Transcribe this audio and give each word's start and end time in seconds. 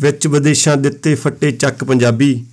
ਵਿੱਚ 0.00 0.26
ਵਿਦੇਸ਼ਾਂ 0.26 0.76
ਦਿੱਤੇ 0.76 1.14
ਫੱਟੇ 1.14 1.50
ਚੱਕ 1.50 1.84
ਪੰਜਾਬੀ। 1.84 2.44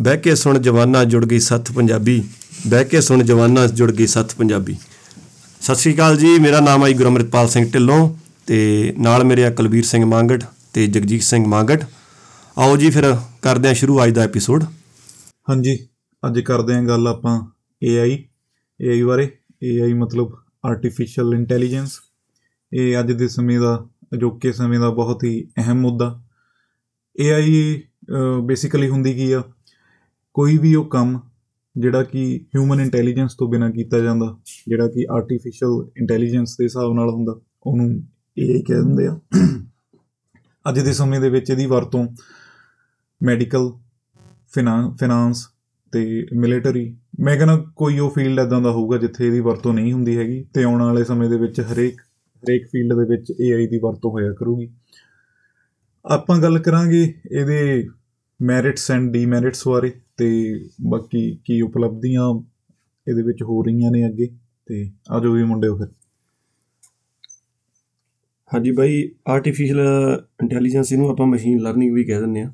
ਬਹਿ 0.00 0.16
ਕੇ 0.16 0.34
ਸੁਣ 0.34 0.58
ਜਵਾਨਾ 0.58 1.04
ਜੁੜ 1.04 1.24
ਗਈ 1.26 1.38
ਸੱਤ 1.38 1.72
ਪੰਜਾਬੀ। 1.72 2.22
ਬਹਿ 2.66 2.84
ਕੇ 2.84 3.00
ਸੁਣ 3.00 3.22
ਜਵਾਨਾ 3.22 3.66
ਜੁੜ 3.66 3.92
ਗਈ 3.92 4.06
ਸੱਤ 4.06 4.34
ਪੰਜਾਬੀ। 4.34 4.76
ਸਤਿ 5.60 5.74
ਸ਼੍ਰੀ 5.74 5.94
ਅਕਾਲ 5.94 6.16
ਜੀ, 6.16 6.38
ਮੇਰਾ 6.38 6.60
ਨਾਮ 6.60 6.86
ਹੈ 6.86 6.92
ਗੁਰਮ੍ਰਿਤਪਾਲ 6.92 7.48
ਸਿੰਘ 7.48 7.70
ਢਿੱਲੋਂ 7.70 8.14
ਤੇ 8.46 8.94
ਨਾਲ 8.98 9.24
ਮੇਰੇ 9.24 9.44
ਆ 9.44 9.50
ਕੁਲਬੀਰ 9.50 9.84
ਸਿੰਘ 9.84 10.04
ਮੰਗੜ 10.04 10.42
ਤੇ 10.72 10.86
ਜਗਜੀਤ 10.86 11.22
ਸਿੰਘ 11.22 11.46
ਮੰਗੜ। 11.46 11.82
ਆਓ 12.58 12.76
ਜੀ 12.76 12.90
ਫਿਰ 12.90 13.16
ਕਰਦੇ 13.42 13.68
ਹਾਂ 13.68 13.74
ਸ਼ੁਰੂ 13.74 14.04
ਅੱਜ 14.04 14.10
ਦਾ 14.10 14.22
ਐਪੀਸੋਡ 14.22 14.64
ਹਾਂਜੀ, 15.50 15.74
ਅੱਜ 16.22 16.38
ਕਰਦੇ 16.40 16.74
ਹਾਂ 16.74 16.82
ਗੱਲ 16.82 17.08
ਆਪਾਂ 17.08 17.38
AI 17.82 18.10
AI 18.80 19.06
ਬਾਰੇ। 19.06 19.24
AI 19.62 19.94
ਮਤਲਬ 19.94 20.36
ਆਰਟੀਫੀਸ਼ੀਅਲ 20.64 21.34
ਇੰਟੈਲੀਜੈਂਸ 21.34 21.98
ਇਹ 22.72 22.98
ਅੱਜ 23.00 23.10
ਦੇ 23.12 23.28
ਸਮੇਂ 23.28 23.58
ਦਾ, 23.60 23.88
ਅਜੋਕੇ 24.14 24.52
ਸਮੇਂ 24.52 24.78
ਦਾ 24.80 24.90
ਬਹੁਤ 24.90 25.24
ਹੀ 25.24 25.42
ਅਹਿਮ 25.58 25.80
ਮੁੱਦਾ। 25.80 26.08
AI 27.16 28.44
ਬੇਸਿਕਲੀ 28.46 28.88
ਹੁੰਦੀ 28.88 29.14
ਕੀ 29.14 29.30
ਆ? 29.32 29.42
ਕੋਈ 30.36 30.56
ਵੀ 30.58 30.74
ਉਹ 30.74 30.84
ਕੰਮ 30.84 31.18
ਜਿਹੜਾ 31.76 32.02
ਕਿ 32.02 32.24
ਹਿਊਮਨ 32.54 32.80
ਇੰਟੈਲੀਜੈਂਸ 32.80 33.34
ਤੋਂ 33.34 33.48
ਬਿਨਾ 33.48 33.70
ਕੀਤਾ 33.70 33.98
ਜਾਂਦਾ, 33.98 34.36
ਜਿਹੜਾ 34.68 34.88
ਕਿ 34.88 35.06
ਆਰਟੀਫੀਸ਼ੀਅਲ 35.10 35.90
ਇੰਟੈਲੀਜੈਂਸ 35.96 36.56
ਦੇ 36.58 36.64
ਹਿਸਾਬ 36.64 36.94
ਨਾਲ 36.94 37.10
ਹੁੰਦਾ, 37.10 37.40
ਉਹਨੂੰ 37.66 37.90
AI 38.36 38.62
ਕਹਿ 38.66 38.76
ਦਿੰਦੇ 38.76 39.06
ਆ। 39.06 39.18
ਅੱਜ 40.66 40.80
ਦੇ 40.80 40.92
ਸਮੇਂ 40.92 41.20
ਦੇ 41.20 41.30
ਵਿੱਚ 41.30 41.50
ਇਹਦੀ 41.50 41.66
ਵਰਤੋਂ 41.66 42.06
ਮੈਡੀਕਲ 43.20 43.72
ਫਾਈਨਾਂਸ 44.54 45.48
ਤੇ 45.92 46.26
ਮਿਲਟਰੀ 46.34 46.96
ਮੈਂ 47.20 47.36
ਕਹਿੰਦਾ 47.36 47.56
ਕੋਈ 47.76 47.98
ਉਹ 47.98 48.10
ਫੀਲਡ 48.10 48.40
ਐਦਾਂ 48.40 48.60
ਦਾ 48.60 48.70
ਹੋਊਗਾ 48.70 48.98
ਜਿੱਥੇ 48.98 49.26
ਇਹਦੀ 49.26 49.40
ਵਰਤੋਂ 49.40 49.74
ਨਹੀਂ 49.74 49.92
ਹੁੰਦੀ 49.92 50.16
ਹੈਗੀ 50.18 50.44
ਤੇ 50.54 50.62
ਆਉਣ 50.62 50.82
ਵਾਲੇ 50.82 51.04
ਸਮੇਂ 51.04 51.30
ਦੇ 51.30 51.36
ਵਿੱਚ 51.36 51.60
ਹਰੇਕ 51.60 52.00
ਹਰੇਕ 52.42 52.66
ਫੀਲਡ 52.66 52.96
ਦੇ 52.98 53.04
ਵਿੱਚ 53.04 53.32
AI 53.32 53.68
ਦੀ 53.70 53.78
ਵਰਤੋਂ 53.78 54.10
ਹੋਇਆ 54.10 54.32
ਕਰੂਗੀ। 54.32 54.72
ਆਪਾਂ 56.04 56.38
ਗੱਲ 56.38 56.58
ਕਰਾਂਗੇ 56.58 57.14
ਇਹਦੇ 57.32 57.88
ਮੈਰਿਟਸ 58.42 58.90
ਐਂਡ 58.90 59.12
ਡੀਮੈਰਿਟਸ 59.12 59.68
ਬਾਰੇ 59.68 59.92
ਤੇ 60.16 60.60
ਬਾਕੀ 60.88 61.38
ਕੀ 61.44 61.60
ਉਪਲਬਧੀਆਂ 61.60 62.22
ਇਹਦੇ 63.08 63.22
ਵਿੱਚ 63.22 63.42
ਹੋ 63.42 63.62
ਰਹੀਆਂ 63.62 63.90
ਨੇ 63.90 64.06
ਅੱਗੇ 64.06 64.28
ਤੇ 64.66 64.90
ਆਜੋ 65.10 65.32
ਵੀ 65.32 65.44
ਮੁੰਡਿਓ 65.44 65.76
ਫਿਰ। 65.78 65.86
ਹਾਂਜੀ 68.54 68.70
ਬਾਈ 68.70 69.10
ਆਰਟੀਫੀਸ਼ੀਅਲ 69.28 69.80
ਇੰਟੈਲੀਜੈਂਸ 70.42 70.92
ਇਹਨੂੰ 70.92 71.10
ਆਪਾਂ 71.10 71.26
ਮਸ਼ੀਨ 71.26 71.60
ਲਰਨਿੰਗ 71.60 71.94
ਵੀ 71.94 72.04
ਕਹਿ 72.04 72.20
ਦਿੰਦੇ 72.20 72.40
ਆ 72.40 72.52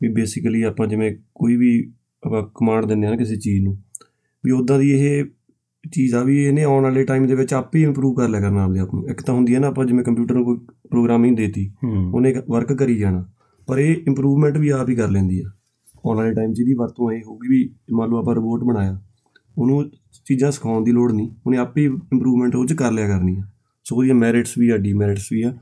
ਵੀ 0.00 0.08
ਬੇਸਿਕਲੀ 0.08 0.62
ਆਪਾਂ 0.62 0.86
ਜਿਵੇਂ 0.86 1.16
ਕੋਈ 1.34 1.56
ਵੀ 1.56 1.92
ਆਪਾਂ 2.26 2.42
ਕਮਾਂਡ 2.54 2.84
ਦਿੰਦੇ 2.84 3.08
ਨਾ 3.08 3.16
ਕਿਸੇ 3.16 3.36
ਚੀਜ਼ 3.36 3.62
ਨੂੰ 3.64 3.76
ਵੀ 4.44 4.50
ਉਦਾਂ 4.50 4.78
ਦੀ 4.78 4.90
ਇਹ 4.90 5.24
ਚੀਜ਼ 5.92 6.14
ਆ 6.14 6.22
ਵੀ 6.22 6.44
ਇਹਨੇ 6.44 6.62
ਆਉਣ 6.62 6.82
ਵਾਲੇ 6.82 7.04
ਟਾਈਮ 7.04 7.26
ਦੇ 7.26 7.34
ਵਿੱਚ 7.34 7.54
ਆਪੇ 7.54 7.82
ਇੰਪਰੂਵ 7.82 8.14
ਕਰ 8.14 8.28
ਲਿਆ 8.28 8.40
ਕਰਨਾ 8.40 8.64
ਆਪਦੇ 8.64 8.80
ਆਪ 8.80 8.94
ਨੂੰ। 8.94 9.08
ਇੱਕ 9.10 9.22
ਤਾਂ 9.22 9.34
ਹੁੰਦੀ 9.34 9.54
ਹੈ 9.54 9.60
ਨਾ 9.60 9.68
ਆਪਾਂ 9.68 9.84
ਜਿਵੇਂ 9.86 10.04
ਕੰਪਿਊਟਰ 10.04 10.34
ਨੂੰ 10.34 10.44
ਕੋਈ 10.44 10.56
ਪ੍ਰੋਗਰਾਮਿੰਗ 10.90 11.36
ਦੇਤੀ 11.36 11.70
ਉਹਨੇ 11.84 12.34
ਵਰਕ 12.50 12.72
ਕਰੀ 12.72 12.98
ਜਾਣਾ 12.98 13.24
ਪਰ 13.68 13.78
ਇਹ 13.78 13.96
ਇੰਪਰੂਵਮੈਂਟ 14.06 14.56
ਵੀ 14.58 14.68
ਆਪ 14.68 14.88
ਹੀ 14.88 14.94
ਕਰ 14.94 15.10
ਲੈਂਦੀ 15.10 15.40
ਆ। 15.40 15.48
ਆਉਣ 16.06 16.16
ਵਾਲੇ 16.16 16.34
ਟਾਈਮ 16.34 16.52
'ਚ 16.52 16.60
ਇਹਦੀ 16.60 16.74
ਵਰਤੋਂ 16.74 17.10
ਇਹ 17.12 17.22
ਹੋਊਗੀ 17.26 17.48
ਵੀ 17.48 17.68
ਮੰਨ 17.94 18.10
ਲਓ 18.10 18.18
ਆਪਾਂ 18.18 18.34
ਰੋਬੋਟ 18.34 18.64
ਬਣਾਇਆ 18.64 19.00
ਉਹਨੂੰ 19.58 19.90
ਚੀਜ਼ਾਂ 20.26 20.50
ਸਿਖਾਉਣ 20.50 20.84
ਦੀ 20.84 20.92
ਲੋੜ 20.92 21.12
ਨਹੀਂ 21.12 21.30
ਉਹਨੇ 21.46 21.58
ਆਪੇ 21.58 21.84
ਇੰਪਰੂਵਮੈਂਟ 21.84 22.56
ਉਹ 22.56 22.66
'ਚ 22.66 22.72
ਕਰ 22.72 22.92
ਲਿਆ 22.92 23.06
ਕਰਨੀ 23.08 23.36
ਆ। 23.38 23.42
ਸੋ 23.84 23.96
ਉਹਦੀਆਂ 23.96 24.14
ਮੈਰਿਟਸ 24.14 24.58
ਵੀ 24.58 24.68
ਆ 24.70 24.76
ਡੀਮੈਰਿਟਸ 24.76 25.28
ਵੀ 25.32 25.42
ਆ। 25.42 25.52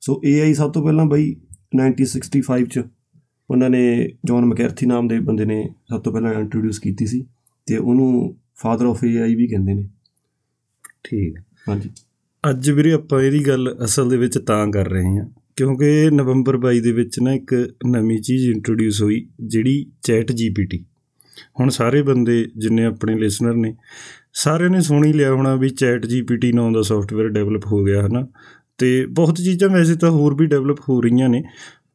ਸੋ 0.00 0.20
AI 0.26 0.52
ਸਭ 0.54 0.72
ਤੋਂ 0.72 0.82
ਪਹਿਲਾਂ 0.84 1.06
ਬਈ 1.06 1.34
1965 1.76 2.64
ਚ 2.66 2.82
ਉਹਨਾਂ 3.50 3.70
ਨੇ 3.70 4.08
ਜੌਨ 4.24 4.44
ਮੈਕੈਰਥੀ 4.44 4.86
ਨਾਮ 4.86 5.08
ਦੇ 5.08 5.20
ਬੰਦੇ 5.20 5.44
ਨੇ 5.44 5.68
ਸਭ 5.90 6.00
ਤੋਂ 6.00 6.12
ਪਹਿਲਾਂ 6.12 6.34
ਇੰਟਰੋਡਿਊਸ 6.34 6.78
ਕੀਤੀ 6.78 7.06
ਸੀ 7.06 7.24
ਤੇ 7.66 7.76
ਉਹਨੂੰ 7.76 8.36
ਫਾਦਰ 8.56 8.86
ਆਫ 8.86 9.04
AI 9.04 9.36
ਵੀ 9.36 9.46
ਕਹਿੰਦੇ 9.46 9.74
ਨੇ। 9.74 9.88
ਠੀਕ। 11.04 11.38
ਹਾਂਜੀ। 11.68 11.90
ਅੱਜ 12.50 12.70
ਵੀਰੇ 12.70 12.92
ਆਪਾਂ 12.92 13.22
ਇਹਦੀ 13.22 13.46
ਗੱਲ 13.46 13.76
ਅਸਲ 13.84 14.08
ਦੇ 14.08 14.16
ਵਿੱਚ 14.16 14.38
ਤਾਂ 14.38 14.68
ਕਰ 14.68 14.88
ਰਹੇ 14.88 15.04
ਹਾਂ 15.04 15.26
ਕਿਉਂਕਿ 15.56 16.10
ਨਵੰਬਰ 16.12 16.58
22 16.66 16.80
ਦੇ 16.80 16.92
ਵਿੱਚ 16.92 17.20
ਨਾ 17.20 17.32
ਇੱਕ 17.32 17.74
ਨਵੀਂ 17.86 18.18
ਚੀਜ਼ 18.18 18.50
ਇੰਟਰੋਡਿਊਸ 18.50 19.02
ਹੋਈ 19.02 19.28
ਜਿਹੜੀ 19.40 19.86
ਚੈਟ 20.02 20.32
ਜੀਪੀਟੀ 20.32 20.84
ਹੁਣ 21.60 21.68
ਸਾਰੇ 21.68 22.02
ਬੰਦੇ 22.02 22.50
ਜਿੰਨੇ 22.56 22.84
ਆਪਣੇ 22.84 23.14
ਲਿਸਨਰ 23.14 23.54
ਨੇ 23.54 23.74
ਸਾਰਿਆਂ 24.32 24.70
ਨੇ 24.70 24.80
ਸੁਣ 24.80 25.04
ਹੀ 25.04 25.12
ਲਿਆ 25.12 25.32
ਹੋਣਾ 25.32 25.54
ਵੀ 25.54 25.68
ਚੈਟ 25.68 26.06
ਜੀਪੀਟੀ 26.06 26.52
ਨਾਮ 26.52 26.72
ਦਾ 26.72 26.82
ਸੌਫਟਵੇਅਰ 26.82 27.28
ਡਿਵੈਲਪ 27.28 27.66
ਹੋ 27.66 27.84
ਗਿਆ 27.84 28.06
ਹਨਾ 28.06 28.26
ਤੇ 28.78 29.06
ਬਹੁਤ 29.06 29.36
ਚੀਜ਼ਾਂ 29.36 29.68
ਵੈਸੇ 29.68 29.94
ਤਾਂ 29.94 30.10
ਹੋਰ 30.10 30.34
ਵੀ 30.34 30.46
ਡਿਵੈਲਪ 30.46 30.80
ਹੋ 30.88 31.00
ਰਹੀਆਂ 31.00 31.28
ਨੇ 31.28 31.42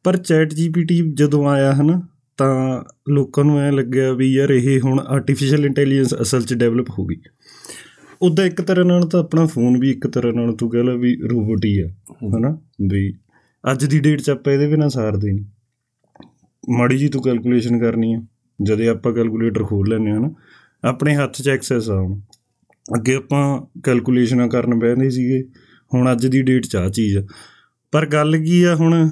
ਪਰ 0.04 0.16
ਚੈਟ 0.16 0.54
ਜੀਪੀਟੀ 0.54 1.14
ਜਦੋਂ 1.14 1.48
ਆਇਆ 1.48 1.72
ਹਨਾ, 1.72 2.02
ਤਾਂ 2.36 2.84
ਲੋਕਾਂ 3.08 3.44
ਨੂੰ 3.44 3.60
ਐ 3.60 3.70
ਲੱਗਿਆ 3.70 4.12
ਵੀ 4.12 4.32
ਯਾਰ 4.32 4.50
ਇਹ 4.50 4.80
ਹੁਣ 4.80 5.00
ਆਰਟੀਫੀਸ਼ੀਅਲ 5.00 5.66
ਇੰਟੈਲੀਜੈਂਸ 5.66 6.14
ਅਸਲ 6.22 6.42
'ਚ 6.42 6.54
ਡਿਵੈਲਪ 6.54 6.90
ਹੋ 6.90 7.06
ਗਈ। 7.06 7.16
ਉਦਾਂ 8.22 8.44
ਇੱਕ 8.44 8.60
ਤਰ੍ਹਾਂ 8.60 8.84
ਨਾਲ 8.84 9.02
ਤਾਂ 9.02 9.20
ਆਪਣਾ 9.20 9.46
ਫੋਨ 9.46 9.78
ਵੀ 9.78 9.90
ਇੱਕ 9.90 10.06
ਤਰ੍ਹਾਂ 10.06 10.32
ਨਾਲ 10.32 10.52
ਤੂੰ 10.52 10.70
ਕਹ 10.70 10.76
ਲਾ 10.76 10.94
ਵੀ 10.94 11.16
ਰੋਬੋਟ 11.30 11.64
ਹੀ 11.64 11.78
ਆ, 11.78 11.88
ਹਨਾ? 12.38 12.58
ਵੀ 12.88 13.14
ਅੱਜ 13.72 13.84
ਦੀ 13.84 14.00
ਡੇਟ 14.00 14.20
'ਚ 14.20 14.30
ਆਪਾਂ 14.30 14.52
ਇਹਦੇ 14.52 14.68
ਬਿਨਾ 14.68 14.88
ਸਾਰਦੇ 14.88 15.32
ਨਹੀਂ। 15.32 15.44
ਮਾੜੀ 16.70 16.98
ਜੀ 16.98 17.08
ਤੂੰ 17.08 17.22
ਕੈਲਕੂਲੇਸ਼ਨ 17.22 17.78
ਕਰਨੀ 17.78 18.14
ਆ, 18.14 18.22
ਜਦੋਂ 18.62 18.88
ਆਪਾਂ 18.88 19.12
ਕੈਲਕੂਲੇਟਰ 19.12 19.64
ਖੋਲ 19.64 19.88
ਲੈਂਦੇ 19.88 20.10
ਹਾਂ 20.10 20.20
ਨਾ 20.20 20.30
ਆਪਣੇ 20.84 21.14
ਹੱਥ 21.14 21.42
'ਚ 21.42 21.48
ਐਕਸੈਸ 21.48 21.90
ਆ 21.90 22.00
ਹੁਣ। 22.00 22.20
ਅੱਗੇ 22.96 23.14
ਆਪਾਂ 23.14 23.66
ਕੈਲਕੂਲੇਸ਼ਨਾਂ 23.82 24.48
ਕਰਨ 24.48 24.74
ਬਹਿੰਦੇ 24.74 25.10
ਸੀਗੇ, 25.10 25.42
ਹੁਣ 25.94 26.12
ਅੱਜ 26.12 26.26
ਦੀ 26.26 26.42
ਡੇਟ 26.42 26.66
'ਚ 26.66 26.76
ਆ 26.76 26.88
ਚੀਜ਼ 26.88 27.18
ਪਰ 27.92 28.06
ਗੱਲ 28.06 28.36
ਕੀ 28.36 28.62
ਆ 28.62 28.74
ਹੁਣ 28.74 29.10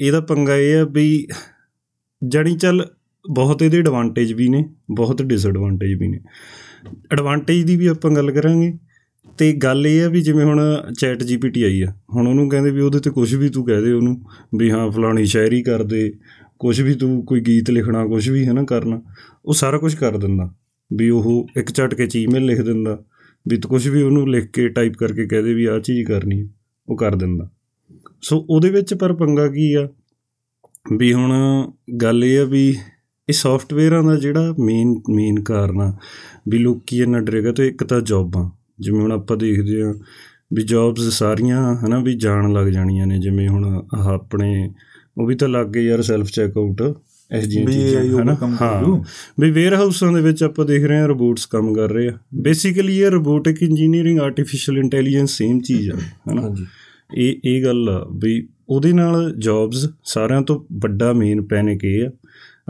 ਇਹਦਾ 0.00 0.20
ਪੰਗਾ 0.20 0.56
ਇਹ 0.56 0.76
ਆ 0.76 0.84
ਵੀ 0.84 1.26
ਜਣੀ 2.22 2.56
ਚੱਲ 2.56 2.86
ਬਹੁਤ 3.24 3.62
ਇਹਦੇ 3.62 3.78
ਐਡਵਾਂਟੇਜ 3.78 4.32
ਵੀ 4.32 4.48
ਨੇ, 4.48 4.64
ਬਹੁਤ 4.90 5.22
ਡਿਸਐਡਵਾਂਟੇਜ 5.22 5.94
ਵੀ 5.94 6.08
ਨੇ। 6.08 6.20
ਐਡਵਾਂਟੇਜ 7.12 7.64
ਦੀ 7.64 7.76
ਵੀ 7.76 7.86
ਆਪਾਂ 7.86 8.10
ਗੱਲ 8.10 8.30
ਕਰਾਂਗੇ, 8.30 8.72
ਤੇ 9.38 9.52
ਗੱਲ 9.52 9.86
ਇਹ 9.86 10.04
ਆ 10.04 10.08
ਵੀ 10.08 10.20
ਜਿਵੇਂ 10.20 10.44
ਹੁਣ 10.44 10.60
ਚੈਟ 10.98 11.22
ਜੀਪੀਟੀ 11.22 11.62
ਆਈ 11.62 11.80
ਆ, 11.82 11.92
ਹੁਣ 12.14 12.28
ਉਹਨੂੰ 12.28 12.48
ਕਹਿੰਦੇ 12.48 12.70
ਵੀ 12.70 12.80
ਉਹਦੇ 12.80 12.98
ਤੇ 12.98 13.10
ਕੁਝ 13.10 13.34
ਵੀ 13.34 13.48
ਤੂੰ 13.48 13.64
ਕਹਿ 13.64 13.82
ਦੇ 13.82 13.92
ਉਹਨੂੰ, 13.92 14.20
ਵੀ 14.56 14.70
ਹਾਂ, 14.70 14.90
ਫਲਾਣੀ 14.90 15.24
ਸ਼ਾਇਰੀ 15.26 15.62
ਕਰ 15.62 15.82
ਦੇ 15.82 16.12
ਕੁਝ 16.58 16.80
ਵੀ 16.80 16.94
ਤੂੰ 16.94 17.24
ਕੋਈ 17.26 17.40
ਗੀਤ 17.40 17.70
ਲਿਖਣਾ 17.70 18.06
ਕੁਝ 18.06 18.28
ਵੀ 18.28 18.46
ਹੈ 18.46 18.52
ਨਾ 18.52 18.64
ਕਰਨਾ, 18.64 19.02
ਉਹ 19.44 19.54
ਸਾਰਾ 19.54 19.78
ਕੁਝ 19.78 19.94
ਕਰ 19.94 20.18
ਦਿੰਦਾ। 20.18 20.54
ਵੀ 20.90 21.10
ਉਹ 21.10 21.48
ਇੱਕ 21.56 21.72
ਝਟਕੇ 21.74 22.06
ਚ 22.06 22.16
ਈਮੇਲ 22.16 22.44
ਲਿਖ 22.44 22.60
ਦਿੰਦਾ, 22.60 22.98
ਵੀ 23.48 23.56
ਤੂੰ 23.56 23.70
ਕੁਝ 23.70 23.88
ਵੀ 23.88 24.02
ਉਹਨੂੰ 24.02 24.30
ਲਿਖ 24.30 24.50
ਕੇ 24.50 24.68
ਟਾਈਪ 24.68 24.94
ਕਰਕੇ 24.94 25.26
ਕਹਿ 25.26 25.42
ਦੇ 25.42 25.54
ਵੀ 25.54 25.64
ਆਹ 25.64 25.80
ਚੀਜ਼ 25.80 26.06
ਕਰਨੀ 26.06 26.40
ਹੈ 26.40 26.48
ਉਹ 26.88 26.96
ਕਰ 26.96 27.14
ਦਿੰਦਾ। 27.14 27.50
ਸੋ 28.22 28.46
ਉਹਦੇ 28.50 28.70
ਵਿੱਚ 28.70 28.94
ਪਰ 28.94 29.12
ਪੰਗਾ 29.12 29.48
ਕੀ 29.48 29.72
ਆ? 29.74 29.88
ਵੀ 30.98 31.12
ਹੁਣ 31.12 31.32
ਗੱਲ 31.96 32.24
ਇਹ 32.24 32.40
ਆ 32.40 32.44
ਵੀ 32.44 32.68
ਇਹ 33.28 33.32
ਸੌਫਟਵੇਅਰਾਂ 33.32 34.02
ਦਾ 34.02 34.16
ਜਿਹੜਾ 34.16 34.54
ਮੇਨ 34.58 34.94
ਮੇਨ 35.10 35.42
ਕਾਰਨ 35.42 35.80
ਆ 35.80 35.92
ਵੀ 36.48 36.58
ਲੋਕੀ 36.58 36.98
ਇਹਨਾਂ 36.98 37.20
ਡਰੇਗਾ 37.20 37.52
ਤੇ 37.52 37.66
ਇੱਕ 37.68 37.84
ਤਾਂ 37.84 38.00
ਜੌਬਾਂ 38.00 38.50
ਜਿਵੇਂ 38.80 39.00
ਹੁਣ 39.00 39.12
ਆਪਾਂ 39.12 39.36
ਦੇਖਦੇ 39.36 39.82
ਆ 39.82 39.94
ਵੀ 40.54 40.62
ਜੌਬਸ 40.62 41.08
ਸਾਰੀਆਂ 41.08 41.74
ਹਨਾ 41.76 41.98
ਵੀ 41.98 42.14
ਜਾਣ 42.14 42.52
ਲੱਗ 42.52 42.66
ਜਾਣੀਆਂ 42.66 43.06
ਨੇ 43.06 43.18
ਜਿਵੇਂ 43.18 43.48
ਹੁਣ 43.48 43.82
ਆਹ 43.94 44.08
ਆਪਣੇ 44.08 44.70
ਉਹ 45.18 45.26
ਵੀ 45.26 45.34
ਤਾਂ 45.34 45.48
ਲੱਗ 45.48 45.66
ਗਏ 45.66 45.82
ਯਾਰ 45.84 46.02
ਸੈਲਫ 46.02 46.30
ਚੈੱਕ 46.30 46.58
ਆਊਟ 46.58 46.82
ਇਸ 47.30 47.44
ਜੀਆਂ 47.46 47.66
ਚੀਜ਼ਾਂ 47.66 48.22
ਹਨਾ? 48.22 48.36
ਹਾਂ। 48.60 49.02
ਵੀ 49.40 49.50
ਵੇਅਰ 49.50 49.74
ਹਾਊਸਾਂ 49.74 50.12
ਦੇ 50.12 50.20
ਵਿੱਚ 50.20 50.42
ਆਪਾਂ 50.42 50.64
ਦੇਖ 50.64 50.84
ਰਹੇ 50.84 50.98
ਹਾਂ 50.98 51.08
ਰੋਬੋਟਸ 51.08 51.46
ਕੰਮ 51.46 51.74
ਕਰ 51.74 51.90
ਰਹੇ 51.90 52.08
ਆ। 52.08 52.18
ਬੇਸਿਕਲੀ 52.34 52.98
ਇਹ 52.98 53.10
robotic 53.10 53.62
engineering 53.62 54.20
artificial 54.20 54.78
intelligence 54.78 55.30
same 55.30 55.60
ਚੀਜ਼ 55.60 55.90
ਆ 55.90 55.96
ਹਨਾ? 56.30 56.42
ਹਾਂਜੀ। 56.42 56.66
ਇਹ 57.18 57.36
ਇਹ 57.44 57.64
ਗੱਲ 57.64 57.88
ਆ 57.88 58.06
ਵੀ 58.16 58.46
ਉਹਦੇ 58.68 58.92
ਨਾਲ 58.92 59.32
ਜੌਬਸ 59.38 59.86
ਸਾਰਿਆਂ 60.04 60.42
ਤੋਂ 60.42 60.58
ਵੱਡਾ 60.72 61.12
ਮੇਨ 61.12 61.42
ਪੈਨਿਕ 61.42 61.84
ਇਹ 61.84 62.06
ਆ। 62.06 62.10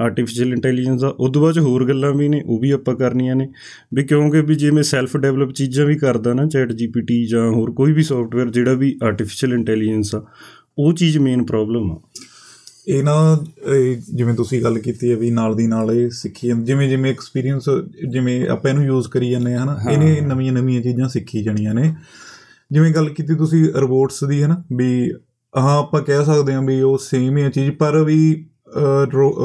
ਆਰਟੀਫੀਸ਼ੀਅਲ 0.00 0.52
ਇੰਟੈਲੀਜੈਂਸ 0.52 1.00
ਦਾ 1.00 1.08
ਉਦੋਂ 1.20 1.42
ਬਾਅਦ 1.42 1.58
ਹੋਰ 1.58 1.86
ਗੱਲਾਂ 1.88 2.12
ਵੀ 2.12 2.28
ਨੇ 2.28 2.42
ਉਹ 2.46 2.60
ਵੀ 2.60 2.70
ਆਪਾਂ 2.70 2.94
ਕਰਨੀਆਂ 2.94 3.36
ਨੇ। 3.36 3.48
ਵੀ 3.94 4.04
ਕਿਉਂਕਿ 4.04 4.40
ਵੀ 4.40 4.54
ਜਿਵੇਂ 4.54 4.82
ਸੈਲਫ 4.82 5.16
ਡਿਵੈਲਪ 5.16 5.50
ਚੀਜ਼ਾਂ 5.50 5.86
ਵੀ 5.86 5.96
ਕਰਦਾ 5.96 6.34
ਨਾ 6.34 6.46
ਚੈਟ 6.46 6.72
ਜੀਪੀਟੀ 6.72 7.24
ਜਾਂ 7.26 7.48
ਹੋਰ 7.50 7.70
ਕੋਈ 7.70 7.92
ਵੀ 7.92 8.02
ਸੌਫਟਵੇਅਰ 8.02 8.50
ਜਿਹੜਾ 8.50 8.72
ਵੀ 8.72 8.98
ਆਰਟੀਫੀਸ਼ੀਅਲ 9.02 9.54
ਇੰਟੈਲੀਜੈਂਸ 9.54 10.14
ਆ 10.14 10.24
ਉਹ 10.78 10.92
ਚੀਜ਼ 10.92 11.18
ਮੇਨ 11.18 11.44
ਪ੍ਰੋਬਲਮ 11.44 11.90
ਆ। 11.92 12.00
ਇਹ 12.88 13.02
ਨਾ 13.04 13.14
ਜਿਵੇਂ 14.14 14.34
ਤੁਸੀਂ 14.34 14.62
ਗੱਲ 14.62 14.78
ਕੀਤੀ 14.78 15.10
ਹੈ 15.10 15.16
ਵੀ 15.16 15.30
ਨਾਲ 15.30 15.54
ਦੀ 15.54 15.66
ਨਾਲ 15.66 15.92
ਇਹ 15.92 16.10
ਸਿੱਖੀ 16.10 16.48
ਜਾਂਦੇ 16.48 16.64
ਜਿਵੇਂ 16.64 16.88
ਜਿਵੇਂ 16.88 17.10
ਐਕਸਪੀਰੀਅੰਸ 17.10 17.68
ਜਿਵੇਂ 18.10 18.48
ਆਪਾਂ 18.48 18.70
ਇਹਨੂੰ 18.70 18.84
ਯੂਜ਼ 18.84 19.08
ਕਰੀ 19.08 19.30
ਜਾਂਦੇ 19.30 19.54
ਹਾਂ 19.54 19.64
ਹਨਾ 19.64 19.90
ਇਹਨੇ 19.90 20.20
ਨਵੀਆਂ 20.20 20.52
ਨਵੀਆਂ 20.52 20.82
ਚੀਜ਼ਾਂ 20.82 21.08
ਸਿੱਖੀ 21.08 21.42
ਜਾਣੀਆਂ 21.42 21.74
ਨੇ। 21.74 21.94
ਜਿਵੇਂ 22.72 22.90
ਗੱਲ 22.90 23.08
ਕੀਤੀ 23.08 23.34
ਤੁਸੀਂ 23.34 23.72
ਰੋਬੋਟਸ 23.74 24.24
ਦੀ 24.24 24.42
ਹੈ 24.42 24.48
ਨਾ 24.48 24.64
ਵੀ 24.76 25.12
ਹਾਂ 25.58 25.78
ਆਪਾਂ 25.78 26.02
ਕਹਿ 26.02 26.24
ਸਕਦੇ 26.24 26.54
ਹਾਂ 26.54 26.62
ਵੀ 26.62 26.80
ਉਹ 26.80 26.98
ਸੇਮ 26.98 27.36
ਹੀ 27.36 27.42
ਆ 27.42 27.48
ਚੀਜ਼ 27.48 27.70
ਪਰ 27.70 28.04
ਵੀ 28.04 28.46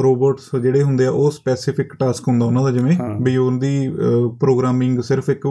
ਰੋਬੋਟਸ 0.02 0.60
ਜਿਹੜੇ 0.62 0.82
ਹੁੰਦੇ 0.82 1.06
ਆ 1.06 1.10
ਉਹ 1.10 1.30
ਸਪੈਸੀਫਿਕ 1.30 1.94
ਟਾਸਕ 1.94 2.28
ਹੁੰਦਾ 2.28 2.46
ਉਹਨਾਂ 2.46 2.62
ਦਾ 2.62 2.70
ਜਿਵੇਂ 2.70 2.96
ਵੀ 3.22 3.36
ਉਹਦੀ 3.36 3.88
ਪ੍ਰੋਗਰਾਮਿੰਗ 4.40 5.00
ਸਿਰਫ 5.00 5.30
ਇੱਕ 5.30 5.46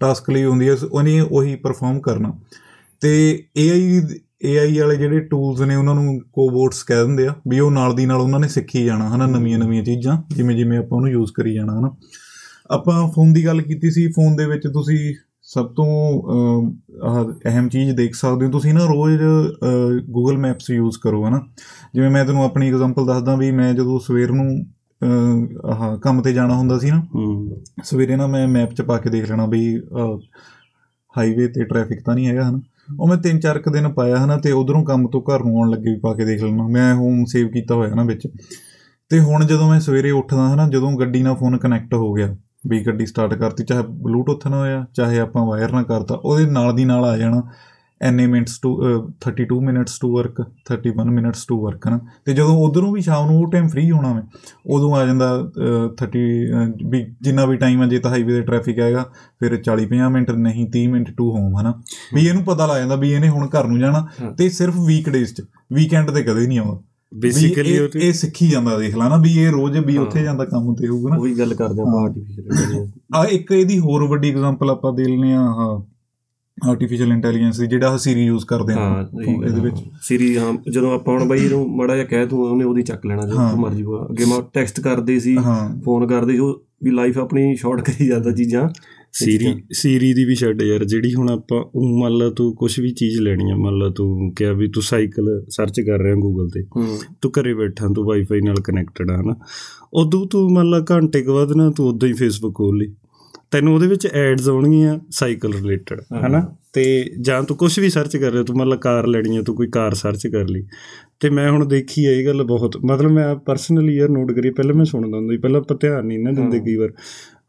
ਟਾਸਕ 0.00 0.30
ਲਈ 0.30 0.44
ਹੁੰਦੀ 0.44 0.68
ਹੈ 0.68 0.74
ਉਹਨੇ 0.92 1.20
ਉਹੀ 1.20 1.54
ਪਰਫਾਰਮ 1.56 2.00
ਕਰਨਾ। 2.00 2.32
ਤੇ 3.00 3.44
ਏਆਈ 3.56 4.00
ਏਆਈ 4.44 4.78
ਵਾਲੇ 4.78 4.96
ਜਿਹੜੇ 4.96 5.20
ਟੂਲਸ 5.20 5.60
ਨੇ 5.60 5.76
ਉਹਨਾਂ 5.76 5.94
ਨੂੰ 5.94 6.20
ਕੋਬੋਟਸ 6.32 6.82
ਕਹਿ 6.82 6.96
ਦਿੰਦੇ 6.96 7.26
ਆ 7.26 7.34
ਵੀ 7.48 7.58
ਉਹ 7.58 7.70
ਨਾਲ 7.70 7.94
ਦੀ 7.94 8.06
ਨਾਲ 8.06 8.20
ਉਹਨਾਂ 8.20 8.40
ਨੇ 8.40 8.48
ਸਿੱਖੀ 8.48 8.84
ਜਾਣਾ 8.84 9.16
ਹਨਾ? 9.16 9.26
ਨਵੀਆਂ 9.26 9.58
ਨਵੀਆਂ 9.58 9.84
ਚੀਜ਼ਾਂ 9.84 10.22
ਜਿਵੇਂ 10.36 10.56
ਜਿਵੇਂ 10.56 10.78
ਆਪਾਂ 10.78 10.96
ਉਹਨੂੰ 10.96 11.10
ਯੂਜ਼ 11.10 11.32
ਕਰੀ 11.32 11.54
ਜਾਣਾ 11.54 11.78
ਹਨਾ? 11.78 11.90
ਆਪਾਂ 12.70 13.08
ਫੋਨ 13.08 13.32
ਦੀ 13.32 13.44
ਗੱਲ 13.46 13.62
ਕੀਤੀ 13.62 13.90
ਸੀ 13.90 14.06
ਫੋਨ 14.12 14.36
ਦੇ 14.36 14.46
ਵਿੱਚ 14.46 14.66
ਤੁਸੀਂ 14.72 15.14
ਸਭ 15.48 15.66
ਤੋਂ 15.66 15.86
ਅਹਿਮ 17.46 17.68
ਚੀਜ਼ 17.68 17.94
ਦੇਖ 17.96 18.14
ਸਕਦੇ 18.14 18.46
ਹੋ 18.46 18.50
ਤੁਸੀਂ 18.50 18.74
ਨਾ 18.74 18.84
ਰੋਜ਼ 18.84 19.22
ਗੂਗਲ 20.10 20.38
ਮੈਪਸ 20.38 20.70
ਯੂਜ਼ 20.70 20.98
ਕਰੋ 21.02 21.24
ਹਨਾ। 21.28 21.40
ਜਿਵੇਂ 21.94 22.10
ਮੈਂ 22.10 22.24
ਤੁਹਾਨੂੰ 22.24 22.44
ਆਪਣੀ 22.44 22.68
ਐਗਜ਼ਾਮਪਲ 22.68 23.06
ਦੱਸਦਾ 23.06 23.36
ਵੀ 23.36 23.50
ਮੈਂ 23.50 23.72
ਜਦੋਂ 23.74 23.98
ਸਵੇਰ 23.98 24.32
ਨੂੰ 24.32 24.48
ਅਹ, 25.02 25.68
ਆਹ 25.70 25.96
ਕੰਮ 25.98 26.20
ਤੇ 26.22 26.32
ਜਾਣਾ 26.32 26.54
ਹੁੰਦਾ 26.54 26.78
ਸੀ 26.78 26.90
ਨਾ 26.90 27.02
ਸਵੇਰੇ 27.84 28.16
ਨਾ 28.16 28.26
ਮੈਂ 28.26 28.46
ਮੈਪ 28.48 28.72
'ਚ 28.72 28.82
ਪਾ 28.82 28.96
ਕੇ 28.98 29.10
ਦੇਖ 29.10 29.30
ਲੈਣਾ 29.30 29.46
ਵੀ 29.46 29.60
ਹਾਈਵੇ 31.14 31.46
ਤੇ 31.48 31.64
ਟ੍ਰੈਫਿਕ 31.64 32.02
ਤਾਂ 32.04 32.14
ਨਹੀਂ 32.14 32.26
ਹੈਗਾ 32.26 32.48
ਹਨਾ। 32.50 32.60
ਉਹ 33.00 33.08
ਮੈਂ 33.08 33.16
ਤਿੰਨ 33.16 33.38
ਚਾਰ 33.40 33.58
ਕੁ 33.58 33.70
ਦਿਨ 33.70 33.88
ਪਾਇਆ 33.92 34.16
ਹਨਾ 34.24 34.36
ਤੇ 34.36 34.52
ਉਧਰੋਂ 34.52 34.84
ਕੰਮ 34.84 35.06
ਤੋਂ 35.08 35.20
ਘਰ 35.22 35.44
ਨੂੰ 35.44 35.56
ਆਉਣ 35.56 35.70
ਲੱਗੇ 35.70 35.90
ਵੀ 35.90 35.98
ਪਾ 36.00 36.14
ਕੇ 36.14 36.24
ਦੇਖ 36.24 36.42
ਲੈਣਾ। 36.42 36.66
ਮੈਂ 36.68 36.94
ਹੋਮ 36.94 37.24
ਸੇਵ 37.24 37.48
ਕੀਤਾ 37.48 37.74
ਹੋਇਆ 37.74 37.94
ਨਾ 37.94 38.04
ਵਿੱਚ। 38.04 38.26
ਤੇ 39.10 39.20
ਹੁਣ 39.20 39.44
ਜਦੋਂ 39.44 39.70
ਮੈਂ 39.70 39.80
ਸਵੇਰੇ 39.80 40.10
ਉੱਠਦਾ 40.10 40.48
ਹਨਾ 40.54 40.68
ਜਦੋਂ 40.68 40.92
ਗੱਡੀ 40.98 41.22
ਨਾਲ 41.22 41.34
ਫੋਨ 41.34 41.56
ਕਨੈਕਟ 41.58 41.94
ਹੋ 41.94 42.12
ਗਿਆ 42.12 42.34
ਵੀ 42.66 42.86
ਗੱਡੀ 42.86 43.06
ਸਟਾਰਟ 43.06 43.34
ਕਰਤੀ 43.34 43.64
ਚਾਹੇ 43.64 43.82
ਬਲੂਟੁੱਥ 43.82 44.46
ਨਾਲ 44.46 44.58
ਹੋਇਆ 44.60 44.86
ਚਾਹੇ 44.94 45.18
ਆਪਾਂ 45.18 45.46
ਵਾਇਰ 45.46 45.72
ਨਾਲ 45.72 45.84
ਕਰਤਾ 45.84 46.14
ਉਹਦੇ 46.14 46.46
ਨਾਲ 46.46 46.74
ਦੀ 46.74 46.84
ਨਾਲ 46.84 47.04
ਆ 47.04 47.16
ਜਾਣਾ। 47.18 47.42
ਐਨੇ 48.02 48.26
minutes 48.26 48.58
to 48.58 48.82
32 49.20 49.60
minutes 49.60 49.98
to 49.98 50.16
work 50.16 50.40
31 50.40 51.10
minutes 51.10 51.44
to 51.44 51.66
work 51.66 51.88
ਨਾ 51.88 52.00
ਤੇ 52.24 52.34
ਜਦੋਂ 52.34 52.56
ਉਧਰੋਂ 52.56 52.92
ਵੀ 52.92 53.00
ਸ਼ਾਮ 53.00 53.30
ਨੂੰ 53.30 53.40
ਉਹ 53.40 53.50
ਟਾਈਮ 53.52 53.68
ਫ੍ਰੀ 53.68 53.90
ਹੋਣਾ 53.90 54.12
ਮੈਂ 54.12 54.22
ਉਦੋਂ 54.66 54.96
ਆ 54.96 55.06
ਜਾਂਦਾ 55.06 55.40
ਅਹ, 55.40 55.88
30 55.96 56.18
ਅਹ, 56.50 56.88
ਵੀ 56.88 57.14
ਜਿੰਨਾ 57.20 57.44
ਵੀ 57.46 57.56
ਟਾਈਮ 57.56 57.82
ਹੈ 57.82 57.86
ਜੇ 57.86 57.98
ਤਾਂ 57.98 58.10
ਹਾਈਵੇ 58.10 58.32
ਤੇ 58.32 58.42
ਟ੍ਰੈਫਿਕ 58.42 58.78
ਹੈਗਾ 58.78 59.02
ਫਿਰ 59.40 59.56
40 59.56 59.86
50 59.86 60.08
ਮਿੰਟ 60.10 60.30
ਨਹੀਂ 60.30 60.66
30 60.66 60.86
ਮਿੰਟ 60.86 61.10
ਟੂ 61.16 61.30
ਹੋਮ 61.30 61.60
ਹਨਾ। 61.60 61.82
ਵੀ 62.14 62.26
ਇਹਨੂੰ 62.28 62.44
ਪਤਾ 62.44 62.66
ਲੱਗ 62.66 62.76
ਜਾਂਦਾ 62.78 62.94
ਵੀ 62.96 63.12
ਇਹਨੇ 63.12 63.28
ਹੁਣ 63.28 63.48
ਘਰ 63.48 63.64
ਨੂੰ 63.64 63.78
ਜਾਣਾ। 63.78 64.06
ਤੇ 64.36 64.48
ਸਿਰਫ 64.48 64.74
ਵੀਕਡੇਜ਼ 64.86 65.34
'ਚ 65.34 65.42
ਵੀਕਐਂਡ 65.72 66.10
ਤੇ 66.10 66.22
ਕਦੇ 66.22 66.46
ਨਹੀਂ 66.46 66.58
ਆਉਂਦਾ। 66.58 66.80
ਬੇਸਿਕਲੀ 67.12 67.70
ਇਹ- 67.70 67.82
ਉਹ 67.82 67.98
ਇਹ 67.98 68.12
ਸਿੱਖੀ 68.12 68.48
ਜਾਂਦਾ 68.48 68.78
ਦੇਖ 68.78 68.96
ਲਾ 68.96 69.08
ਨਾ 69.08 69.16
ਵੀ 69.16 69.32
ਇਹ 69.38 69.50
ਰੋਜ਼ 69.50 69.78
ਵੀ 69.78 69.96
ਉੱਥੇ। 69.96 70.22
ਜਾਂਦਾ 70.22 70.44
ਕੰਮ 70.44 70.74
ਤੇ 70.74 70.88
ਹੋਊਗਾ 70.88 71.10
ਨਾ। 71.10 71.16
ਉਹੀ 71.16 71.38
ਗੱਲ 71.38 71.54
ਕਰਦੇ 71.54 71.82
ਆਪਾਂ 71.82 72.00
ਆਰਟੀਫੀਸ਼ੀਅਲ 72.02 72.46
ਇੰਟੈਲੀਜੈਂਸ 72.46 72.90
ਆ 73.14 73.24
ਇੱਕ 73.24 73.52
ਇਹਦੀ 73.52 73.78
ਹੋਰ 73.78 74.04
ਵੱਡੀ 74.04 74.30
ਐਗਜ਼ਾਮਪਲ 74.30 74.70
ਆਪਾਂ 74.70 74.92
ਦੇ 74.92 75.04
ਲੈਂਦੇ 75.04 75.32
ਆ 75.32 75.40
ਆਹ 75.40 75.80
ਆਰਟੀਫੀਸ਼ੀਅਲ 76.58 77.12
ਇੰਟੈਲੀਜੈਂਸ 77.12 77.58
ਦੀ 77.60 77.66
ਜਿਹੜਾ 77.66 77.96
ਸੀਰੀ 77.96 78.24
ਯੂਜ਼ 78.24 78.44
ਕਰਦੇ 78.46 78.72
ਆ 78.72 78.76
ਹਾਂ 78.78 79.02
ਇਹਦੇ 79.44 79.60
ਵਿੱਚ। 79.60 79.76
ਸੀਰੀ 80.02 80.36
ਹਾਂ 80.38 80.52
ਜਦੋਂ 80.72 80.92
ਆਪਾਂ 80.94 81.14
ਹੁਣ 81.14 81.28
ਬਾਈ 81.28 81.38
ਇਹਨੂੰ 81.38 81.66
ਮੜਾ 81.76 81.94
ਜਿਹਾ 81.94 82.06
ਕਹਿ 82.06 82.26
ਤੂੰ 82.26 82.40
ਉਹਨੇ 82.42 82.64
ਉਹਦੀ 82.64 82.82
ਚੱਕ 82.82 83.06
ਲੈਣਾ 83.06 83.22
ਜੋ 83.22 83.56
ਮਰਜ਼ੀ 83.56 83.84
ਅੱਗੇ 84.10 84.24
ਮੈਂ 84.24 84.40
ਟੈਕਸਟ 84.54 84.80
ਕਰਦੇ 84.80 85.18
ਸੀ 85.20 85.36
ਫੋਨ 85.84 86.06
ਕਰਦੇ 86.06 86.32
ਸੀ 86.32 86.38
ਉਹ 86.38 86.62
ਵੀ 86.82 86.90
ਲਾਈਫ 86.90 87.18
ਆਪਣੀ 87.18 87.54
ਸ਼ਾਰਟ 87.56 87.80
ਕਰੀ 87.80 88.06
ਜਾਂਦਾ 88.06 88.32
ਚੀਜ਼ਾਂ। 88.32 88.68
ਸੀਰੀ 89.12 89.62
ਸੀਰੀ 89.72 90.14
ਦੀ 90.14 90.24
ਵੀ 90.24 90.34
ਛੱਡ 90.34 90.62
ਯਾਰ 90.62 90.84
ਜਿਹੜੀ 90.84 91.14
ਹੁਣ 91.14 91.30
ਆਪਾਂ 91.30 91.64
ਊਂ 91.76 92.00
ਮੰਨ 92.00 92.12
ਲਾ 92.12 92.30
ਤੂੰ 92.30 92.56
ਕੁਝ 92.56 92.80
ਵੀ 92.80 92.90
ਚੀਜ਼ 92.90 93.20
ਲੈਣੀ 93.20 93.50
ਆ 93.50 93.56
ਮੰਨ 93.56 93.78
ਲਾ 93.78 93.88
ਤੂੰ 93.88 94.34
ਕਿਹਾ 94.34 94.52
ਵੀ 94.52 94.68
ਤੂੰ 94.68 94.82
ਸਾਈਕਲ 94.82 95.44
ਸਰਚ 95.48 95.80
ਕਰ 95.80 95.98
ਰਿਹਾ 95.98 96.14
ਗੂਗਲ 96.14 96.48
ਤੇ 96.48 96.62
ਤੂੰ 97.22 97.30
ਘਰੇ 97.30 97.54
ਬੈਠਾ 97.54 97.88
ਤੂੰ 97.94 98.04
ਵਾਈਫਾਈ 98.04 98.40
ਨਾਲ 98.40 98.56
ਕਨੈਕਟਡ 98.64 99.10
ਆ 99.10 99.20
ਹਨਾ। 99.20 99.34
ਉਦੋਂ 99.94 100.26
ਤੂੰ 100.26 100.52
ਮੰਨ 100.52 100.70
ਲਾ 100.70 100.84
ਘੰਟੇ 100.90 101.22
ਕੁ 101.22 101.34
ਬਾਅਦ 101.34 101.52
ਨਾ 101.52 101.70
ਤੂੰ 101.70 101.88
ਉਦਾਂ 101.88 102.08
ਹੀ 102.08 102.14
ਫੇਸਬੁੱਕ 102.14 102.56
ਖੋਲ 102.56 102.78
ਲਈ। 102.78 102.94
ਤੈਨੂੰ 103.50 103.74
ਉਹਦੇ 103.74 103.86
ਵਿੱਚ 103.86 104.06
ਐਡਸ 104.06 104.48
ਆਉਣਗੀਆਂ 104.48 104.98
ਸਾਈਕਲ 105.10 105.52
ਰਿਲੇਟਡ। 105.52 106.00
ਹਨਾ। 106.26 106.54
ਤੇ 106.72 107.10
ਜਾਂ 107.20 107.42
ਤੂੰ 107.42 107.56
ਕੁਝ 107.56 107.80
ਵੀ 107.80 107.88
ਸਰਚ 107.88 108.16
ਕਰ 108.16 108.32
ਰਿਹਾ 108.32 108.42
ਤੂੰ 108.42 108.56
ਮੰਨ 108.56 108.68
ਲਾ 108.68 108.76
ਕਾਰ 108.76 109.06
ਲੈਣੀ 109.06 109.36
ਆ 109.36 109.42
ਤੂੰ 109.42 109.54
ਕੋਈ 109.54 109.68
ਕਾਰ 109.68 109.94
ਸਰਚ 109.94 110.26
ਕਰ 110.26 110.48
ਲਈ। 110.48 110.62
ਤੇ 111.20 111.30
ਮੈਂ 111.30 111.50
ਹੁਣ 111.50 111.66
ਦੇਖੀ 111.66 112.04
ਆ 112.04 112.10
ਇਹ 112.10 112.26
ਗੱਲ 112.26 112.42
ਬਹੁਤ। 112.42 112.76
ਮਤਲਬ 112.84 113.10
ਮੈਂ 113.10 113.36
ਪਰਸਨਲੀ 113.36 113.96
ਯਾਰ 113.96 114.08
ਨੋਟ 114.08 114.32
ਕਰੀ 114.32 114.50
ਪਹਿਲਾਂ 114.50 114.74
ਮੈਂ 114.74 114.84
ਸੁਣਦਾ 114.84 115.16
ਹੁੰਦਾ 115.16 115.34
ਸੀ 115.34 115.38
ਪਹਿਲਾਂ 115.38 115.60
ਆਪਾਂ 115.60 115.76
ਧਿਆਨ 115.80 116.06
ਨਹੀਂ 116.06 116.18
ਨਾ 116.18 116.32
ਦਿੰਦੇ 116.32 116.58
ਹਾਂ। 116.58 116.64
ਕਈ 116.64 116.76
ਵਾਰ। 116.76 116.92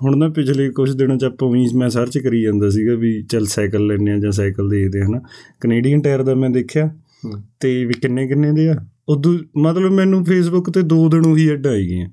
ਹੁਣ 0.03 0.17
ਨਾ 0.17 0.29
ਪਿਛਲੇ 0.29 0.69
ਕੁਝ 0.69 0.97
ਦਿਨਾਂ 0.97 1.17
ਚ 1.17 1.23
ਆਪਾਂ 1.23 1.49
ਵੀ 1.49 1.67
ਮੈਂ 1.75 1.89
ਸਰਚ 1.89 2.17
ਕਰੀ 2.17 2.41
ਜਾਂਦਾ 2.41 2.69
ਸੀਗਾ 2.69 2.95
ਵੀ 2.95 3.23
ਚੱਲ 3.23 3.45
ਸਾਈਕਲ 3.45 3.87
ਲੈਣੇ 3.87 4.11
ਆ 4.11 4.17
ਜਾਂ 4.17 4.31
ਸਾਈਕਲ 4.31 4.69
ਦੇਖਦੇ 4.69 5.01
ਹਨਾ। 5.01 5.19
ਕੈਨੇਡੀਅਨ 5.61 6.01
ਟਾਇਰ 6.01 6.23
ਦਾ 6.23 6.35
ਮੈਂ 6.35 6.49
ਦੇਖਿਆ। 6.49 6.87
ਹੂੰ। 7.25 7.33
ਤੇ 7.59 7.85
ਵੀ 7.85 7.93
ਕਿੰਨੇ 7.93 8.27
ਕਿੰਨੇ 8.27 8.51
ਦੇ 8.51 8.69
ਆ? 8.69 8.75
ਉਦੋਂ 9.09 9.39
ਮਤਲਬ 9.57 9.91
ਮੈਨੂੰ 9.91 10.25
ਫੇਸਬੁੱਕ 10.25 10.69
ਤੇ 10.69 10.81
ਦੋ 10.81 11.09
ਦਿਨ 11.09 11.25
ਉਹੀ 11.25 11.49
ਐਡ 11.49 11.67
ਆਈ 11.67 11.87
ਗਈਆਂ। 11.87 12.09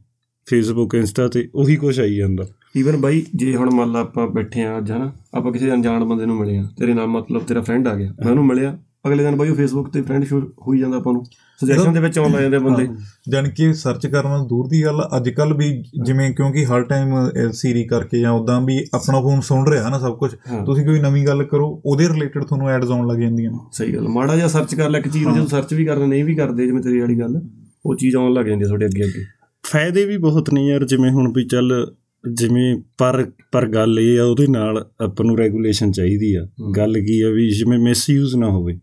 ਫੇਸਬੁੱਕ 0.46 0.94
ਇੰਸਟਾ 0.94 1.28
ਤੇ 1.28 1.48
ਉਹੀ 1.54 1.76
ਕੁਝ 1.76 2.00
ਆਈ 2.00 2.16
ਜਾਂਦਾ। 2.16 2.46
ਈਵਨ 2.76 2.96
ਬਾਈ 2.96 3.22
ਜੇ 3.34 3.56
ਹੁਣ 3.56 3.70
ਮੰਨ 3.74 3.92
ਲਾ 3.92 4.00
ਆਪਾਂ 4.00 4.28
ਬੈਠੇ 4.28 4.64
ਆ 4.64 4.78
ਅੱਜ 4.78 4.92
ਹਨਾ। 4.92 5.12
ਆਪਾਂ 5.34 5.52
ਕਿਸੇ 5.52 5.70
ਅਣਜਾਣ 5.70 6.04
ਬੰਦੇ 6.04 6.26
ਨੂੰ 6.26 6.36
ਮਿਲੇ 6.36 6.56
ਆ 6.56 6.68
ਤੇਰੇ 6.78 6.94
ਨਾਲ 6.94 7.06
ਮਤਲਬ 7.06 7.42
ਤੇਰਾ 7.42 7.60
ਫਰੈਂਡ 7.60 7.88
ਆ 7.88 7.94
ਗਿਆ। 7.94 8.14
ਮੈਂ 8.24 8.30
ਉਹਨੂੰ 8.30 8.46
ਮਿਲਿਆ। 8.46 8.78
ਅਗਲੇ 9.06 9.24
ਦਿਨ 9.24 9.36
ਬਾਈ 9.36 9.48
ਉਹ 9.48 9.54
ਫੇਸਬੁੱਕ 9.54 9.88
ਤੇ 9.90 10.02
ਫਰੈਂਡ 10.02 10.24
ਸ਼ੁਰੂ 10.24 10.46
ਹੋਈ 10.46 10.78
ਜਾਂਦਾ 10.78 10.96
ਆਪਾਂ 10.96 11.12
ਨੂੰ। 11.12 11.24
ਸੁਜੈਸ਼ਨ 11.60 11.92
ਦੇ 11.92 12.00
ਵਿੱਚ 12.00 12.18
ਆਉਣ 12.18 12.32
ਲੱਗ 12.32 12.40
ਜਾਂਦੇ 12.40 12.58
ਬੰਦੇ। 12.58 12.88
ਜਾਣ 13.28 13.48
ਕਿ 13.48 13.72
ਸਰਚ 13.74 14.06
ਕਰਨਾ 14.06 14.38
ਦੂਰ 14.44 14.68
ਦੀ 14.68 14.84
ਗੱਲ 14.84 15.02
ਅੱਜ 15.16 15.28
ਕੱਲ 15.28 15.54
ਵੀ 15.54 15.84
ਜਿਵੇਂ 16.04 16.30
ਕਿਉਂਕਿ 16.34 16.64
ਹਰ 16.64 16.82
ਟਾਈਮ 16.82 17.14
ਸੀਰੀ 17.52 17.84
ਕਰਕੇ 17.84 18.20
ਜਾਂ 18.20 18.32
ਉਦਾਂ 18.32 18.60
ਵੀ 18.60 18.78
ਆਪਣਾ 18.94 19.20
ਫੋਨ 19.20 19.40
ਸੁਣ 19.40 19.68
ਰਿਹਾ 19.68 19.88
ਨਾ 19.88 19.98
ਸਭ 19.98 20.16
ਕੁਝ 20.16 20.34
ਹਾਂ। 20.50 20.64
ਤੁਸੀਂ 20.64 20.84
ਕੋਈ 20.86 21.00
ਨਵੀਂ 21.00 21.26
ਗੱਲ 21.26 21.44
ਕਰੋ 21.44 21.82
ਉਹਦੇ 21.86 22.08
ਰਿਲੇਟਡ 22.08 22.44
ਤੁਹਾਨੂੰ 22.44 22.70
ਐਡਸ 22.70 22.90
ਆਉਣ 22.90 23.06
ਲੱਗ 23.08 23.18
ਜਾਂਦੀਆਂ 23.18 23.50
ਨੇ। 23.50 23.58
ਸਹੀ 23.72 23.94
ਗੱਲ 23.94 24.08
ਮਾੜਾ 24.08 24.36
ਜਿਹਾ 24.36 24.48
ਸਰਚ 24.48 24.74
ਕਰ 24.74 24.90
ਲੈ 24.90 24.98
ਇੱਕ 24.98 25.08
ਚੀਜ਼ 25.08 25.24
ਨੂੰ 25.24 25.34
ਜਦੋਂ 25.34 25.46
ਸਰਚ 25.46 25.74
ਵੀ 25.74 25.84
ਕਰਦੇ 25.84 26.06
ਨਹੀਂ 26.06 26.24
ਵੀ 26.24 26.34
ਕਰਦੇ 26.34 26.66
ਜਿਵੇਂ 26.66 26.82
ਤੇਰੀ 26.82 27.00
ਵਾਲੀ 27.00 27.20
ਗੱਲ 27.20 27.40
ਉਹ 27.86 27.96
ਚੀਜ਼ 27.96 28.16
ਆਉਣ 28.16 28.32
ਲੱਗ 28.32 28.44
ਜਾਂਦੀ 28.44 28.64
ਆ 28.64 28.66
ਤੁਹਾਡੇ 28.66 28.86
ਅੱਗੇ 28.86 29.04
ਅੱਗੇ। 29.04 29.24
ਫਾਇਦੇ 29.62 30.04
ਵੀ 30.04 30.16
ਬਹੁਤ 30.16 30.52
ਨੇ 30.52 30.66
ਯਾਰ 30.66 30.84
ਜਿਵੇਂ 30.84 31.10
ਹੁਣ 31.10 31.32
ਵੀ 31.32 31.44
ਚੱਲ 31.44 31.94
ਜਿਵੇਂ 32.32 32.76
ਪਰ 32.98 33.26
ਪਰ 33.52 33.66
ਗੱਲ 33.66 33.98
ਇਹ 34.00 34.20
ਆ 34.20 34.24
ਉਹਦੇ 34.24 34.46
ਨਾਲ 34.46 34.86
ਆਪਾਂ 35.00 35.24
ਨੂੰ 35.26 35.38
ਰੈਗੂਲੇਸ਼ਨ 35.38 35.92
ਚਾਹੀਦੀ 35.92 36.34
ਆ। 36.34 36.46
ਗੱਲ 36.76 36.94
ਕੀ 36.94 37.20
ਆ 37.20 37.30
ਵੀ 37.30 37.50
ਜਿਵੇਂ 37.50 37.78
ਮਿਸਯੂਜ਼ 37.78 38.36
ਨਾ 38.36 38.46
ਹੋਵੇ। 38.46 38.78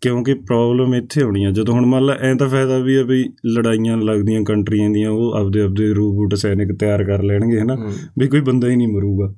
ਕਿਉਂਕਿ 0.00 0.34
ਪ੍ਰੋਬਲਮ 0.34 0.94
ਇੱਥੇ 0.94 1.22
ਆਉਣੀ 1.22 1.44
ਆ। 1.44 1.50
ਜਦੋਂ 1.50 1.74
ਹੁਣ 1.74 1.86
ਮੰਨ 1.86 2.04
ਲਾ 2.06 2.14
ਐਂ 2.14 2.34
ਤਾਂ 2.34 2.48
ਫਾਇਦਾ 2.48 2.78
ਵੀ 2.78 2.96
ਆ 2.96 3.02
ਵੀ 3.02 3.24
ਲੜਾਈਆਂ 3.46 3.96
ਲੱਗਦੀਆਂ 3.96 4.42
ਕੰਟਰੀਆਂ 4.44 4.90
ਦੀਆਂ 4.90 5.10
ਉਹ 5.10 5.32
ਆਪਦੇ 5.32 5.60
ਆਪਦੇ 5.60 5.92
ਰੂਬੂਟ 5.94 6.34
ਸੈਨਿਕ 6.34 6.72
ਤਿਆਰ 6.72 7.04
ਕਰ 7.04 7.22
ਲੈਣਗੇ 7.22 7.60
ਹਨਾ? 7.60 7.76
ਵੀ 8.18 8.28
ਕੋਈ 8.28 8.40
ਬੰਦਾ 8.40 8.68
ਹੀ 8.68 8.76
ਨਹੀਂ 8.76 8.88
ਮਰੂਗਾ 8.88 9.34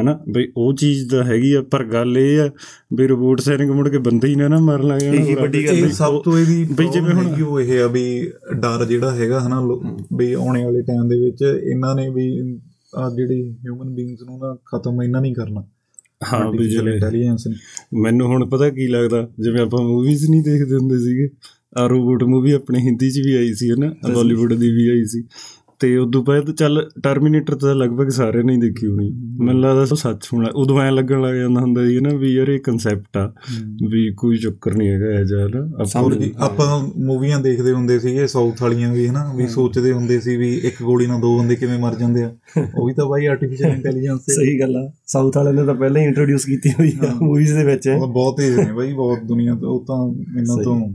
ਹਨਾ? 0.00 0.18
ਬਈ 0.28 0.46
ਉਹ 0.56 0.72
ਚੀਜ਼ 0.74 1.10
ਤਾਂ 1.10 1.24
ਹੈਗੀ 1.24 1.52
ਆ 1.52 1.62
ਪਰ 1.62 1.84
ਗੱਲ 1.84 2.18
ਇਹ 2.18 2.40
ਆ 2.40 2.50
ਵੀ 2.94 3.06
ਰੋਬੋਟ 3.06 3.40
ਸੈਨਿਕ 3.40 3.70
ਮੁੜ 3.70 3.88
ਕੇ 3.88 3.98
ਬੰਦੇ 3.98 4.28
ਹੀ 4.28 4.34
ਨਾ 4.34 4.48
ਨਾ 4.48 4.58
ਮਰਨ 4.58 4.86
ਲੱਗ 4.86 5.02
ਇਹੀ 5.02 5.34
ਵੱਡੀ 5.34 5.66
ਗੱਲ 5.66 5.82
ਬਈ 5.82 5.88
ਸਭ 5.88 6.22
ਤੋਂ 6.22 6.38
ਇਹਦੀ 6.38 6.64
ਬਈ 6.74 6.86
ਜਿਵੇਂ 6.88 7.14
ਹੁਣ- 7.14 7.26
ਹੈਗੀ 7.28 7.42
ਉਹ 7.42 7.60
ਇਹ 7.60 7.80
ਆ 7.80 7.86
ਵੀ 7.86 8.30
ਡਰ 8.56 8.84
ਜਿਹੜਾ 8.84 9.10
ਹੈਗਾ 9.14 9.40
ਹਨਾ 9.40 9.60
ਵੀ 10.16 10.32
ਆਉਣੇ 10.32 10.64
ਵਾਲੇ 10.64 10.82
ਟਾਈਮ 10.82 11.08
ਦੇ 11.08 11.18
ਵਿੱਚ 11.20 11.42
ਇਹਨਾਂ 11.42 11.94
ਨੇ 11.94 12.08
ਵੀ 12.08 12.28
ਆ 12.96 13.10
ਜਿਹੜੀ 13.16 13.42
ਹਿਊਮਨ 13.52 13.94
ਬੀਇੰਗਸ 13.94 14.22
ਨੂੰ 14.22 14.38
ਨਾ 14.38 14.54
ਖਤਮ 14.66 15.02
ਇਹਨਾਂ 15.02 15.20
ਨਹੀਂ 15.20 15.34
ਕਰਨਾ। 15.34 15.62
ਹਾਂ 16.24 16.52
ਜਿਵੇਂ 16.52 16.92
ਇੰਟੈਲੀਜੈਂਸ 16.94 17.46
ਨੇ। 17.46 17.54
ਮੈਨੂੰ 18.00 18.26
ਹੁਣ 18.26 18.48
ਪਤਾ 18.48 18.70
ਕੀ 18.70 18.86
ਲੱਗਦਾ 18.86 19.28
ਜਿਵੇਂ 19.40 19.60
ਆਪਾਂ 19.60 19.82
ਮੂਵੀਜ਼ 19.82 20.30
ਨਹੀਂ 20.30 20.42
ਦੇਖਦੇ 20.42 20.76
ਹੁੰਦੇ 20.76 20.98
ਸੀਗੇ 20.98 21.28
ਆ 21.78 21.86
ਰੋਬੋਟ 21.86 22.22
ਮੂਵੀ 22.22 22.52
ਆਪਣੇ 22.52 22.78
ਹਿੰਦੀ 22.78 23.10
'ਚ 23.10 23.18
ਵੀ 23.18 23.34
ਆਈ 23.34 23.54
ਸੀ 23.54 23.70
ਹਨਾ 23.70 23.94
ਬਾਲੀਵੁੱਡ 24.14 24.54
ਦੀ 24.54 24.70
ਵੀ 24.70 24.88
ਆਈ 24.88 25.04
ਸੀ। 25.04 25.24
ਤੇ 25.80 25.96
ਉਦੋਂ 25.96 26.22
ਬਾਅਦ 26.24 26.50
ਚੱਲ 26.50 26.90
ਟਰਮੀਨੇਟਰ 27.02 27.54
ਤਾਂ 27.54 27.74
ਲਗਭਗ 27.74 28.08
ਸਾਰਿਆਂ 28.08 28.44
ਨੇ 28.44 28.56
ਦੇਖੀ 28.56 28.86
ਹੋਣੀ। 28.86 29.10
ਮੈਨੂੰ 29.40 29.62
ਲੱਗਦਾ 29.62 29.84
ਸੱਚ 29.84 30.28
ਹੋਣਾ। 30.34 30.48
ਉਦੋਂ 30.56 30.80
ਐ 30.80 30.90
ਲੱਗਣ 30.90 31.22
ਲੱਗ 31.22 31.34
ਜਾਂਦਾ 31.34 31.60
ਹੁੰਦਾ 31.60 31.86
ਸੀ 31.86 32.00
ਨਾ 32.00 32.14
ਵੀ 32.14 32.32
ਯਾਰ 32.34 32.48
ਇਹ 32.48 32.58
ਕਨਸੈਪਟ 32.60 33.16
ਆ 33.16 33.32
ਵੀ 33.90 34.10
ਕੋਈ 34.12 34.36
ਚੱਕਰ 34.36 34.74
ਨਹੀਂ 34.74 34.88
ਹੈਗਾ 34.88 35.10
ਇਹ 35.10 35.24
ਜਿਹਾ 35.24 35.46
ਨਾ। 35.48 35.84
ਆਪਾਂ 36.38 36.66
ਜੀ 36.80 37.04
ਮੂਵੀਆਂ 37.04 37.38
ਦੇਖਦੇ 37.40 37.72
ਹੁੰਦੇ 37.72 37.98
ਸੀਗੇ 37.98 38.26
ਸਾਊਥ 38.26 38.62
ਵਾਲੀਆਂ 38.62 38.92
ਵੀ 38.92 39.06
ਹਨਾ 39.08 39.32
ਵੀ 39.36 39.46
ਸੋਚਦੇ 39.48 39.92
ਹੁੰਦੇ 39.92 40.20
ਸੀ 40.20 40.36
ਵੀ 40.36 40.54
ਇੱਕ 40.64 40.82
ਗੋਲੀ 40.82 41.06
ਨਾਲ 41.06 41.20
ਦੋ 41.20 41.38
ਬੰਦੇ 41.38 41.56
ਕਿਵੇਂ 41.56 41.78
ਮਰ 41.78 41.94
ਜਾਂਦੇ 41.94 42.22
ਆ। 42.22 42.32
ਉਹ 42.78 42.86
ਵੀ 42.86 42.94
ਤਾਂ 42.94 43.06
ਬਾਈ 43.06 43.26
ਆਰਟੀਫੀਸ਼ੀਅਲ 43.26 43.70
ਇੰਟੈਲੀਜੈਂਸ 43.70 44.20
ਤੇ। 44.20 44.34
ਸਹੀ 44.34 44.58
ਗੱਲ 44.60 44.76
ਆ। 44.76 44.90
ਸਾਊਥ 45.06 45.36
ਵਾਲਿਆਂ 45.36 45.54
ਨੇ 45.54 45.64
ਤਾਂ 45.64 45.74
ਪਹਿਲਾਂ 45.74 46.02
ਹੀ 46.02 46.06
ਇੰਟਰੋਡਿਊਸ 46.06 46.44
ਕੀਤੀ 46.44 46.70
ਹੋਈ 46.70 46.92
ਆ 47.06 47.14
ਮੂਵੀਜ਼ 47.22 47.54
ਦੇ 47.54 47.64
ਵਿੱਚ। 47.64 47.88
ਬਹੁਤ 47.88 48.36
ਤੇਜ਼ 48.36 48.58
ਨੇ 48.58 48.72
ਬਾਈ 48.72 48.92
ਬਹੁਤ 48.92 49.18
ਦੁਨੀਆ 49.24 49.54
ਤੋਂ 49.54 49.70
ਉਹ 49.70 49.84
ਤਾਂ 49.84 50.24
ਇਹਨਾਂ। 50.38 50.62
ਤੋਂ 50.64 50.94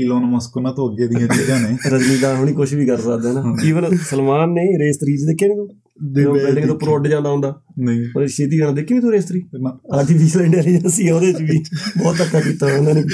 ਈਲਨ 0.00 0.18
ਮਸਕ 0.18 0.56
ਉਹਨਾਂ 0.56 0.72
ਤੋਂ 0.72 0.92
ਅੱਗੇ 0.92 1.06
ਦੀਆਂ 1.06 1.28
ਚੀਜ਼ਾਂ 1.28 1.60
ਨੇ। 1.60 1.78
ਰਜਨੀਕਾਂਤ 1.90 2.38
ਹੁਣੀ 2.38 2.52
ਕੁਝ 2.52 2.74
ਵੀ 2.74 2.86
ਕਰ 2.86 2.96
ਸਕਦੇ 2.96 3.32
ਨਾ। 3.32 3.56
ਈਵਨ 3.64 3.96
ਸਲਮਾਨ 3.96 4.48
ਨੇ 4.48 4.86
ਰੇਸ 4.86 4.96
3 4.96 5.26
ਦੇਖਿਆ 5.26 5.48
ਨਹੀਂ 5.48 5.56
ਤੂੰ? 5.56 5.68
ਬਿਲਡਿੰਗ 6.32 6.66
ਤੋਂ 6.66 6.74
ਉੱਪਰ 6.74 6.88
ਉੱਡ 6.88 7.08
ਜਾਂਦਾ 7.08 7.30
ਹੁੰਦਾ। 7.30 7.62
ਨਹੀਂ। 7.78 8.04
ਉਹ 8.16 8.26
ਛੇਤੀ 8.26 8.58
ਨਾਲ 8.58 8.74
ਦੇਖੀ 8.74 8.94
ਨਹੀਂ 8.94 9.02
ਤੂੰ 9.02 9.12
ਰੇਸ 9.12 9.24
3 9.24 9.40
ਨਾ। 9.60 9.78
ਆਰਟੀਫੀਸ਼ੀਅਲ 9.94 10.44
ਇੰਟੈਲੀਜੈਂਸ 10.44 11.00
ਆ 11.10 11.14
ਉਹਦੇ 11.14 11.32
ਚ 11.32 11.42
ਵੀ 11.42 11.58
ਬਹੁਤ 11.98 12.16
ਧੱਕਾ 12.18 12.40
ਕੀਤਾ 12.40 12.66
ਉਹਨਾਂ 12.66 12.94
ਨੇ। 12.94 13.04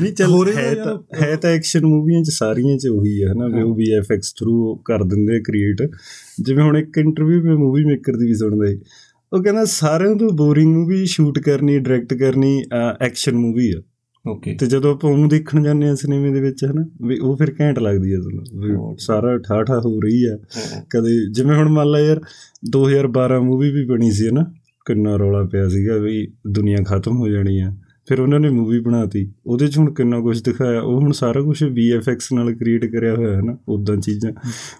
ਵੀ 0.00 0.10
ਚੱਲ 0.10 0.52
ਹੈ 0.56 0.74
ਤਾਂ 0.74 0.98
ਹੈ 1.22 1.36
ਤਾਂ 1.36 1.50
ਐਕਸ਼ਨ 1.50 1.86
ਮੂਵੀਆਂ 1.86 2.22
'ਚ 2.22 2.30
ਸਾਰੀਆਂ 2.30 2.78
'ਚ 2.78 2.86
ਉਹੀ 2.86 3.22
ਹੈ 3.22 3.32
ਹਨਾ 3.32 3.46
ਵੀ 3.46 3.62
ਉਹ 3.62 3.76
VFX 3.76 4.20
ਥਰੂ 4.40 4.76
ਕਰ 4.84 5.04
ਦਿੰਦੇ 5.04 5.40
ਕ੍ਰੀਏਟ 5.40 5.90
ਜਿਵੇਂ 6.40 6.64
ਹੁਣ 6.64 6.76
ਇੱਕ 6.76 6.98
ਇੰਟਰਵਿਊ 6.98 7.42
ਮੈਂ 7.42 7.54
ਮੂਵੀ 7.54 7.84
ਮੇਕਰ 7.84 8.16
ਦੀ 8.16 8.26
ਵੀ 8.26 8.34
ਸੁਣਦਾ 8.34 8.66
ਸੀ। 8.70 8.80
ਉਹ 9.32 9.42
ਕਹਿੰਦਾ 9.42 9.64
ਸਾਰਿਆਂ 9.64 10.16
ਤੋਂ 10.16 10.30
ਬੋਰਿੰਗ 10.30 10.76
ਮੂਵੀ 10.76 11.06
ਸ਼ੂਟ 11.06 11.38
ਕਰਨੀ 11.38 11.78
ਡਾਇਰੈਕਟ 11.78 12.14
ਕਰਨੀ 12.14 12.64
ਐਕਸ਼ਨ 13.00 13.34
ਮੂਵੀ 13.34 13.70
ਆ। 13.70 13.82
ਓਕੇ 14.26 14.54
ਤੇ 14.54 14.66
ਜਦੋਂ 14.66 14.94
ਆਪਾਂ 14.94 15.10
ਉਹ 15.10 15.28
ਦੇਖਣ 15.28 15.62
ਜਾਂਦੇ 15.62 15.88
ਆ 15.88 15.94
ਸਿਨੇਮੇ 15.94 16.32
ਦੇ 16.32 16.40
ਵਿੱਚ 16.40 16.64
ਹਨਾ 16.64 16.88
ਵੀ 17.06 17.18
ਉਹ 17.18 17.36
ਫਿਰ 17.36 17.54
ਘੈਂਟ 17.60 17.78
ਲੱਗਦੀ 17.78 18.12
ਆ 18.12 18.18
ਤੁਹਾਨੂੰ। 18.18 18.44
ਸਾਰਾ 18.98 19.38
ਠਾਠਾ 19.38 19.78
ਹੋ 19.78 20.00
ਰਹੀ 20.00 20.24
ਆ 20.24 20.38
ਕਦੇ 20.90 21.32
ਜਿਵੇਂ 21.32 21.56
ਹੁਣ 21.56 21.68
ਮੰਨ 21.68 21.90
ਲਾ 21.90 22.00
ਯਾਰ 22.00 22.20
2012 22.76 23.40
ਮੂਵੀ 23.40 23.70
ਵੀ 23.70 23.84
ਬਣੀ 23.84 24.10
ਸੀ 24.10 24.30
ਨਾ 24.30 24.52
ਕਿੰਨਾ 24.84 25.16
ਰੌਲਾ 25.16 25.44
ਪਿਆ 25.44 25.68
ਸੀਗਾ 25.68 25.96
ਵੀ 25.96 26.32
ਦੁਨੀਆ 26.50 26.76
ਖਤਮ 26.86 27.16
ਹੋ 27.16 27.28
ਜਾਣੀ 27.28 27.60
ਆ 27.60 27.76
ਫਿਰ 28.08 28.20
ਉਹਨਾਂ 28.20 28.40
ਨੇ 28.40 28.50
ਮੂਵੀ 28.50 28.80
ਬਣਾਤੀ 28.80 29.32
ਉਹਦੇ 29.46 29.68
'ਚ 29.68 29.78
ਹੁਣ 29.78 29.94
ਕਿੰਨਾ 29.94 30.20
ਕੁਝ 30.20 30.42
ਦਿਖਾਇਆ 30.42 30.80
ਉਹ 30.80 31.00
ਹੁਣ 31.00 31.12
ਸਾਰਾ 31.12 31.42
ਕੁਝ 31.42 31.64
VFX 31.64 32.16
ਨਾਲ 32.34 32.54
ਕ੍ਰੀਏਟ 32.54 32.84
ਕਰਿਆ 32.86 33.14
ਹੋਇਆ 33.14 33.36
ਹੈ 33.36 33.42
ਨਾ 33.42 33.58
ਉਦਾਂ 33.68 33.96
ਚੀਜ਼ਾਂ। 33.96 34.32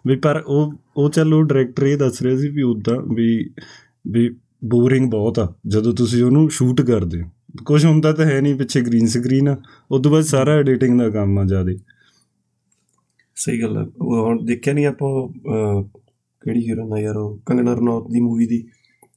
ਵੀ 0.06 0.16
ਪਰ 0.16 0.42
ਉਹ 0.46 0.72
ਉਹ 0.96 1.10
ਚੱਲ 1.10 1.34
ਉਹ 1.34 1.44
ਡਾਇਰੈਕਟਰ 1.44 1.86
ਇਹ 1.86 1.96
ਦੱਸ 1.98 2.22
ਰਿਹਾ 2.22 2.36
ਸੀ 2.36 2.48
ਵੀ 2.48 2.62
ਉਦਾਂ 2.62 3.14
ਵੀ 3.14 3.50
ਵੀ 4.08 4.36
ਬੋਰਿੰਗ 4.64 5.10
ਬਹੁਤ 5.10 5.38
ਆ 5.38 5.54
ਜਦੋਂ 5.66 5.92
ਤੁਸੀਂ 5.92 6.22
ਉਹਨੂੰ 6.24 6.50
ਸ਼ੂਟ 6.50 6.80
ਕਰਦੇ 6.80 7.22
ਹੋ। 7.22 7.28
ਕੁਝ 7.54 7.84
ਹੁੰਦਾ 7.84 8.12
ਤਾਂ 8.12 8.24
ਹੈ 8.26 8.40
ਨਹੀਂ 8.40 8.54
ਪਿੱਛੇ 8.54 8.80
ਗ੍ਰੀਨ 8.80 9.06
ਸਕਰੀਨ 9.06 9.48
ਆ। 9.48 9.56
ਉਦੋਂ 9.90 10.10
ਬਾਅਦ 10.12 10.24
ਸਾਰਾ 10.24 10.52
ਐਡੀਟਿੰਗ 10.52 10.98
ਦਾ 11.00 11.08
ਕੰਮ 11.10 11.38
ਆ 11.38 11.44
ਜਿਆਦੇ। 11.44 11.78
ਸਹੀ 13.36 13.60
ਗੱਲ 13.62 13.76
ਹੈ 13.76 13.82
ਹੁਣ 14.00 14.44
ਦੇਖਿਆ 14.46 14.72
ਨਹੀਂ 14.74 14.86
ਆਪਾਂ 14.86 15.08
ਕਿਹੜੀ 16.42 16.60
ਹੀਰੋ 16.60 16.86
ਨਾ 16.88 16.98
ਯਾਰ 16.98 17.16
ਉਹ 17.16 17.38
ਕੰਗਨਾ 17.46 17.74
ਰਣੌਤ 17.74 18.10
ਦੀ 18.12 18.20
ਮੂਵੀ 18.20 18.46
ਦੀ 18.46 18.58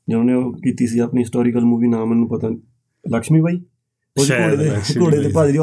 ਜਿਹਨੇ 0.10 0.34
ਉਹ 0.34 0.52
ਕੀਤੀ 0.54 0.88
ਸੀ 0.88 1.00
ਆਪਣੀ 1.00 1.22
ਹਿਸਟੋਰੀਕਲ 1.22 1.66
ਮੂਵੀ 1.66 1.88
ਨਾਮ 1.88 2.10
ਮੈਨੂੰ 2.10 2.28
ਪਤਾ 2.30 2.50
ਲక్ష్ਮੀ 3.06 3.42
ਬਾਈ? 3.42 3.56
ਉਹ 4.18 4.26
ਘੋੜੇ 4.26 4.56
ਦੇ 4.58 4.70
ਘੋੜੇ 5.00 5.18
ਦੇ 5.18 5.30
ਭਾਜੀ 5.30 5.58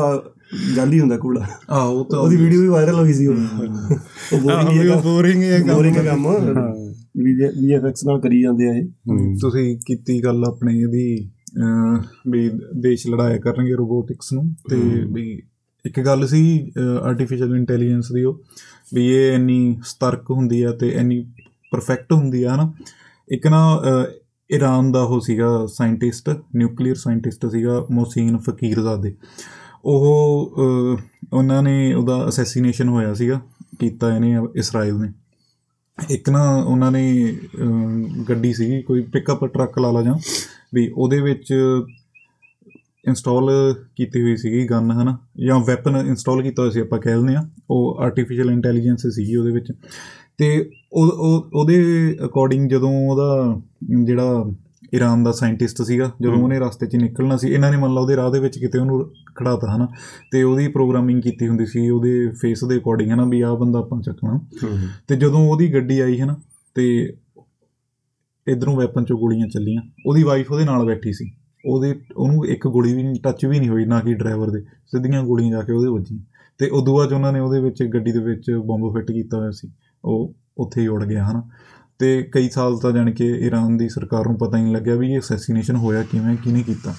ਜਾਂਦੀ 0.74 1.00
ਹੁੰਦਾ 1.00 1.16
ਘੋੜਾ। 1.16 1.46
ਆ 1.70 1.82
ਉਹ 1.82 2.04
ਤਾਂ 2.04 2.18
ਉਹਦੀ 2.18 2.36
ਵੀਡੀਓ 2.36 2.60
ਵੀ 2.60 2.66
ਵਾਇਰਲ 2.68 2.94
ਹੋਈ 2.94 3.12
ਸੀ 3.12 3.26
ਉਹ। 3.26 3.34
ਬੋਰਿੰਗ 4.40 4.78
ਹੈ 4.78 4.86
ਕੰਮ। 4.88 5.00
ਬੋਰਿੰਗ 5.02 5.42
ਹੈ 5.42 6.04
ਕੰਮ। 6.04 6.26
ਵੀਐਫਐਕਸ 7.60 8.04
ਨਾਲ 8.04 8.20
ਕਰੀ 8.20 8.42
ਜਾਂਦੇ 8.42 8.68
ਆ 8.68 8.74
ਇਹ। 8.74 8.84
ਤੁਸੀਂ 9.40 9.76
ਕੀਤੀ 9.86 10.22
ਗੱਲ 10.24 10.44
ਆਪਣੇ 10.44 10.78
ਇਹਦੀ। 10.78 11.30
ਵੀ 12.28 12.48
ਦੇਸ਼ 12.76 13.06
ਲੜਾਇਆ 13.06 13.38
ਕਰਨਗੇ 13.38 13.74
ਰੋਬੋਟਿਕਸ 13.74 14.32
ਨੂੰ 14.32 14.44
ਤੇ। 14.70 14.76
ਵੀ 15.12 15.42
ਇੱਕ 15.84 16.00
ਗੱਲ 16.00 16.26
ਸੀ 16.26 16.72
ਆਰਟੀਫੀਸ਼ੀਅਲ 17.02 17.54
ਇੰਟੈਲੀਜੈਂਸ 17.56 18.12
ਦੀ 18.12 18.24
ਉਹ 18.24 18.40
ਵੀ 18.94 19.06
ਇਹ 19.08 19.32
ਇੰਨੀ 19.32 19.76
ਸਤਰਕ 19.84 20.30
ਹੁੰਦੀ 20.30 20.62
ਆ 20.62 20.72
ਤੇ 20.72 20.88
ਇੰਨੀ 20.88 21.20
ਪਰਫੈਕਟ 21.72 22.12
ਹੁੰਦੀ 22.12 22.42
ਆ 22.42 22.54
ਹਨਾ। 22.54 22.72
ਇੱਕ 23.28 23.46
ਨਾ 23.46 23.80
ਈਰਾਨ 24.50 24.90
ਦਾ 24.92 25.02
ਉਹ 25.02 25.20
ਸੀਗਾ 25.20 25.66
ਸਾਇੰਟਿਸਟ 25.66 26.30
ਨਿਊਕਲੀਅਰ 26.56 26.94
ਸਾਇੰਟਿਸਟ 26.94 27.46
ਸੀਗਾ 27.46 27.84
ਮੋਸੀਨ 27.90 28.38
ਫਕੀਰਜ਼ਾਦੇ। 28.38 29.14
ਉਹ 29.84 30.98
ਉਹਨਾਂ 31.32 31.62
ਨੇ 31.62 31.92
ਉਹਦਾ 31.94 32.28
ਅਸੈਸੀਨੇਸ਼ਨ 32.28 32.88
ਹੋਇਆ 32.88 33.14
ਸੀਗਾ 33.14 33.40
ਕੀਤਾ 33.80 34.14
ਇਹਨੇ 34.16 34.36
ਇਸਰਾਈਲ 34.56 34.98
ਨੇ। 34.98 35.12
ਇੱਕ 36.10 36.30
ਨਾ 36.30 36.56
ਉਹਨਾਂ 36.56 36.92
ਨੇ 36.92 37.36
ਅਹ, 37.62 38.24
ਗੱਡੀ 38.28 38.52
ਸੀਗੀ 38.52 38.82
ਕੋਈ 38.82 39.02
ਪਿਕਅਪ 39.02 39.44
ਟਰੱਕ 39.44 39.78
ਲਾ 39.78 39.90
ਲਾ 39.90 40.02
ਜਾਂ 40.02 40.14
ਵੀ 40.74 40.92
ਉਹਦੇ 40.94 41.20
ਵਿੱਚ 41.20 41.54
ਇੰਸਟਾਲ 43.08 43.74
ਕੀਤੀ 43.96 44.22
ਹੋਈ 44.22 44.36
ਸੀਗੀ 44.36 44.66
ਗਨ 44.66 44.90
ਹਨਾ? 44.90 45.18
ਜਾਂ 45.46 45.60
ਵੈਪਨ 45.60 45.96
ਇੰਸਟਾਲ 45.96 46.42
ਕੀਤਾ 46.42 46.62
ਹੋਇਆ 46.62 46.70
ਸੀ 46.70 46.80
ਆਪਾਂ 46.80 46.98
ਕਹਿ 47.00 47.14
ਦਿੰਦੇ 47.14 47.34
ਆ। 47.34 47.48
ਉਹ 47.70 47.96
ਆਰਟੀਫੀਸ਼ੀਅਲ 48.00 48.50
ਇੰਟੈਲੀਜੈਂਸ 48.50 49.06
ਸੀਗੀ 49.06 49.36
ਉਹਦੇ 49.36 49.50
ਵਿੱਚ। 49.50 49.72
ਤੇ 50.38 50.70
ਉਹ 50.92 51.06
ਉਹ- 51.06 51.50
ਉਹਦੇ 51.54 51.82
ਅਕੋਰਡਿੰਗ 52.24 52.70
ਜਦੋਂ 52.70 53.08
ਉਹਦਾ 53.08 53.60
ਜਿਹੜਾ 54.04 54.44
ਈਰਾਨ 54.94 55.24
ਦਾ 55.24 55.32
ਸਾਇੰਟਿਸਟ 55.32 55.82
ਸੀਗਾ 55.82 56.10
ਜਦੋਂ। 56.20 56.36
ਉਹਨੇ 56.36 56.58
ਰਸਤੇ 56.58 56.86
'ਚ 56.86 56.96
ਨਿਕਲਣਾ 56.96 57.36
ਸੀ 57.36 57.48
ਇਹਨਾਂ 57.48 57.70
ਨੇ 57.70 57.76
ਮੰਨ 57.76 57.94
ਲਾ 57.94 58.00
ਉਹਦੇ 58.00 58.16
ਰਾਹ 58.16 58.30
ਦੇ 58.30 58.40
ਵਿੱਚ 58.40 58.58
ਕਿਤੇ 58.58 58.78
ਉਹਨੂੰ 58.78 59.12
ਖੜਾਤਾ 59.34 59.76
ਹਨਾ? 59.76 59.88
ਤੇ 60.32 60.42
ਉਹਦੀ 60.42 60.68
ਪ੍ਰੋਗਰਾਮਿੰਗ 60.68 61.22
ਕੀਤੀ 61.22 61.48
ਹੁੰਦੀ 61.48 61.66
ਸੀ 61.66 61.90
ਉਹਦੇ 61.90 62.28
ਫੇਸ 62.28 62.64
ਦੇ 62.64 62.76
ਅਕੋਰਡਿੰਗ 62.76 63.10
ਹਨਾ 63.12 63.24
ਵੀ 63.24 63.40
ਆਹ 63.40 63.56
ਬੰਦਾ 63.56 63.78
ਆਪਾਂ 63.78 64.02
ਚੱਕਣਾ। 64.02 64.40
ਤੇ 65.08 65.16
ਜਦੋਂ 65.16 65.50
ਉਹਦੀ 65.50 65.74
ਗੱਡੀ 65.74 66.00
ਆਈ 66.00 66.20
ਹੈ 66.20 66.26
ਨਾ 66.26 66.36
ਤੇ 66.74 67.16
ਇਧਰੋਂ 68.48 68.76
ਵੈਪਨ 68.76 69.04
ਚੋਂ 69.04 69.18
ਗੋਲੀਆਂ 69.18 69.48
ਚੱਲੀਆਂ। 69.48 69.82
ਉਹਦੀ 70.06 70.22
ਵਾਈਫ 70.22 70.52
ਉਹਦੇ 70.52 70.64
ਨਾਲ 70.64 70.86
ਬੈਠੀ 70.86 71.12
ਸੀ। 71.12 71.32
ਉਹਦੇ 71.66 72.00
ਉਹਨੂੰ 72.16 72.46
ਇੱਕ 72.46 72.68
ਗੋਲੀ 72.68 72.94
ਵੀ 72.94 73.18
ਟੱਚ 73.22 73.46
ਵੀ 73.46 73.58
ਨਹੀਂ 73.58 73.68
ਹੋਈ 73.68 73.84
ਨਾ 73.84 74.00
ਕਿ 74.00 74.14
ਡਰਾਈਵਰ 74.14 74.50
ਦੇ। 74.50 74.60
ਸਿੱਧੀਆਂ 74.60 75.22
ਗੋਲੀਆਂ 75.22 75.50
ਜਾ 75.50 75.62
ਕੇ 75.62 75.72
ਉਹਦੇ 75.72 75.88
ਵੱਜੀਆਂ। 75.88 76.20
ਤੇ 76.58 76.68
ਉਦੋਂ 76.68 76.94
ਬਾਅਦ 76.94 77.12
ਉਹਨਾਂ 77.12 77.32
ਨੇ 77.32 77.40
ਉਹਦੇ 77.40 77.60
ਵਿੱਚ 77.60 77.82
ਗੱਡੀ 77.82 78.12
ਦੇ 78.12 78.18
ਵਿੱਚ 78.18 78.50
ਬੰਬ 78.50 78.94
ਫਿੱਟ 78.94 79.12
ਕੀਤਾ 79.12 79.38
ਹੋਇਆ 79.38 79.50
ਸੀ। 79.50 79.70
ਉਹ 80.04 80.34
ਉੱਥੇ 80.58 80.80
ਹੀ 80.80 80.86
ਉੜ 80.86 81.04
ਗਿਆ 81.04 81.30
ਹਨਾ? 81.30 81.42
ਤੇ 81.98 82.28
ਕਈ 82.32 82.48
ਸਾਲ 82.48 82.78
ਤਾਂ 82.78 82.92
ਜਾਣ 82.92 83.10
ਕੇ 83.10 83.28
ਈਰਾਨ 83.28 83.76
ਦੀ 83.76 83.88
ਸਰਕਾਰ 83.88 84.26
ਨੂੰ 84.26 84.38
ਪਤਾ 84.38 84.58
ਹੀ 84.58 84.62
ਨਹੀਂ 84.62 84.74
ਲੱਗਿਆ 84.74 84.94
ਵੀ 84.94 85.12
ਇਹ 85.12 85.18
ਅਸੈਸੀਨੇਸ਼ਨ 85.18 85.76
ਹੋਇਆ 85.76 86.02
ਕਿਵੇਂ 86.02 86.36
ਕਿਹਨੇ 86.36 86.62
ਕੀਤਾ। 86.66 86.94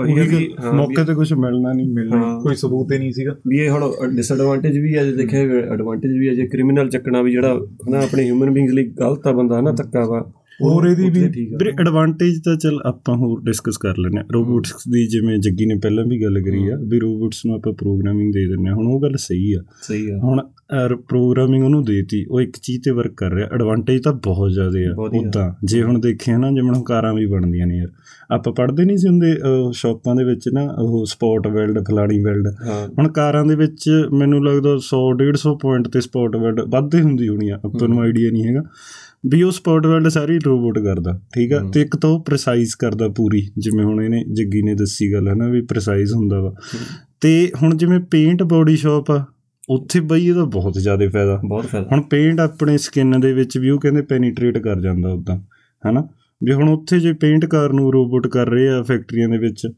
ਉਹੀ 0.00 0.18
ਹੈ। 0.18 0.24
ਵੀ 0.24 0.54
ਹਾਂ, 0.64 0.72
ਮੌਕੇ 0.72 1.04
ਤੇ 1.04 1.14
ਕੁਝ 1.14 1.32
ਮਿਲਣਾ 1.32 1.72
ਨਹੀਂ 1.72 1.92
ਮਿਲਣਾ। 1.92 2.40
ਕੋਈ 2.42 2.54
ਸਬੂਤ 2.54 2.92
ਹੀ 2.92 2.98
ਨਹੀਂ 2.98 3.12
ਸੀਗਾ। 3.12 3.36
ਵੀ 3.48 3.58
ਇਹ 3.58 3.70
ਹੁਣ 3.70 3.94
ਡਿਸਐਡਵਾਂਟੇਜ 4.16 4.78
ਵੀ 4.78 4.96
ਹੈ 4.96 5.04
ਜੇ 5.04 5.12
ਦੇਖਿਆ 5.12 5.40
ਐਡਵਾਂਟੇਜ 5.40 6.12
ਵੀ 6.12 6.28
ਹੈ 6.28 6.34
ਜੇ 6.34 6.46
ਕ੍ਰਿਮੀਨਲ 6.46 6.90
ਚੱਕਣਾ 6.90 7.22
ਵੀ 7.22 7.30
ਜਿਹੜਾ 7.32 7.54
ਹਨਾ 7.88 7.98
ਆਪਣੇ 7.98 8.24
ਹਿਊਮਨ 8.24 8.50
ਬੀਇੰਗਸ 8.50 8.72
ਲਈ 8.72 8.90
ਗਲਤ 8.90 9.26
ਆ 9.26 9.32
ਬੰਦਾ 9.32 9.60
ਹਨਾ 9.60 9.72
ਧੱਕਾ 9.72 10.04
ਵਾ। 10.04 10.32
ਹੋਰ 10.62 10.86
ਇਹਦੀ 10.86 11.08
ਵੀ 11.10 11.24
ਆ। 11.24 11.28
ਵੀਰੇ 11.28 11.70
ਐਡਵਾਂਟੇਜ 11.80 12.38
ਤਾਂ 12.44 12.56
ਚਲ 12.56 12.78
ਆਪਾਂ 12.86 13.16
ਹੋਰ 13.16 13.40
ਡਿਸਕਸ 13.44 13.76
ਕਰ 13.78 13.98
ਲੈਂਦੇ 13.98 14.18
ਹਾਂ। 14.18 14.24
ਰੋਬੋਟਸ 14.34 14.72
ਦੀ 14.90 15.06
ਜਿਵੇਂ 15.06 15.38
ਜੱਗੀ 15.38 15.66
ਨੇ 15.66 15.74
ਪਹਿਲਾਂ 15.82 16.04
ਵੀ 16.04 16.22
ਗੱਲ 16.22 16.40
ਕਰੀ 16.42 16.66
ਆ 16.68 16.76
ਵੀ 16.90 16.98
ਰੋਬੋਟਸ 17.00 17.44
ਨੂੰ 17.46 17.54
ਆਪਾਂ 17.54 17.72
ਪ੍ਰੋਗਰਾਮਿੰਗ 17.72 18.32
ਦੇ 18.32 18.46
ਦਿੰਦੇ 18.48 18.68
ਹਾਂ। 18.68 18.76
ਹੁਣ 18.76 18.86
ਉਹ 18.86 19.00
ਗੱਲ 19.02 19.16
ਸਹੀ 19.18 19.52
ਆ। 19.52 19.62
ਸਹੀ 19.82 20.10
ਆ। 20.10 20.18
ਹੁਣ 20.24 20.40
ਪ੍ਰੋਗਰਾਮਿੰਗ 21.08 21.64
ਉਹਨੂੰ 21.64 21.82
ਦੇਤੀ 21.84 22.24
ਉਹ 22.30 22.40
ਇੱਕ 22.40 22.56
ਚੀਜ਼ 22.62 22.80
ਤੇ 22.84 22.90
ਵਰਕ 22.90 23.14
ਕਰ 23.16 23.30
ਰਿਹਾ। 23.30 23.48
ਐਡਵਾਂਟੇਜ 23.54 24.02
ਤਾਂ 24.02 24.12
ਬਹੁਤ 24.24 24.52
ਜ਼ਿਆਦਾ 24.52 24.80
ਆ 24.90 25.08
ਉਦਾਂ। 25.18 25.50
ਜੇ 25.64 25.82
ਹੁਣ 25.82 25.98
ਦੇਖਿਆ 26.00 26.36
ਨਾ 26.38 26.50
ਜਿਵੇਂ 26.50 26.70
ਹੁਣ 26.70 26.82
ਕਾਰਾਂ 26.82 27.12
ਵੀ 27.14 27.26
ਬਣਦੀਆਂ 27.26 27.66
ਨੇ 27.66 27.76
ਯਾਰ। 27.78 27.88
ਆਪਾਂ 28.34 28.52
ਪੜ੍ਹਦੇ 28.52 28.84
ਨਹੀਂ 28.84 28.96
ਸੀ 28.96 29.08
ਹੁੰਦੇ 29.08 29.34
ਸ਼ਾਪਾਂ 29.72 30.14
ਦੇ 30.16 30.24
ਵਿੱਚ 30.24 30.48
ਨਾ 30.54 30.62
ਉਹ 30.78 31.04
ਸਪੋਰਟ 31.06 31.46
ਵੈਲਡ 31.46 31.78
ਫਲਾਣੀ 31.88 32.18
ਵੈਲਡ 32.24 32.46
ਹੁਣ 32.98 33.08
ਕਾਰਾਂ 33.08 33.44
ਦੇ 33.44 33.54
ਵਿੱਚ 33.56 33.90
ਮੈਨੂੰ 34.12 34.44
ਲੱਗਦਾ 34.46 34.76
100 34.80 35.02
150 35.14 35.54
ਪੁਆਇੰਟ 35.62 35.88
ਤੇ 35.88 36.00
ਸਪੋਰਟ 36.00 36.36
ਵੈਲਡ 36.36 36.60
ਵੱਧੇ 36.68 37.00
ਹੁੰਦੀ 37.02 37.28
ਹੋਣੀ 37.28 37.48
ਆ। 37.48 37.60
ਆਪਾਂ 37.64 37.88
ਨੂੰ 37.88 38.00
ਆਈਡੀਆ 38.00 38.30
ਨਹੀਂ 38.30 38.44
ਹੈਗਾ। 38.44 38.62
ਵੀ 39.26 39.42
ਉਹ 39.42 39.50
ਸਪੋਰਟ 39.50 39.86
ਵੈਲਡ 39.86 40.08
ਸਾਰੀ 40.08 40.38
ਰੋਬੋਟ 40.38 40.78
ਕਰਦਾ 40.78 41.20
ਠੀਕ 41.34 41.52
ਆ। 41.52 41.70
ਤੇ 41.74 41.80
ਇੱਕ 41.80 41.96
ਤਾਂ 41.96 42.10
ਉਹ 42.10 42.24
ਪ੍ਰੀਸਾਈਜ਼ 42.24 42.76
ਕਰਦਾ 42.78 43.08
ਪੂਰੀ 43.08 43.50
ਜਿਵੇਂ 43.58 43.84
ਹੁਣ 43.84 44.02
ਇਹਨੇ 44.02 44.24
ਜੱਗੀ 44.32 44.62
ਨੇ 44.62 44.74
ਦੱਸੀ 44.74 45.12
ਗੱਲ 45.12 45.28
ਹੈ 45.28 45.34
ਨਾ 45.34 45.48
ਵੀ 45.48 45.60
ਪ੍ਰੀਸਾਈਜ਼ 45.60 46.12
ਹੁੰਦਾ 46.12 46.40
ਵਾ। 46.40 46.54
ਤੇ 47.20 47.52
ਹੁਣ 47.62 47.76
ਜਿਵੇਂ 47.76 48.00
ਪੇਂਟ 48.00 48.42
ਬੋਡੀ 48.42 48.76
ਸ਼ਾਪ 48.76 49.10
ਆ 49.10 49.24
ਉੱਥੇ 49.70 50.00
ਬਈ 50.00 50.26
ਇਹਦਾ 50.28 50.44
ਬਹੁਤ 50.44 50.74
ਜ਼ਿਆਦਾ 50.74 51.08
ਫਾਇਦਾ। 51.08 51.40
ਬਹੁਤ 51.44 51.66
ਫਾਇਦਾ। 51.66 51.88
ਹੁਣ 51.92 52.02
ਪੇਂਟ 52.02 52.40
ਆਪਣੇ 52.40 52.78
ਸਕਿਨ 52.78 53.20
ਦੇ 53.20 53.32
ਵਿੱਚ 53.32 53.58
ਵੀ 53.58 53.70
ਉਹ 53.70 53.80
ਕਹਿੰਦੇ 53.80 54.02
ਪੈਨੀਟ੍ਰੇਟ 54.02 54.58
ਕਰ 54.58 54.80
ਜਾਂਦਾ 54.80 55.08
ਉਦਾਂ 55.08 55.38
ਹਨਾ? 55.90 56.08
ਵੀ 56.44 56.52
ਹੁਣ 56.52 56.68
ਉੱਥੇ 56.68 57.00
ਜੇ 57.00 57.12
ਪੇਂਟ 57.12 57.46
ਕਾਰ 57.46 57.72
ਨੂੰ 57.72 57.92
ਰੋਬੋਟ 57.92 58.26
ਕਰ 58.26 58.48
ਰਹੇ 58.48 58.68
ਆ 58.68 58.82
ਫੈਕਟਰੀਆਂ 58.82 59.28
ਦੇ 59.28 59.38
ਵਿੱਚ 59.38 59.68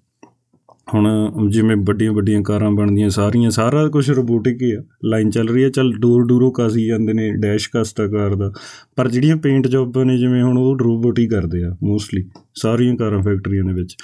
ਹੁਣ 0.87 1.49
ਜਿਵੇਂ 1.51 1.77
ਵੱਡੀਆਂ 1.77 2.13
ਵੱਡੀਆਂ 2.13 2.43
ਕਾਰਾਂ 2.43 2.71
ਬਣਦੀਆਂ, 2.71 3.09
ਸਾਰੀਆਂ, 3.11 3.51
ਸਾਰਾ 3.51 3.87
ਕੁਝ 3.89 4.11
ਰੋਬੋਟਿਕ 4.11 4.63
ਹੀ 4.63 4.71
ਆ। 4.73 4.83
ਲਾਈਨ 5.05 5.31
ਚੱਲ 5.31 5.49
ਰਹੀ 5.49 5.65
ਹੈ 5.65 5.69
ਚੱਲ 5.69 5.93
ਡੋਰ 5.93 6.27
ਡੂਰੋ 6.27 6.51
ਕਾਸੀ 6.51 6.87
ਜਾਂਦੇ 6.87 7.13
ਨੇ 7.13 7.31
ਡੈਸ਼ 7.33 7.69
ਕਾਸਟਾ 7.71 8.07
ਕਾਰ 8.07 8.35
ਦਾ। 8.35 8.51
ਪਰ 8.97 9.09
ਜਿਹੜੀਆਂ 9.09 9.37
ਪੇਂਟ 9.37 9.67
ਜੌਬਾਂ 9.67 10.05
ਨੇ, 10.05 10.17
ਜਿਵੇਂ 10.19 10.43
ਹੁਣ 10.43 10.59
ਉਹ 10.59 10.77
ਰੋਬੋਟ 10.79 11.19
ਹੀ 11.19 11.27
ਕਰਦੇ 11.29 11.63
ਆ 11.65 11.77
ਮੋਸਟਲੀ 11.85 12.25
ਸਾਰੀਆਂ 12.55 12.97
ਕਾਰਾਂ 12.97 13.23
ਫੈਕਟਰੀਆਂ 13.23 13.65
ਦੇ 13.65 13.73
ਵਿੱਚ। 13.73 13.97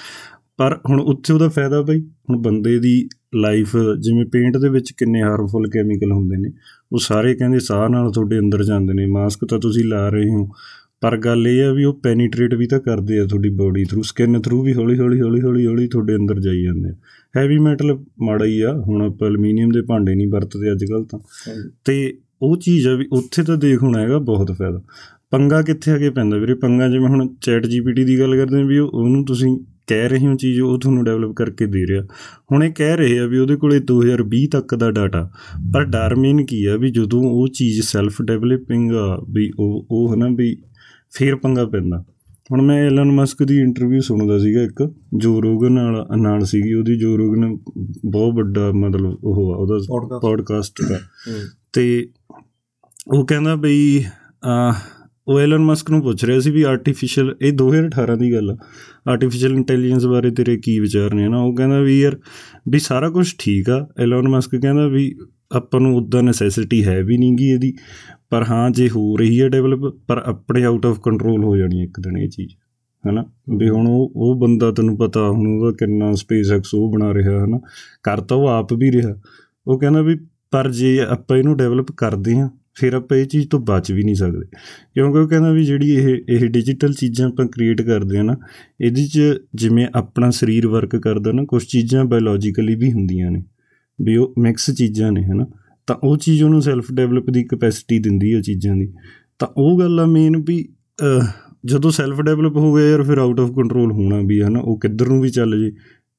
ਪਰ 0.56 0.78
ਹੁਣ 0.88 1.00
ਉੱਥੇ 1.00 1.32
ਉਹਦਾ 1.32 1.48
ਫਾਇਦਾ 1.48 1.80
ਬਈ, 1.82 2.00
ਹੁਣ 2.00 2.42
ਬੰਦੇ 2.42 2.78
ਦੀ 2.78 3.08
ਲਾਈਫ 3.34 3.76
ਜਿਵੇਂ 4.00 4.24
ਪੇਂਟ 4.26 4.56
ਦੇ 4.56 4.68
ਵਿੱਚ 4.68 4.92
ਕਿੰਨੇ 4.92 5.22
ਹਾਰਮਫੁਲ 5.22 5.68
ਕੈਮੀਕਲ 5.70 6.12
ਹੁੰਦੇ 6.12 6.36
ਨੇ, 6.36 6.52
ਉਹ 6.92 6.98
ਸਾਰੇ 6.98 7.34
ਕਹਿੰਦੇ 7.34 7.58
ਸਾਹ 7.58 7.88
ਨਾਲ 7.88 8.10
ਤੁਹਾਡੇ 8.10 8.38
ਅੰਦਰ 8.38 8.64
ਜਾਂਦੇ 8.64 8.94
ਨੇ 8.94 9.06
ਮਾਸਕ 9.06 9.44
ਤਾਂ 9.44 9.58
ਤੁਸੀਂ 9.58 9.84
ਲਾ 9.84 10.08
ਰਹੇ 10.08 10.28
ਹੋ। 10.30 10.48
ਪਰ 11.02 11.16
ਗੱਲ 11.16 11.46
ਇਹ 11.46 11.64
ਆ 11.64 11.72
ਵੀ 11.72 11.84
ਉਹ 11.84 12.00
ਪੈਨੀਟ੍ਰੇਟ 12.02 12.54
ਵੀ 12.54 12.66
ਤਾਂ 12.66 12.80
ਕਰਦੇ 12.80 13.18
ਆ 13.18 13.26
ਤੁਹਾਡੀ 13.26 13.48
ਬੋਡੀ 13.48 13.84
ਥਰੂ 13.84 14.02
ਸਕਿਨ 14.02 14.40
ਥਰੂ 14.42 14.62
ਵੀ 14.62 14.74
ਹੌਲੀ 14.74 14.98
ਹੌਲੀ 14.98 15.20
ਹੌਲੀ 15.20 15.40
ਹੌਲੀ 15.40 15.66
ਹੌਲੀ 15.66 15.88
ਤੁਹਾਡੇ 15.88 16.16
ਅੰਦਰ 16.16 16.40
ਜਾਈ 16.40 16.62
ਜਾਂਦੇ 16.62 16.88
ਆ। 16.88 16.94
ਹੈਵੀ 17.36 17.58
ਮੈਟਲ 17.58 17.98
ਮਾੜਾ 18.22 18.44
ਹੀ 18.44 18.60
ਆ 18.60 18.72
ਹੁਣ 18.86 19.02
ਆਪਾਂ 19.02 19.28
ਐਲੂਮੀਨੀਅਮ 19.28 19.70
ਦੇ 19.70 19.82
ਭਾਂਡੇ 19.82 20.14
ਨਹੀਂ 20.14 20.28
ਵਰਤਦੇ 20.28 20.72
ਅੱਜ 20.72 20.84
ਕੱਲ੍ਹ 20.84 21.04
ਤਾਂ 21.04 21.18
ਤੇ 21.84 22.18
ਉਹ 22.42 22.56
ਚੀਜ਼ 22.56 22.88
ਆ 22.88 22.94
ਵੀ 22.94 23.06
ਉੱਥੇ 23.12 23.42
ਤਾਂ 23.42 23.56
ਦੇਖ 23.56 23.82
ਹੁਣ 23.82 23.98
ਹੈਗਾ 23.98 24.18
ਬਹੁਤ 24.18 24.52
ਫਾਇਦਾ। 24.52 24.82
ਪੰਗਾ 25.30 25.62
ਕਿੱਥੇ 25.62 25.94
ਅੱਗੇ 25.94 26.10
ਪੈਂਦਾ 26.10 26.36
ਵੀਰੇ? 26.36 26.54
ਪੰਗਾ 26.54 26.88
ਜਿਵੇਂ 26.88 27.08
ਹੁਣ 27.08 27.28
ਚੈਟ 27.40 27.66
ਜੀਪੀਟੀ 27.66 28.04
ਦੀ 28.04 28.18
ਗੱਲ 28.18 28.36
ਕਰਦੇ 28.36 28.56
ਹਾਂ 28.56 28.64
ਵੀ 28.64 28.78
ਉਹ- 28.78 28.90
ਉਹਨੂੰ 28.92 29.24
ਤੁਸੀਂ 29.24 29.58
ਕਹਿ 29.86 30.08
ਰਹੇ 30.08 30.26
ਹੋ 30.26 30.34
ਚੀਜ਼ 30.34 30.60
ਉਹ 30.60 30.78
ਤੁਹਾਨੂੰ 30.78 31.04
ਡਿਵੈਲਪ 31.04 31.32
ਕਰਕੇ 31.32 31.66
ਦੇ 31.66 31.86
ਰਿਹਾ। 31.86 32.02
ਹੁਣ 32.52 32.64
ਇਹ 32.64 32.72
ਕਹਿ 32.72 32.96
ਰਹੇ 32.96 33.18
ਆ 33.18 33.26
ਵੀ 33.26 33.38
ਉਹਦੇ 33.38 33.56
ਕੋਲੇ 33.56 33.80
2020 33.80 34.46
ਤੱਕ 34.46 34.74
ਦਾ 34.74 34.90
ਡਾਟਾ 34.90 35.30
ਪਰ 35.74 35.84
ਡਰ 35.84 36.14
ਮੇਨ 36.14 36.44
ਕੀ 36.44 36.64
ਆ 36.64 36.76
ਵੀ 36.76 36.90
ਜਦੋਂ 36.90 37.22
ਉਹ 37.22 37.48
ਚੀਜ਼ 37.48 37.80
ਸੈਲਫ 37.82 38.22
ਡਿਵੈਲਪਿੰਗ 38.22 38.92
ਆ 38.92 39.24
ਵੀ 39.30 39.50
ਉਹ 39.58 39.86
ਉਹ 39.90 40.14
ਹਨਾ 40.14 40.28
ਵੀ 40.32 40.56
ਫੇਰ 41.16 41.36
ਪੰਗਾ 41.36 41.64
ਪੈਂਦਾ। 41.64 42.04
ਹੁਣ 42.52 42.62
ਮੈਂ 42.62 42.86
ਐਲਨ 42.86 43.10
ਮਸਕ 43.12 43.42
ਦੀ 43.42 43.58
ਇੰਟਰਵਿਊ 43.60 44.00
ਸੁਣਦਾ 44.00 44.38
ਸੀਗਾ 44.38 44.62
ਇੱਕ 44.62 44.92
ਜੋ 45.16 45.42
ਰੋਗਨ 45.42 45.72
ਨਾਲ 45.72 46.06
ਨਾਲ 46.16 46.44
ਸੀਗੀ 46.44 46.72
ਉਹਦੀ। 46.74 46.98
ਜੋ 46.98 47.16
ਰੋਗਨ 47.18 47.56
ਬਹੁਤ 48.10 48.34
ਵੱਡਾ 48.34 48.70
ਮਤਲਬ 48.72 49.18
ਉਹ 49.24 49.52
ਆ 49.54 49.56
ਉਹਦਾ। 49.56 50.18
ਪੋਡਕਾਸਟ 50.22 50.82
ਦਾ। 50.88 50.98
ਤੇ 51.72 52.08
ਉਹ 53.14 53.26
ਕਹਿੰਦਾ 53.26 53.54
ਬਈ 53.56 54.04
ਉਹ 55.28 55.38
ਐਲਨ 55.40 55.58
ਮਸਕ 55.58 55.90
ਨੂੰ 55.90 56.02
ਪੁੱਛ 56.02 56.24
ਰਿਹਾ 56.24 56.40
ਸੀ 56.40 56.50
ਵੀ 56.50 56.62
ਆਰਟੀਫੀਸ਼ੀਅਲ 56.62 57.36
ਇਹ 57.42 57.52
2018 57.52 58.16
ਦੀ 58.16 58.32
ਗੱਲ 58.32 58.50
ਆ। 58.50 58.56
ਆਰਟੀਫੀਸ਼ੀਅਲ 59.08 59.52
ਇੰਟੈਲੀਜੈਂਸ 59.52 60.06
ਬਾਰੇ 60.06 60.30
ਤੇਰੇ 60.30 60.56
ਕੀ 60.56 60.78
ਵਿਚਾਰ 60.80 61.14
ਨੇ? 61.14 61.28
ਨਾ 61.28 61.40
ਉਹ 61.40 61.54
ਕਹਿੰਦਾ 61.56 61.80
ਵੀ 61.80 62.00
ਯਾਰ 62.00 62.18
ਵੀ 62.68 62.78
ਸਾਰਾ 62.78 63.10
ਕੁਝ 63.10 63.34
ਠੀਕ 63.38 63.70
ਆ। 63.70 63.86
ਐਲਨ 63.98 64.28
ਮਸਕ 64.28 64.56
ਕਹਿੰਦਾ 64.56 64.86
ਵੀ 64.88 65.14
ਆਪਾਂ 65.52 65.80
ਨੂੰ 65.80 65.96
ਉਦਾਂ 65.96 66.22
ਨੈਸੈਸਿਟੀ 66.22 66.84
ਹੈ 66.84 67.02
ਵੀ 67.02 67.18
ਨਹੀਂਗੀ 67.18 67.48
ਇਹਦੀ। 67.48 67.72
ਪਰ 68.32 68.44
ਹਾਂ, 68.50 68.70
ਜੇ 68.70 68.88
ਹੋ 68.88 69.16
ਰਹੀ 69.16 69.40
ਹੈ 69.42 69.48
ਡਿਵੈਲਪ 69.48 69.80
ਪਰ 70.08 70.18
ਆਪਣੇ 70.18 70.64
ਆਊਟ 70.64 70.86
ਆਫ 70.86 71.00
ਕੰਟਰੋਲ 71.00 71.44
ਹੋ 71.44 71.56
ਜਾਣੀ 71.56 71.78
ਹੈ 71.78 71.84
ਇੱਕ 71.84 72.00
ਦਿਨ 72.00 72.16
ਇਹ 72.16 72.28
ਚੀਜ਼, 72.28 72.54
ਹੈਨਾ? 73.06 73.24
ਵੀ 73.56 73.68
ਹੁਣ 73.68 73.86
ਉਹ 73.86 74.12
ਉਹ 74.16 74.34
ਬੰਦਾ 74.34 74.70
ਤੈਨੂੰ 74.70 74.96
ਪਤਾ, 74.96 75.30
ਹੁਣ 75.30 75.46
ਉਹਦਾ 75.46 75.72
ਕਿੰਨਾ 75.72 76.14
ਸਪੇਸ 76.14 76.52
ਐਕਸ 76.52 76.74
ਉਹ 76.74 76.92
ਬਣਾ 76.92 77.14
ਰਿਹਾ, 77.14 77.40
ਹੈਨਾ? 77.40 77.60
ਕਰ 78.02 78.20
ਤਾਂ 78.20 78.36
ਉਹ 78.36 78.48
ਆਪ 78.48 78.72
ਵੀ 78.72 78.92
ਰਿਹਾ। 78.92 79.20
ਉਹ 79.66 79.78
ਕਹਿੰਦਾ 79.78 80.02
ਵੀ, 80.02 80.18
ਪਰ 80.50 80.70
ਜੇ 80.70 81.00
ਆਪਾਂ 81.00 81.36
ਇਹਨੂੰ 81.36 81.56
ਡਿਵੈਲਪ 81.56 81.92
ਕਰਦੇ 81.92 82.36
ਹਾਂ, 82.36 82.50
ਫਿਰ 82.74 82.94
ਆਪਾਂ 82.94 83.16
ਇਹ 83.16 83.26
ਚੀਜ਼ 83.26 83.48
ਤੋਂ 83.48 83.60
ਬਚ 83.60 83.92
ਵੀ 83.92 84.04
ਨਹੀਂ 84.04 84.14
ਸਕਦੇ। 84.14 84.46
ਕਿਉਂਕਿ 84.94 85.18
ਉਹ 85.18 85.28
ਕਹਿੰਦਾ 85.28 85.50
ਵੀ 85.50 85.64
ਜਿਹੜੀ 85.64 85.90
ਇਹ 85.90 86.18
ਇਹ 86.28 86.48
ਡਿਜੀਟਲ 86.48 86.92
ਚੀਜ਼ਾਂ 86.92 87.28
ਆਪਾਂ 87.28 87.46
ਕ੍ਰੀਏਟ 87.46 87.82
ਕਰਦੇ 87.82 88.16
ਹਾਂ 88.16 88.24
ਨਾ, 88.24 88.36
ਇਹਦੇ 88.80 89.06
'ਚ 89.06 89.20
ਜਿਵੇਂ 89.54 89.86
ਆਪਣਾ 89.94 90.30
ਸਰੀਰ 90.30 90.66
ਵਰਕ 90.66 90.96
ਕਰਦਾ 90.96 91.32
ਨਾ 91.32 91.44
ਕੁਝ 91.44 91.64
ਚੀਜ਼ਾਂ 91.64 92.04
ਬਾਇਓਲੋਜੀਕਲੀ 92.04 92.74
ਵੀ 92.74 92.92
ਹੁੰਦੀਆਂ 92.92 93.30
ਨੇ। 93.30 93.44
ਵੀ 94.00 94.16
ਉਹ 94.16 94.34
ਮਿਕਸ 94.38 94.70
ਚੀਜ਼ਾਂ 94.70 95.12
ਨੇ, 95.12 95.22
ਹਨਾ? 95.24 95.46
ਤਾਂ 95.86 95.96
ਉਹ 96.04 96.16
ਚੀਜ਼ 96.16 96.42
ਉਹਨੂੰ 96.42 96.62
ਸੈਲਫ 96.62 96.92
ਡਿਵੈਲਪ 96.92 97.30
ਦੀ 97.30 97.44
ਕਪੈਸਿਟੀ 97.44 97.98
ਦਿੰਦੀ 97.98 98.34
ਹੈ 98.34 98.40
ਚੀਜ਼ਾਂ 98.40 98.76
ਦੀ 98.76 98.92
ਤਾਂ 99.38 99.48
ਉਹ 99.56 99.78
ਗੱਲ 99.78 100.00
ਆ 100.00 100.06
ਮੇਨ 100.06 100.36
ਵੀ 100.36 100.68
ਜਦੋਂ 101.64 101.90
ਸੈਲਫ 101.90 102.20
ਡਿਵੈਲਪ 102.20 102.56
ਹੋ 102.56 102.74
ਗਿਆ 102.74 102.86
ਯਾਰ 102.86 103.02
ਫਿਰ 103.02 103.18
ਆਊਟ 103.18 103.40
ਆਫ 103.40 103.50
ਕੰਟਰੋਲ 103.50 103.92
ਹੋਣਾ 103.92 104.20
ਵੀ 104.26 104.42
ਹੈ 104.42 104.48
ਨਾ 104.48 104.60
ਉਹ 104.60 104.78
ਕਿੱਧਰ 104.80 105.08
ਨੂੰ 105.08 105.20
ਵੀ 105.20 105.28
ਚੱਲ 105.28 105.58
ਜੇ 105.58 105.72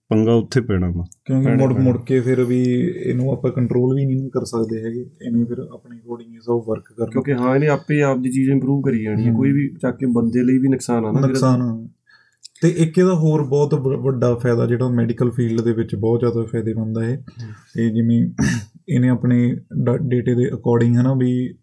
ਪੰਗਾ 0.10 0.34
ਉੱਥੇ 0.34 0.62
ਪੈਣਾ 0.62 0.90
ਵਾ 0.90 1.04
ਕਿਉਂਕਿ 1.26 1.50
ਮੁੜ। 1.50 1.74
ਮੁੜ 1.74 1.98
ਕੇ 1.98 2.20
ਫਿਰ 2.20 2.44
ਵੀ 2.44 2.62
ਇਹਨੂੰ 3.06 3.32
ਆਪਾਂ 3.32 3.52
ਕੰਟਰੋਲ 3.52 3.96
ਵੀ 3.96 4.06
ਨਹੀਂ 4.06 4.30
ਕਰ 4.30 4.46
ਸਕਦੇ 4.46 4.84
ਹੈਗੇ 4.84 5.06
ਇਹਨੂੰ 5.26 5.46
ਫਿਰ 5.46 5.60
ਆਪਣੇ 5.60 5.98
ਅਕੋਰਡਿੰਗ 5.98 6.34
ਹੀ 6.34 6.40
ਸਭ 6.40 6.62
ਵਰਕ 6.68 6.84
ਕਰਨਾ 6.98 7.10
ਕਿਉਂਕਿ 7.12 7.34
ਹਾਂ 7.34 7.56
ਇਹਨੇ 7.56 7.68
ਆਪੇ 7.68 8.02
ਆਪ 8.02 8.20
ਦੀ 8.20 8.32
ਚੀਜ਼ 8.32 8.50
ਇੰਪਰੂਵ 8.50 8.82
ਕਰੀ 8.82 9.04
ਜਾਣੀ 9.04 9.26
ਹੈ। 9.28 9.34
ਕੋਈ 9.34 9.52
ਵੀ 9.52 9.68
ਚੱਕ 9.82 9.98
ਕੇ 9.98 10.06
ਬੰਦੇ 10.06 10.44
ਲਈ 10.44 10.58
ਵੀ 10.58 10.68
ਨੁਕਸਾਨ 10.68 11.06
ਆ 11.06 11.12
ਨਾ 11.12 11.20
ਨੁਕਸਾਨ 11.20 11.62
ਆ। 11.62 11.88
ਤੇ 12.64 12.70
ਇੱਕ 12.70 12.98
ਇਹਦਾ 12.98 13.14
ਹੋਰ 13.14 13.44
ਬਹੁਤ 13.44 13.74
ਵੱਡਾ 13.74 14.36
ਫਾਇਦਾ 14.36 14.66
ਜਿਹੜਾ 14.66 14.90
ਮੈਡੀਕਲ 14.90 15.32
ਫੀਲਡ 15.32 15.62
ਦੇ 15.62 15.72
ਵਿੱਚ 15.74 15.96
ਬਹੁਤ 15.96 16.20
ਜ਼ਿਆਦਾ 16.20 16.44
ਫਾਇਦੇਮੰਦ 16.44 16.98
ਹੈ 16.98 17.24
ਇਹ 17.78 17.92
ਜਿਵੇਂ 17.92 18.30
ਇਹਨੇ 18.90 19.10
ਆਪਣੇ 19.10 19.56
ਡੇਟੇ 20.02 20.36
ਦੇ 20.36 20.50
ਅਕੋਰਡਿੰਗ 20.54 20.98
ਹਨਾ 20.98 21.14
ਵੀ 21.14 21.54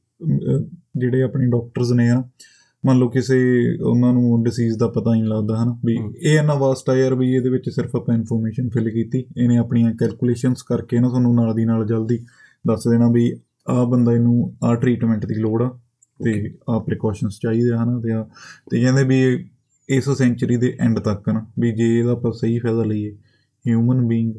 ਜਿਹੜੇ 0.96 1.22
ਆਪਣੇ 1.22 1.46
ਡਾਕਟਰਸ 1.46 1.92
ਨੇ 1.92 2.08
ਆ 2.10 2.22
ਮੰਨ 2.86 2.98
ਲਓ 2.98 3.08
ਕਿਸੇ 3.08 3.38
ਉਹਨਾਂ 3.82 4.12
ਨੂੰ 4.12 4.42
ਡਿਸੀਜ਼ 4.42 4.78
ਦਾ 4.78 4.88
ਪਤਾ 4.88 5.14
ਹੀ 5.14 5.20
ਨਹੀਂ 5.20 5.30
ਲੱਗਦਾ 5.30 5.62
ਹਨਾ 5.62 5.78
ਵੀ। 5.86 5.96
ਇਹ 6.22 6.38
ਇੰਨਾ 6.38 6.54
ਵਾਸਟ 6.54 6.90
ਆ 6.90 6.94
ਯਾਰ 6.94 7.14
ਵੀ 7.14 7.34
ਇਹਦੇ 7.34 7.50
ਵਿੱਚ 7.50 7.70
ਸਿਰਫ 7.70 7.96
ਆਪਾਂ 7.96 8.14
ਇਨਫੋਰਮੇਸ਼ਨ 8.14 8.68
ਫਿਲ 8.68 8.90
ਕੀਤੀ 8.90 9.24
ਇਹਨੇ 9.36 9.56
ਆਪਣੀਆਂ 9.56 9.94
ਕੈਲਕੂਲੇਸ਼ਨਸ 9.94 10.62
ਕਰਕੇ 10.62 11.00
ਨਾ 11.00 11.08
ਤੁਹਾਨੂੰ 11.08 11.34
ਨਾਲ 11.34 11.54
ਦੀ 11.54 11.64
ਨਾਲ 11.64 11.86
ਜਲਦੀ 11.86 12.18
ਦੱਸ 12.66 12.88
ਦੇਣਾ 12.88 13.10
ਵੀ 13.10 13.32
ਆਹ 13.68 13.86
ਬੰਦਾ 13.86 14.12
ਇਹਨੂੰ 14.12 14.56
ਆਹ 14.64 14.74
ਟ੍ਰੀਟਮੈਂਟ 14.74 15.26
ਦੀ 15.26 15.34
ਲੋੜ 15.34 15.62
ਆ 15.62 15.78
ਤੇ 16.24 16.54
ਆਹ 16.70 16.80
ਪ੍ਰੀਕਾਸ਼ਨਸ 16.80 17.38
ਚਾਹੀਦੇ 17.42 17.70
ਆ 17.70 17.84
ਹਨਾ 17.84 18.00
ਤੇ 18.00 18.12
ਆ 18.12 18.28
ਤੇ 18.70 18.80
ਕਹਿੰਦੇ 18.82 19.04
ਵੀ 19.04 19.44
ਇਸ 19.90 20.10
ਸੈਂਚੁਰੀ 20.10 20.56
ਦੇ 20.56 20.76
ਐਂਡ 20.80 20.98
ਤੱਕ 20.98 21.28
ਨਾ 21.28 21.46
ਵੀ 21.58 21.72
ਜੇ 21.72 21.98
ਇਹਦਾ 21.98 22.12
ਆਪਾਂ 22.12 22.32
ਸਹੀ 22.32 22.58
ਫਾਇਦਾ 22.58 22.84
ਲਈਏ 22.84 23.16
ਹਿਊਮਨ 23.68 24.06
ਬੀਇੰਗ 24.06 24.34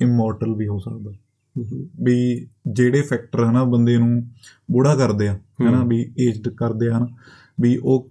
ਇਮੋਰਟਲ 0.00 0.54
ਵੀ 0.54 0.68
ਹੋ 0.68 0.78
ਸਕਦਾ। 0.78 1.12
ਵੀ 2.02 2.48
ਜਿਹੜੇ 2.72 3.02
ਫੈਕਟਰ 3.02 3.44
ਹਨਾ 3.44 3.64
ਬੰਦੇ 3.64 3.98
ਨੂੰ 3.98 4.22
ਬੁੜਾ 4.70 4.96
ਕਰਦੇ 4.96 5.28
ਆ 5.28 5.38
ਹਨਾ। 5.62 5.84
ਵੀ 5.84 6.12
ਏਜਡ 6.18 6.48
ਕਰਦੇ 6.48 6.88
ਆ 6.88 6.98
ਹਨਾ 6.98 7.06
ਵੀ 7.60 7.76
ਉਹ 7.76 8.10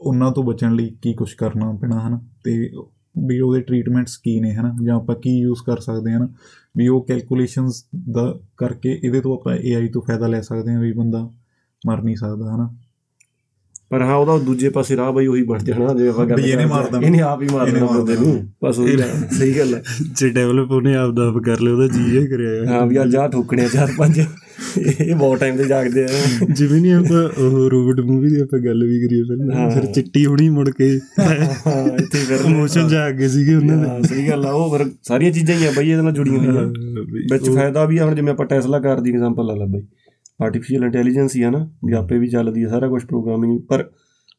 ਉਹਨਾਂ 0.00 0.32
ਤੋਂ 0.32 0.44
ਬਚਣ 0.44 0.74
ਲਈ 0.74 0.96
ਕੀ 1.02 1.14
ਕੁਝ 1.14 1.34
ਕਰਨਾ 1.34 1.72
ਪੈਣਾ 1.72 2.08
ਹਨਾ 2.08 2.20
ਤੇ 2.44 2.70
ਵੀ 3.26 3.40
ਉਹਦੇ 3.40 3.60
ਟ੍ਰੀਟਮੈਂਟਸ 3.60 4.16
ਕੀ 4.16 4.40
ਨੇ 4.40 4.54
ਹਨਾ 4.54 4.76
ਜਾਂ 4.82 4.96
ਆਪਾਂ 4.96 5.16
ਕੀ 5.16 5.38
ਯੂਜ਼ 5.38 5.62
ਕਰ 5.66 5.78
ਸਕਦੇ 5.80 6.12
ਹਾਂ 6.12 6.28
ਵੀ 6.76 6.88
ਉਹ 6.88 7.04
ਕੈਲਕੂਲੇਸ਼ਨਸ 7.06 7.86
ਦਾ 8.10 8.40
ਕਰਕੇ 8.56 9.00
ਇਹਦੇ 9.04 9.20
ਤੋਂ 9.20 9.38
ਆਪਾਂ 9.38 9.56
AI 9.56 9.88
ਤੋਂ 9.92 10.02
ਫਾਇਦਾ 10.02 10.26
ਲੈ 10.26 10.40
ਸਕਦੇ 10.40 10.72
ਹਾਂ 10.72 10.80
ਵੀ 10.80 10.92
ਬੰਦਾ 10.92 11.30
ਮਰ 11.86 12.02
ਨਹੀਂ 12.02 12.16
ਸਕਦਾ 12.16 12.54
ਹਨਾ। 12.54 12.74
ਪਰ 13.92 14.02
ਹਾਂ 14.02 14.14
ਉਹਦਾ 14.16 14.36
ਦੂਜੇ 14.44 14.68
ਪਾਸੇ 14.70 14.96
ਰਾਹ 14.96 15.12
ਬਈ 15.12 15.26
ਉਹੀ 15.26 15.42
ਬਣ 15.42 15.58
ਜਾਣਾ 15.64 15.92
ਜੇ 15.94 16.06
ਆਪਾਂ 16.08 16.24
ਗੱਲ 16.26 16.38
ਇਹਨੇ 16.40 16.52
ਕਰਦੇ 16.52 16.66
ਮਾਰ 16.66 16.84
ਦੇਣਾ। 16.90 17.06
ਇਹਨੇ 17.06 17.20
ਆਪ 17.22 17.42
ਹੀ 17.42 17.48
ਮਾਰ 17.52 17.66
ਇਹਨੇ 17.66 17.80
ਦੇਣਾ 17.80 17.86
ਮਾਰ 17.86 18.00
ਬੰਦੇ 18.00 18.14
ਨੂੰ। 18.16 18.38
ਬਸ 18.64 18.78
ਉਹੀ। 18.78 18.96
ਸਹੀ 19.38 19.52
ਗੱਲ 19.58 19.74
ਹੈ 19.74 19.82
ਜੇ 20.18 20.28
ਡਿਵੈਲਪ 20.28 20.70
ਉਹਨੇ 20.72 20.94
ਆਪ 20.96 21.10
ਦਾ 21.14 21.26
ਆਪ 21.28 21.38
ਕਰ 21.44 21.60
ਲਿਆ 21.60 21.72
ਉਹਦਾ 21.72 21.86
ਜੀ 21.88 22.16
ਇਹ 22.18 22.28
ਕਰਿਆ 22.28 22.70
ਹਾਂ 22.70 22.86
ਵੀ 22.86 22.96
ਆ 22.96 23.28
ਠੋਕਣੇ 23.32 23.64
ਆ 23.64 23.68
ਚਾਰ 23.68 23.92
ਪੰਜ। 23.98 24.20
ਇਹ 24.78 25.14
ਬਹੁਤ 25.14 25.38
ਟਾਈਮ 25.40 25.56
ਤੇ 25.56 25.64
ਜਾਗਦੇ 25.64 26.04
ਆ। 26.04 26.08
ਜਿਵੇਂ 26.50 26.80
ਨਹੀਂ 26.80 26.92
ਆਪਾਂ 26.94 27.22
ਉਹ 27.44 27.68
ਰੋਬਟ 27.70 28.00
ਮੂਵੀ 28.00 28.28
ਦੀ 28.30 28.40
ਆਪਾਂ 28.40 28.58
ਗੱਲ 28.58 28.84
ਵੀ 28.84 29.00
ਕਰੀਏ 29.00 29.22
ਪਹਿਲਾਂ। 29.28 29.68
ਫਿਰ 29.70 29.86
ਚਿੱਟੀ 29.86 30.24
ਹੁਣੀ 30.26 30.48
ਮੁੜ 30.50 30.68
ਕੇ। 30.70 30.88
ਇੱਥੇ 30.92 32.18
ਫਿਰ 32.18 32.44
ਇਮੋਸ਼ਨ 32.46 32.88
ਜਾ 32.88 33.08
ਅੱਗੇ 33.08 33.28
ਸੀਗੇ 33.28 33.54
ਉਹਨਾਂ 33.54 33.76
ਦੇ। 33.76 33.88
ਹਾਂ, 33.88 34.02
ਸਹੀ 34.02 34.28
ਗੱਲ 34.28 34.46
ਆ 34.46 34.52
ਉਹ 34.52 34.76
ਫਿਰ 34.76 34.86
ਸਾਰੀਆਂ 35.02 35.32
ਚੀਜ਼ਾਂ 35.32 35.56
ਹੀ 35.56 35.66
ਆ 35.66 35.72
ਬਈ 35.76 35.90
ਇਹਦੇ 35.90 36.02
ਨਾਲ 36.02 36.12
ਜੁੜੀਆਂ 36.12 36.38
ਹੋਈਆਂ। 36.38 36.66
ਵਿੱਚ 37.32 37.48
ਫਾਇਦਾ 37.50 37.84
ਵੀ 37.84 37.98
ਆ 37.98 38.04
ਹੁਣ 38.04 38.14
ਜਿਵੇਂ 38.14 38.32
ਆਪਾਂ 38.32 38.46
ਟੈਸਲਾ 38.46 38.78
ਕਾਰ 38.80 39.00
ਦੀ 39.00 39.12
ਐਗਜ਼ਾਮਪਲ 39.12 39.46
ਲਾ 39.46 39.54
ਲਾ 39.54 39.64
ਬਈ। 39.64 39.82
ਆਰਟੀਫੀਸ਼ੀਅਲ 40.42 40.84
ਇੰਟੈਲੀਜੈਂਸ 40.84 41.36
ਹੀ 41.36 41.42
ਆ 41.42 41.50
ਨਾ 41.50 41.70
ਵੀ 41.84 41.92
ਆਪੇ 41.92 42.18
ਵੀ 42.18 42.26
ਚੱਲਦੀ 42.26 42.62
ਆ 42.62 42.68
ਸਾਰਾ 42.68 42.88
ਕੁਝ 42.88 43.04
ਪ੍ਰੋਗਰਾਮਿੰਗ 43.04 43.60
ਪਰ 43.60 43.90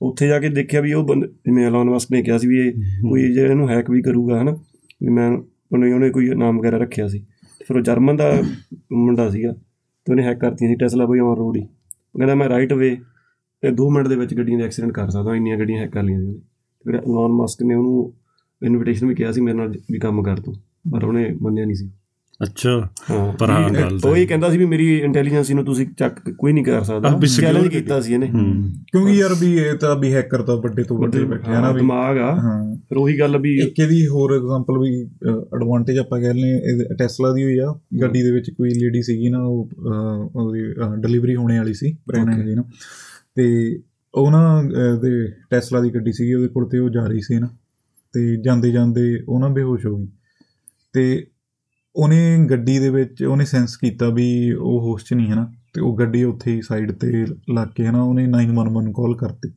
ਉੱਥੇ 0.01 0.27
ਜਾ 0.27 0.39
ਕੇ 0.39 0.49
ਦੇਖਿਆ 0.49 0.81
ਵੀ 0.81 0.93
ਉਹ 0.93 1.15
ਜਿਵੇਂ 1.15 1.67
ਐਲਨ 1.67 1.83
ਮਸਕ 1.83 2.11
ਨੇ 2.11 2.23
ਕਿਹਾ 2.23 2.37
ਸੀ 2.37 2.47
ਵੀ 2.47 2.57
ਇਹ 2.59 2.73
ਕੋਈ 3.09 3.33
ਜਿਹੜਾ 3.33 3.49
ਇਹਨੂੰ 3.49 3.69
ਹੈਕ 3.69 3.91
ਵੀ 3.91 4.01
ਕਰੂਗਾ 4.01 4.41
ਹਨਾ? 4.41 4.51
ਵੀ 5.03 5.09
ਮੈਂ 5.09 5.31
ਉਹਨੇ 5.71 5.93
ਉਹਨੇ 5.93 6.09
ਕੋਈ 6.09 6.29
ਨਾਮ 6.29 6.59
ਵਗੈਰਾ 6.59 6.77
ਰੱਖਿਆ 6.77 7.07
ਸੀ। 7.07 7.25
ਫਿਰ 7.67 7.77
ਉਹ 7.77 7.81
ਜਰਮਨ 7.81 8.15
ਦਾ 8.15 8.41
ਮੁੰਡਾ 8.93 9.29
ਸੀਗਾ 9.29 9.51
ਤੇ 10.05 10.11
ਉਹਨੇ 10.13 10.23
ਹੈਕ 10.23 10.39
ਕਰਤੀਆਂ 10.39 10.71
ਸੀ 10.71 10.75
ਟੈਸਲਾ 10.75 11.05
ਬਈ 11.05 11.19
ਔਨ 11.19 11.37
ਰੋਡ 11.37 11.57
ਹੀ। 11.57 11.61
ਉਹ 11.61 12.19
ਕਹਿੰਦਾ 12.19 12.35
ਮੈਂ 12.35 12.49
ਰਾਈਟ 12.49 12.73
ਵੇ 12.73 12.97
ਤੇ 13.61 13.69
2 13.69 13.89
ਮਿੰਟ 13.91 14.07
ਦੇ 14.07 14.15
ਵਿੱਚ 14.15 14.35
ਗੱਡੀਆਂ 14.35 14.57
ਦੇ 14.57 14.65
ਐਕਸੀਡੈਂਟ 14.65 14.93
ਕਰ 14.93 15.09
ਸਕਦਾ 15.09 15.35
ਇੰਨੀਆਂ 15.35 15.57
ਗੱਡੀਆਂ 15.57 15.81
ਹੈਕ 15.81 15.91
ਕਰ 15.91 16.03
ਲਈਆਂ 16.03 16.19
ਸੀ 16.19 16.27
ਉਹਨੇ। 16.27 16.39
ਫਿਰ 16.83 16.95
ਐਲਨ 16.95 17.31
ਮਸਕ 17.31 17.63
ਨੇ 17.63 17.75
ਉਹਨੂੰ 17.75 18.13
ਇਨਵੀਟੇਸ਼ਨ 18.63 19.07
ਵੀ 19.07 19.15
ਕਿਹਾ 19.15 19.31
ਸੀ 19.31 19.41
ਮੇਰੇ 19.41 19.57
ਨਾਲ 19.57 19.69
ਵੀ 19.91 19.99
ਕੰਮ 19.99 20.23
ਕਰ 20.23 20.37
ਤੂੰ। 20.37 20.53
ਪਰ 20.91 21.03
ਉਹਨੇ 21.03 21.35
ਮੰਨਿਆ 21.41 21.65
ਨਹੀਂ 21.65 21.75
ਸੀ। 21.75 21.91
ਅੱਛਾ। 22.43 22.89
ਹਾਂ। 23.11 23.33
ਪਰ 23.33 23.49
ਹਾਂ 23.49 23.69
ਗੱਲ 23.69 23.99
ਤਾਂ 23.99 24.11
ਉਹ 24.11 24.17
ਇਹ 24.17 24.27
ਕਹਿੰਦਾ 24.27 24.49
ਸੀ 24.49 24.57
ਵੀ 24.57 24.65
ਮੇਰੀ 24.65 24.97
ਇੰਟੈਲੀਜੈਂਸ 24.97 25.51
ਨੂੰ 25.51 25.65
ਤੁਸੀਂ 25.65 25.87
ਚੱਕ 25.97 26.29
ਕੋਈ 26.29 26.53
ਨਹੀਂ 26.53 26.65
ਕਰ 26.65 26.83
ਸਕਦਾ। 26.83 27.19
ਚੈਲੰਜ 27.41 27.67
ਕੀਤਾ 27.67 28.01
ਸੀ 28.01 28.13
ਇਹਨੇ। 28.13 28.29
ਹੂੰ। 28.29 28.69
ਕਿਉਂਕਿ 28.91 29.13
ਯਾਰ 29.13 29.29
ਵੀ 29.41 29.57
ਇਹ 29.57 29.73
ਤਾਂ 29.73 29.95
ਵੀ 29.95 30.13
ਹੈਕਰ 30.13 30.41
ਤਾਂ 30.41 30.57
ਵੱਡੇ 30.57 30.83
ਤੋਂ 30.83 30.97
ਵੱਡੇ 30.97 31.23
ਬੈਠੇ 31.23 31.51
ਆ 31.51 31.61
ਨਾ 31.61 31.67
ਹਾਂ, 31.67 31.73
ਵੀ। 31.73 31.79
ਦਿਮਾਗ 31.79 32.17
ਆ। 32.17 32.35
ਹਾਂ। 32.35 32.75
ਫਿਰ 32.75 32.97
ਉਹੀ 32.97 33.19
ਗੱਲ 33.19 33.37
ਵੀ 33.37 33.57
ਇੱਕ 33.59 33.79
ਇਹਦੀ 33.79 34.07
ਹੋਰ 34.07 34.33
ਐਗਜ਼ਾਮਪਲ 34.35 34.79
ਵੀ 34.79 35.03
ਐਡਵਾਂਟੇਜ 35.55 35.97
ਆਪਾਂ 35.99 36.21
ਕਹਿ 36.21 36.33
ਲਨੇ 36.33 36.95
ਟੈਸਲਾ 36.99 37.33
ਦੀ 37.33 37.43
ਹੋਈ 37.43 37.57
ਆ। 37.57 37.79
ਗੱਡੀ 38.01 38.21
ਦੇ 38.21 38.31
ਵਿੱਚ 38.31 38.49
ਕੋਈ 38.49 38.69
ਲੇਡੀ 38.69 39.01
ਸੀਗੀ 39.01 39.29
ਨਾ 39.29 39.39
ਉਹ 39.41 39.69
ਉਹਦੀ 40.35 40.61
ਡਿਲੀਵਰੀ 41.01 41.35
ਹੋਣੇ 41.35 41.57
ਵਾਲੀ 41.57 41.73
ਸੀ 41.73 41.97
ਪ੍ਰੈਗਨੈਂਟ. 42.07 42.47
ਸੀ 42.47 42.55
ਨਾ 42.55 42.63
ਤੇ 43.35 43.79
ਉਹ 44.13 44.31
ਨਾ 44.31 44.63
ਦੇ 45.01 45.31
ਟੈਸਲਾ 45.49 45.81
ਦੀ 45.81 45.89
ਗੱਡੀ 45.89 46.11
ਸੀਗੀ 46.11 46.33
ਉਹਦੇ 46.33 46.47
ਕੋਲ 46.47 46.69
ਤੇ 46.69 46.79
ਉਹ 46.79 46.89
ਜਾ 46.89 47.05
ਰਹੀ 47.05 47.19
ਸੀ 47.21 47.39
ਨਾ। 47.39 47.47
ਤੇ 48.13 48.41
ਜਾਂਦੇ 48.41 48.71
ਜਾਂਦੇ 48.71 49.19
ਉਹ 49.29 49.39
ਨਾ 49.39 49.47
ਬੇਹੋਸ਼ 49.47 49.85
ਹੋ 49.85 49.97
ਗਈ। 49.97 50.07
ਤੇ 50.93 51.27
ਉਹਨੇ 51.95 52.45
ਗੱਡੀ 52.49 52.79
ਦੇ 52.79 52.89
ਵਿੱਚ 52.89 53.23
ਉਹਨੇ 53.23 53.45
ਸੈਂਸ 53.45 53.77
ਕੀਤਾ 53.77 54.09
ਵੀ 54.09 54.51
ਉਹ 54.51 54.81
ਹੋਸ਼ 54.81 55.05
'ਚ 55.05 55.13
ਨਹੀਂ 55.13 55.29
ਹੈ 55.29 55.35
ਨਾ 55.35 55.51
ਤੇ 55.73 55.81
ਉਹ 55.81 55.97
ਗੱਡੀ 55.97 56.23
ਉੱਥੇ 56.23 56.51
ਹੀ 56.53 56.61
ਸਾਈਡ 56.61 56.91
ਤੇ 56.91 57.25
ਲੱਗ 57.53 57.67
ਕੇ 57.75 57.85
ਹੈ 57.85 57.91
ਨਾ 57.91 58.03
ਉਹਨੇ 58.03 58.25
911 58.27 58.91
ਕਾਲ 58.91 59.15
ਕਰਤੀ 59.15 59.51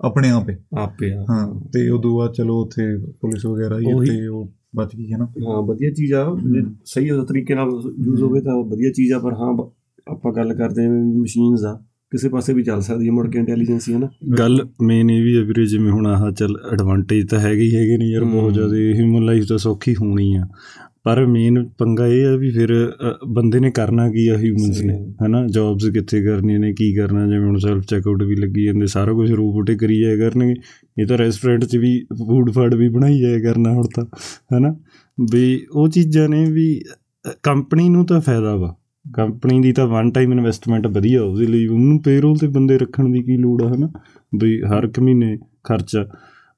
ਆਪਣੇ 0.00 0.30
ਆਪੇ। 0.30 0.56
ਆਪੇ 0.78 1.12
ਹਾਂ। 1.30 1.60
ਤੇ 1.72 1.88
ਉਦੋਂ 1.90 2.16
ਬਾਅਦ 2.18 2.32
ਚਲੋ 2.32 2.60
ਉੱਥੇ 2.60 2.82
ਪੁਲਿਸ 3.20 3.46
ਵਗੈਰਾ 3.46 3.78
ਹੀ। 3.78 4.08
ਤੇ 4.08 4.26
ਉਹ 4.26 4.48
ਬਚ 4.76 4.96
ਗਈ 4.96 5.12
ਹੈ 5.12 5.18
ਨਾ। 5.18 5.24
ਹਾਂ 5.24 5.62
ਵਧੀਆ 5.62 5.90
ਚੀਜ਼ 5.90 6.12
ਆ 6.12 6.24
ਜੇ 6.46 6.62
ਸਹੀ 6.84 7.08
ਤਰੀਕੇ 7.28 7.54
ਨਾਲ 7.54 7.70
ਯੂਜ਼ 7.98 8.22
ਹੋਵੇ 8.22 8.40
ਤਾਂ 8.40 8.54
ਵਧੀਆ 8.64 8.90
ਚੀਜ਼ 8.92 9.12
ਆ 9.12 9.18
ਪਰ 9.18 9.32
ਹਾਂ 9.32 9.54
ਆਪਾਂ 10.10 10.32
ਗੱਲ 10.32 10.54
ਕਰਦੇ 10.54 10.86
ਹਾਂ 10.86 10.92
ਮਸ਼ੀਨਸ 10.92 11.64
ਆ 11.64 11.74
ਕਿਸੇ 12.10 12.28
ਪਾਸੇ 12.28 12.52
ਵੀ 12.54 12.62
ਚੱਲ 12.62 12.80
ਸਕਦੀ 12.80 13.06
ਹੈ 13.06 13.12
ਮੁੜ 13.12 13.30
ਕੇ 13.30 13.38
ਇੰਟੈਲੀਜੈਂਸ 13.38 13.88
ਹੀ 13.88 13.94
ਹੈ 13.94 13.98
ਨਾ। 13.98 14.08
ਗੱਲ 14.38 14.68
ਮੇਨ 14.82 15.10
ਇਹ 15.10 15.22
ਵੀ 15.22 15.36
ਹੈ 15.36 15.42
ਵੀਰੇ 15.42 15.66
ਜਿਵੇਂ 15.66 15.90
ਹੁਣ 15.90 16.06
ਆਹ 16.06 16.30
ਚੱਲ 16.32 16.56
ਐਡਵਾਂਟੇਜ 16.72 17.26
ਤਾਂ 17.28 17.40
ਹੈਗੇ 17.40 17.62
ਹੀ 17.62 17.74
ਹੈਗੇ 17.76 17.96
ਨੇ 17.96 18.10
ਯਾਰ 18.10 18.24
ਬਹੁਤ। 18.24 18.52
ਜ਼ਿਆਦਾ 18.52 18.76
ਹਿਊਮਨ 18.76 19.24
ਲਾਈਫ 19.24 19.44
ਤਾਂ 19.48 19.58
ਸੌਖੀ 19.58 19.94
ਹੋਣੀ 19.94 20.34
ਆ। 20.34 20.46
ਪਰ 21.04 21.26
ਮੇਨ 21.26 21.64
ਪੰਗਾ 21.78 22.06
ਇਹ 22.06 22.26
ਆ 22.26 22.36
ਵੀ 22.36 22.50
ਫਿਰ 22.50 22.92
ਬੰਦੇ 23.28 23.60
ਨੇ 23.60 23.70
ਕਰਨਾ 23.70 24.08
ਕੀ 24.10 24.28
ਆ 24.28 24.36
ਹਿਊਮਨਸ 24.36 24.80
ਨੇ। 24.80 25.14
ਹਨਾ? 25.26 25.46
ਜੌਬਸ 25.46 25.86
ਕਿੱਥੇ 25.86 26.22
ਕਰਨੀਆਂ 26.22 26.58
ਨੇ 26.60 26.72
ਕੀ 26.72 26.94
ਕਰਨਾ? 26.94 27.26
ਜਿਵੇਂ 27.26 27.46
ਹੁਣ 27.46 27.58
ਸੈਲਫ 27.58 27.84
ਚੈੱਕਆਊਟ 27.84 28.22
ਵੀ 28.22 28.36
ਲੱਗੀ 28.36 28.64
ਜਾਂਦੇ 28.64 28.86
ਸਾਰਾ 28.86 29.12
ਕੁਝ 29.12 29.32
ਰੋਬੋਟ 29.32 29.70
ਹੀ 29.70 29.76
ਕਰੀ 29.76 30.00
ਜਾਇਆ 30.00 30.16
ਕਰਨਗੇ। 30.16 30.54
ਇਹ 30.98 31.06
ਤਾਂ 31.06 31.18
ਰੈਸਟੋਰੈਂਟ 31.18 31.64
'ਚ 31.64 31.76
ਵੀ 31.76 32.06
ਫੂਡ 32.18 32.50
ਫਾਡ 32.52 32.74
ਵੀ 32.74 32.88
ਬਣਾਈ 32.88 33.20
ਜਾਇਆ 33.20 33.38
ਕਰਨਾ 33.38 33.72
ਹੁਣ 33.72 33.86
ਤਾਂ 33.96 34.04
ਹਨਾ? 34.58 34.76
ਵੀ 35.32 35.66
ਉਹ 35.72 35.88
ਚੀਜ਼ਾਂ 35.88 36.28
ਨੇ 36.28 36.44
ਵੀ 36.50 36.82
ਕੰਪਨੀ 37.42 37.88
ਨੂੰ 37.88 38.06
ਤਾਂ 38.06 38.20
ਫਾਇਦਾ 38.20 38.56
ਵਾ। 38.56 38.74
ਕੰਪਨੀ 39.14 39.60
ਦੀ 39.60 39.72
ਤਾਂ 39.72 39.86
ਵਨ 39.86 40.10
ਟਾਈਮ 40.10 40.32
ਇਨਵੈਸਟਮੈਂਟ 40.32 40.86
ਵਧੀਆ 40.86 41.22
ਉਹਦੇ 41.22 41.46
ਲਈ 41.46 41.66
ਉਹਨੂੰ 41.66 42.02
ਪੇਰੋਲ 42.02 42.36
ਤੇ 42.36 42.46
ਬੰਦੇ 42.46 42.78
ਰੱਖਣ 42.78 43.08
ਦੀ 43.08 43.22
ਕੀ 43.22 43.36
ਲੋੜ 43.36 43.62
ਆ 43.62 43.72
ਹਨਾ? 43.74 43.90
ਵੀ 44.38 44.60
ਹਰ 44.62 44.84
ਇੱਕ 44.84 45.00
ਮਹੀਨੇ 45.00 45.38
ਖਰਚਾ। 45.64 46.06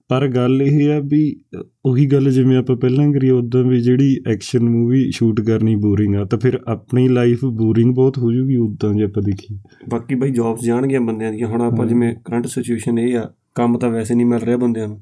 ਪਰ 0.08 0.28
ਗੱਲ 0.28 0.62
ਇਹ 0.62 0.92
ਆ 0.92 1.00
ਵੀ 1.04 1.40
ਉਹੀ 1.86 2.06
ਗੱਲ 2.06 2.30
ਜਿਵੇਂ 2.30 2.56
ਆਪਾਂ 2.56 2.76
ਪਹਿਲਾਂ 2.76 3.12
ਕਰੀ 3.12 3.30
ਉਦੋਂ 3.30 3.64
ਵੀ 3.64 3.80
ਜਿਹੜੀ 3.80 4.20
ਐਕਸ਼ਨ 4.26 4.68
ਮੂਵੀ 4.68 5.10
ਸ਼ੂਟ 5.10 5.40
ਕਰਨੀ 5.40 5.74
ਬੋਰਿੰਗ 5.76 6.14
ਆ 6.14 6.24
ਤਾਂ 6.24 6.38
ਫਿਰ 6.38 6.60
ਆਪਣੀ 6.68 7.08
ਲਾਈਫ 7.08 7.44
ਬੋਰਿੰਗ 7.44 7.94
ਬਹੁਤ 7.94 8.18
ਹੋ 8.18 8.32
ਜੂਗੀ 8.32 8.56
ਉਦਾਂ 8.56 8.94
ਜੇ 8.94 9.04
ਆਪਾਂ 9.04 9.22
ਦੇਖੀਏ। 9.22 9.58
ਬਾਕੀ 9.90 10.14
ਬਈ 10.14 10.30
ਜੌਬਸ 10.30 10.64
ਜਾਣਗੀਆਂ 10.64 11.00
ਬੰਦਿਆਂ 11.00 11.32
ਦੀਆਂ। 11.32 11.48
ਹੁਣ 11.48 11.62
ਆਪਾਂ। 11.62 11.86
ਜਿਵੇਂ 11.86 12.14
ਕਰੰਟ 12.24 12.46
ਸਿਚੁਏਸ਼ਨ 12.46 12.98
ਇਹ 12.98 13.18
ਆ 13.18 13.32
ਕੰਮ 13.54 13.78
ਤਾਂ 13.78 13.90
ਵੈਸੇ 13.90 14.14
ਨਹੀਂ 14.14 14.26
ਮਿਲ 14.26 14.38
ਰਿਹਾ 14.38 14.56
ਬੰਦਿਆਂ 14.56 14.88
ਨੂੰ। 14.88 15.00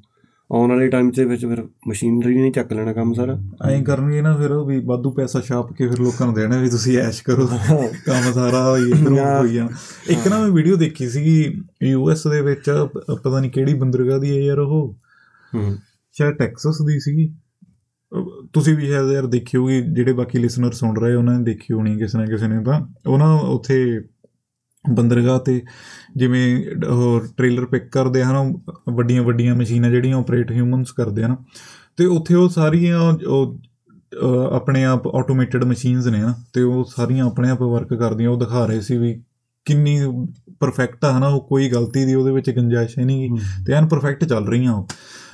ਆਉਣ 0.53 0.71
ਵਾਲੇ 0.71 0.89
ਟਾਈਮ 0.89 1.11
'ਚ 1.11 1.21
ਵਿੱਚ 1.21 1.47
ਫਿਰ 1.47 1.65
ਮਸ਼ੀਨਰੀ 1.89 2.41
ਨਹੀਂ 2.41 2.53
ਚੱਕ 2.53 2.73
ਲੈਣਾ 2.73 2.93
ਕੰਮ 2.93 3.13
ਸਾਰਾ। 3.13 3.39
ਐਂ 3.71 3.85
ਕਰਨਗੇ 3.85 4.23
ਨਾ 4.23 4.37
ਫਿਰ 4.37 4.51
ਉਹ 4.51 4.67
ਵੀ 4.67 4.81
ਵਾਧੂ 4.85 5.11
ਪੈਸਾ 5.11 5.41
ਛਾਪ 5.41 5.73
ਕੇ 5.73 5.89
ਫਿਰ 5.89 5.99
ਲੋਕਾਂ 5.99 6.27
ਨੂੰ 6.27 6.35
ਦੇਣਾ 6.35 6.59
ਵੀ 6.59 6.69
ਤੁਸੀਂ 6.69 6.99
ਐਸ਼ 6.99 7.23
ਕਰੋ। 7.23 7.47
ਕੰਮ 8.07 8.33
ਸਾਰਾ 8.33 8.71
ਹੋਈ 8.71 8.83
ਇਧਰੋਂ। 8.83 9.41
ਹੋਈ 9.41 9.55
ਜਾਣਾ 9.55 9.69
ਇੱਕ 10.11 10.29
ਨਾ 10.29 10.41
ਮੈਂ 10.41 10.49
ਵੀਡੀਓ 10.49 10.77
ਦੇਖੀ 10.77 11.09
ਸੀਗੀ 11.09 11.63
ਯੂਐਸ 11.83 12.27
ਦੇ 12.27 12.41
ਵਿੱਚ 12.41 12.71
ਪਤਾ 13.25 13.41
ਨਹੀਂ 13.41 13.51
ਕਿਹੜੀ 13.51 13.75
ਬੰਦਰਗਾਹ 13.75 14.19
ਦੀ 14.19 14.37
ਹੈ 14.37 14.43
ਯਾਰ 14.43 14.59
ਉਹ। 14.59 14.99
ਹੂੰ। 15.55 15.77
ਸ਼ਾਇਦ 16.13 16.35
ਟੈਕਸਸ 16.35 16.83
ਦੀ 16.83 17.01
ਸੀਗੀ। 17.01 17.35
ਤੁਸੀਂ 18.53 18.77
ਵੀ 18.77 18.87
ਸ਼ਾਇਦ 18.87 19.11
ਯਾਰ 19.11 19.27
ਦੇਖੀ 19.27 19.59
ਹੋਗੀ 19.59 19.83
ਜਿਹੜੇ 19.83 20.13
ਬਾਕੀ 20.13 20.39
ਲਿਸਨਰ 20.39 20.73
ਸੁਣ 20.73 21.01
ਰਹੇ 21.01 21.15
ਉਹਨਾਂ 21.15 21.39
ਨੇ 21.39 21.45
ਦੇਖੀ 21.45 21.75
ਹੋਣੀ 21.75 21.99
ਕਿਸੇ 21.99 22.19
ਨਾ 22.19 22.27
ਕਿਸੇ 22.27 22.49
ਨੇ 22.49 22.65
ਤਾਂ। 22.65 22.81
ਉਹ 23.07 23.19
ਨਾ 23.19 23.35
ਉੱਥੇ 23.35 24.01
ਬੰਦਰਗਾਹ 24.90 25.38
ਤੇ 25.38 25.62
ਜਿਵੇਂ 26.16 26.64
ਉਹ 26.87 27.21
ਟ੍ਰੇਲਰ 27.37 27.66
ਪਿਕ 27.66 27.88
ਕਰਦੇ 27.88 28.25
ਹਨ 28.25 28.55
ਵੱਡੀਆਂ 28.93 29.23
ਵੱਡੀਆਂ 29.23 29.55
ਮਸ਼ੀਨਾਂ 29.55 29.90
ਜਿਹੜੀਆਂ 29.90 30.16
ਆਪਰੇਟ 30.16 30.53
ਹਿਊਮਨਸ 30.53 30.93
ਕਰਦੇ 30.93 31.25
ਹਨ 31.25 31.37
ਤੇ 31.97 32.05
ਉੱਥੇ 32.05 32.35
ਉਹ 32.35 32.49
ਸਾਰੀਆਂ 32.49 33.12
ਉਹ 33.29 33.59
ਆਪਣੇ 34.53 34.85
ਆਪ 34.85 35.07
ਆਟੋਮੇਟਿਡ 35.07 35.64
ਮਸ਼ੀਨਸ 35.64 36.07
ਨੇ 36.07 36.19
ਨਾ 36.19 36.35
ਤੇ 36.53 36.62
ਉਹ 36.62 36.85
ਸਾਰੀਆਂ 36.97 37.25
ਆਪਣੇ 37.25 37.51
ਆਪ 37.51 37.62
ਵਰਕ 37.62 37.95
ਕਰਦੀਆਂ 37.95 38.31
ਉਹ 38.31 38.38
ਦਿਖਾ 38.38 38.66
ਰਹੇ 38.66 38.81
ਸੀ 38.81 38.99
ਵੀ 38.99 39.23
ਕਿੰਨੀ 39.64 39.99
ਪਰਫੈਕਟ 40.61 41.05
ਆ 41.05 41.19
ਹਨਾ 41.19 41.29
ਉਹ 41.29 41.40
ਕੋਈ 41.49 41.69
ਗਲਤੀ 41.69 42.05
ਦੀ 42.05 42.14
ਉਹਦੇ 42.14 42.33
ਵਿੱਚ 42.33 42.51
ਗੁੰਜਾਇਸ਼ 42.51 42.99
ਨਹੀਂ 42.99 43.37
ਤੇ 43.66 43.73
ਐਨ 43.73 43.88
ਪਰਫੈਕਟ 43.88 44.25
ਚੱਲ 44.25 44.49
ਰਹੀਆਂ 44.49 44.73
ਉਹ। 44.73 44.88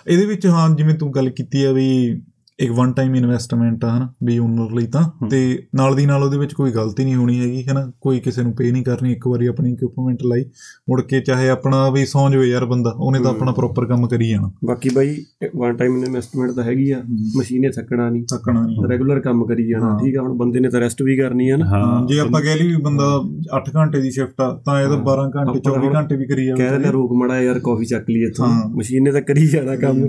ਇਹਦੇ 0.06 0.26
ਵਿੱਚ 0.26 0.46
ਹਾਂ 0.46 0.76
ਜਿਵੇਂ 0.76 0.94
ਤੂੰ 0.94 1.14
ਗੱਲ 1.14 1.30
ਕੀਤੀ 1.30 1.64
ਆ 1.64 1.72
ਵੀ 1.72 2.20
ਇੱਕ 2.58 2.72
ਵਨ 2.72 2.92
ਟਾਈਮ 2.92 3.14
ਇਨਵੈਸਟਮੈਂਟ 3.14 3.84
ਆ 3.84 3.96
ਹਨਾ 3.96 4.12
ਵੀ 4.24 4.38
ਓਨਰ 4.38 4.70
ਲਈ 4.74 4.86
ਤਾਂ। 4.86 5.28
ਤੇ 5.30 5.62
ਨਾਲ 5.74 5.94
ਦੀ 5.94 6.06
ਨਾਲ 6.06 6.22
ਉਹਦੇ 6.22 6.38
ਵਿੱਚ 6.38 6.52
ਕੋਈ 6.54 6.70
ਗਲਤੀ 6.72 7.04
ਨਹੀਂ 7.04 7.14
ਹੋਣੀ 7.14 7.40
ਹੈਗੀ 7.40 7.62
ਹਨਾ। 7.64 7.92
ਕੋਈ 8.00 8.20
ਕਿਸੇ 8.20 8.42
ਨੂੰ 8.42 8.52
ਪੇ 8.56 8.70
ਨਹੀਂ 8.72 8.84
ਕਰਨੀ 8.84 9.12
ਇੱਕ 9.12 9.26
ਵਾਰੀ 9.28 9.46
ਆਪਣੀ 9.46 9.72
ਇਕਵਿਪਮੈਂਟ 9.72 10.18
ਲਾਈ। 10.26 10.44
ਮੁੜ 10.88 11.00
ਕੇ 11.02 11.20
ਚਾਹੇ 11.20 11.48
ਆਪਣਾ 11.48 11.90
ਵੀ 11.90 12.06
ਸੌਂ 12.06 12.30
ਜਾਵੇ 12.30 12.46
ਯਾਰ 12.46 12.64
ਬੰਦਾ 12.64 12.90
ਉਹਨੇ 12.96 13.18
ਤਾਂ। 13.18 13.30
ਆਪਣਾ 13.30 13.52
ਪ੍ਰੋਪਰ 13.52 13.86
ਕੰਮ 13.86 14.08
ਕਰੀ 14.08 14.28
ਜਾਣਾ। 14.28 14.50
ਬਾਕੀ 14.64 14.88
ਬਾਈ 14.94 15.16
ਵਨ 15.56 15.76
ਟਾਈਮ 15.76 16.04
ਇਨਵੈਸਟਮੈਂਟ 16.04 16.50
ਤਾਂ 16.50 16.64
ਹੈਗੀ 16.64 16.90
ਆ 16.90 17.02
ਮਸ਼ੀਨੇ 17.36 17.68
ਥੱਕਣਾ 17.68 18.10
ਨਹੀਂ। 18.10 18.24
ਥੱਕਣਾ 18.24 18.66
ਨਹੀਂ। 18.66 18.88
ਰੈਗੂਲਰ 18.90 19.20
ਕੰਮ 19.20 19.46
ਕਰੀ 19.46 19.68
ਜਾਣਾ। 19.68 19.96
ਠੀਕ 20.04 20.16
ਆ 20.16 20.22
ਹੁਣ 20.22 20.32
ਬੰਦੇ 20.32 20.60
ਨੇ 20.60 20.68
ਤਾਂ 20.68 20.80
ਰੈਸਟ 20.80 21.02
ਵੀ 21.02 21.16
ਕਰਨੀ 21.16 21.48
ਆ 21.48 21.56
ਨਾ। 21.56 22.06
ਜੇ 22.08 22.18
ਆਪਾਂ 22.20 22.42
ਕਹਿ 22.42 22.56
ਲਈ 22.56 22.66
ਵੀ 22.66 22.76
ਬੰਦਾ 22.76 23.22
8 23.56 23.70
ਘੰਟੇ 23.76 24.00
ਦੀ 24.00 24.10
ਸ਼ਿਫਟ 24.10 24.40
ਆ 24.40 24.62
ਤਾਂ 24.66 24.80
ਇਹ 24.80 24.86
ਤਾਂ 24.88 24.96
ਹਾਂ। 24.96 25.04
12 25.04 25.22
ਘੰਟੇ 25.22 25.38
ਆਪਾਂ 25.38 25.60
24 25.60 25.86
ਹੁਣ 25.86 25.94
ਘੰਟੇ 25.94 26.16
ਵੀ 26.16 26.26
ਕਰੀ 26.26 26.46
ਜਾਵੇ 26.46 26.60
ਕਹਿ 26.60 26.70
ਦਿੰਦੇ 26.70 26.90
ਰੋਕ 26.90 27.12
ਮੜਾ 27.12 27.42
ਯਾਰ 27.42 27.58
ਕਾਫੀ 27.58 27.84
ਚੱਕ 27.84 28.10
ਲਈ 28.10 28.20
ਇੱਥੋਂ। 28.20 28.48
ਮਸ਼ੀਨ 28.78 29.12
ਤਾਂ 29.12 29.22
ਕਰੀ 29.22 29.46
ਜਾਣਾ 29.46 29.76
ਕੰਮ। 29.76 30.06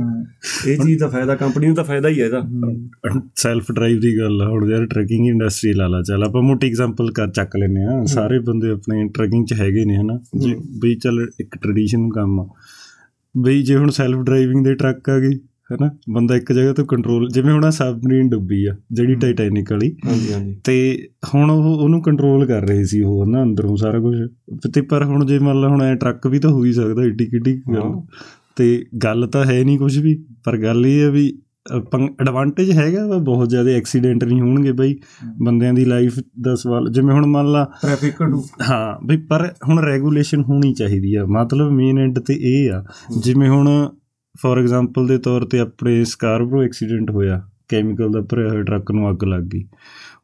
ਇਹ 0.68 0.78
ਚੀਜ਼ 0.78 1.00
ਦਾ 1.00 1.08
ਫਾਇਦਾ 1.08 1.36
ਕੰਪਨੀ 1.36 1.68
ਨੂੰ 1.68 1.76
ਤਾਂ 1.76 1.84
ਫਾਇਦਾ 1.84 2.10
ਹੀ 2.10 2.22
ਹੈ। 2.22 2.30
ਸੈਲਫ 3.36 3.72
ਡਰਾਈਵ 3.72 4.00
ਦੀ 4.00 4.18
ਗੱਲ 4.20 4.42
ਆ 4.42 4.50
ਹੁਣ 4.50 4.72
ਯਾਰ 4.72 4.86
ਟਰੈਕਿੰਗ 4.86 5.28
ਇੰਡਸਟਰੀ 5.28 5.74
ਲਾ 5.74 5.88
ਲਾ 5.88 6.02
ਚੱਲ 6.02 6.24
ਆਪਾਂ 6.24 6.42
ਮੋਟੀ 6.42 6.68
ਐਗਜ਼ਾਮਪਲ 6.68 7.12
ਕਰ 7.12 7.28
ਚੱਕ 7.28 7.58
ਲੈਨੇ 7.58 7.84
ਆ 7.84 8.04
ਸਾਰੇ 8.06 8.40
ਬੰਦੇ 8.40 8.70
ਆਪਣੇ 8.70 9.10
ਟਰੈਕਿੰਗ 9.10 9.46
'ਚ 9.46 9.54
ਹੈਗੇ 9.54 9.86
ਨੇ 9.86 9.96
ਹਨਾ? 9.98 10.20
ਜੇ। 10.38 10.56
ਬਈ 10.80 10.96
ਚੱਲ 10.96 11.28
ਇੱਕ 11.40 11.58
ਟ੍ਰੈਡੀਸ਼ਨ 11.58 12.10
ਕੰਮ 12.10 12.40
ਆ। 12.40 12.48
ਬਈ 13.38 13.62
ਜੇ 13.64 13.76
ਹੁਣ 13.76 13.90
ਸੈਲਫ 13.90 14.18
ਡਰਾਈਵਿੰਗ 14.18 14.66
ਦੇ 14.66 14.76
ਟਰੱਕ 14.76 15.10
ਆ 15.10 15.20
ਗਏ 15.20 15.34
ਹਨਾ? 15.74 15.90
ਬੰਦਾ 16.10 16.36
ਇੱਕ 16.36 16.52
ਜਗ੍ਹਾ 16.52 16.74
ਤੋਂ 16.74 16.86
ਕੰਟਰੋਲ 16.86 17.30
ਜਿਵੇਂ 17.30 17.54
ਹੁਣ 17.54 17.70
ਸਬਮਰੀਨ 17.70 18.30
ਡੁੱਬੀ 18.30 18.66
ਆ 18.66 18.76
ਜਿਹੜੀ। 18.92 19.16
ਟਾਈਟੈਨਿਕ 19.16 19.72
ਵਾਲੀ। 19.72 19.96
ਹਾਂਜੀ 20.06 20.34
ਹਾਂਜੀ। 20.34 20.56
ਤੇ 20.64 21.08
ਹੁਣ 21.34 21.52
ਉਹ 21.52 21.64
ਉਹਨੂੰ 21.64 22.02
ਕੰਟਰੋਲ 22.02 22.46
ਕਰ 22.46 22.68
ਰਹੇ 22.68 22.84
ਸੀ 22.84 23.02
ਉਹ 23.02 23.26
ਨਾ 23.26 23.44
ਅੰਦਰੋਂ 23.44 23.76
ਸਾਰਾ 23.78 24.00
ਕੁਝ 24.00 24.18
ਤੇ 24.74 24.82
ਪਰ 24.82 25.04
ਹੁਣ 25.04 25.26
ਜੇ 25.26 25.40
ਮੰਨ 25.40 25.62
ਲਾ 25.62 25.68
ਹੁਣ 25.68 25.82
ਐ 25.82 25.96
ਟਰੱਕ 25.96 26.28
ਵੀ 26.28 26.40
ਤਾਂ 26.40 26.50
ਹੋ 26.50 26.66
ਹੀ 26.66 26.74
ਸਕਦਾ 26.74 27.04
ਏਡੀ 27.04 27.26
ਕਿੱਡੀ 27.26 27.62
ਗੱਲ। 27.76 28.02
ਤੇ 28.56 28.86
ਗੱਲ 29.04 29.28
ਤਾਂ 29.28 29.46
ਹੈ 29.46 29.64
ਨਹੀਂ 29.64 29.80
ਕੁਝ 29.80 30.00
ਵੀ 30.00 30.26
ਪਰ 30.46 30.58
ਗੱਲ 30.58 30.86
ਇਹ 30.86 31.02
ਹੈ 31.02 31.10
ਵੀ 31.10 31.40
ਐਡਵਾਂਟੇਜ 32.22 32.72
ਹੈਗਾ 32.72 33.08
ਵਾ 33.08 33.18
ਬਹੁਤ 33.18 33.50
ਜ਼ਿਆਦਾ 33.50 33.72
ਐਕਸੀਡੈਂਟ 33.72 34.24
ਨਹੀਂ 34.24 34.42
ਹੋਣਗੇ 34.42 34.72
ਬਈ 34.72 34.96
ਬੰਦਿਆਂ 35.42 35.74
ਦੀ 35.74 35.86
ਲਾਈਫ 35.86 36.20
ਦਾ 36.42 36.56
ਸਵਾਲ 36.56 36.90
ਜਿਵੇਂ 36.90 37.16
ਹੁਣ 37.16 37.26
ਮੰਨ 37.26 37.52
ਲਾ 37.52 37.72
ਟ੍ਰੈਫਿਕ 37.82 38.22
ਹਾਂ 38.70 39.06
ਬਈ 39.06 39.18
ਪਰ 39.18 39.54
ਹੁਣ 39.68 39.80
ਰੈਗੂਲੇਸ਼ਨ 39.80 40.42
ਹੋਣੀ 40.42 40.74
ਚਾਹੀਦੀ 40.74 41.16
ਆ 41.16 41.26
ਮਤਲਬ 41.26 41.72
ਮੇਨ 41.72 42.00
ਐਂਡ 42.00 42.20
ਤੇ 42.20 42.34
ਇਹ 42.34 42.72
ਆ 42.72 42.84
ਜਿਵੇਂ 43.20 43.50
ਹੁਣ 43.50 43.90
ਫੋਰ 44.38 44.60
ਐਗਜ਼ਾਮਪਲ 44.60 45.08
ਦੇ 45.08 45.18
ਤੌਰ 45.18 45.46
ਤੇ 45.46 45.60
ਆਪਣੇ 45.60 46.04
ਸਕਾਰਬਰੋ 46.04 46.64
ਐਕਸੀਡੈਂਟ 46.64 47.12
ਹੋਇਆ 47.12 47.50
ਕੈਮੀਕਲ 47.68 48.12
ਦਾ 48.12 48.22
ਭਰਿਆ 48.22 48.50
ਹੋਇਆ 48.50 48.64
ਟਰੱਕ 48.64 48.92
ਨੂੰ 48.92 49.12
ਅੱਗ 49.12 49.24
ਲੱਗ 49.24 49.44
ਗਈ। 49.44 49.66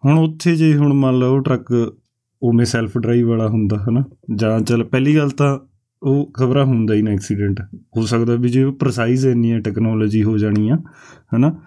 ਹੁਣ 0.05 0.17
ਉੱਥੇ 0.17 0.55
ਜੇ 0.55 0.75
ਹੁਣ 0.75 0.93
ਮੰਨ 0.93 1.15
ਲਓ 1.15 1.35
ਉਹ 1.35 1.41
ਟਰੱਕ 1.41 1.93
ਉਵੇਂ 2.41 2.65
ਸੈਲਫ 2.65 2.97
ਡਰਾਈਵ 2.97 3.29
ਵਾਲਾ 3.29 3.47
ਹੁੰਦਾ 3.47 3.77
ਹਨਾ? 3.89 4.03
ਜਾਂ 4.35 4.59
ਚੱਲ 4.61 4.83
ਪਹਿਲੀ 4.83 5.15
ਗੱਲ 5.15 5.29
ਤਾਂ 5.29 5.59
ਉਹ 6.03 6.31
ਖਬਰਾਂ 6.31 6.65
ਹੁੰਦਾ 6.65 6.93
ਹੀ 6.93 7.01
ਨਾ 7.01 7.11
ਐਕਸੀਡੈਂਟ 7.11 7.61
ਹੋ 7.97 8.05
ਸਕਦਾ 8.05 8.35
ਵੀ 8.35 8.49
ਜੇ 8.49 8.63
ਉਹ 8.63 8.73
ਪ੍ਰਸਾਈਜ਼ 8.73 9.27
ਇੰਨੀ 9.27 9.51
ਹੈ 9.51 9.59
ਟੈਕਨੋਲੋਜੀ 9.59 10.23
ਹੋ 10.23 10.37
ਜਾਣੀ 10.37 10.69
ਆ 10.69 10.77
ਹਨਾ? 11.35 11.61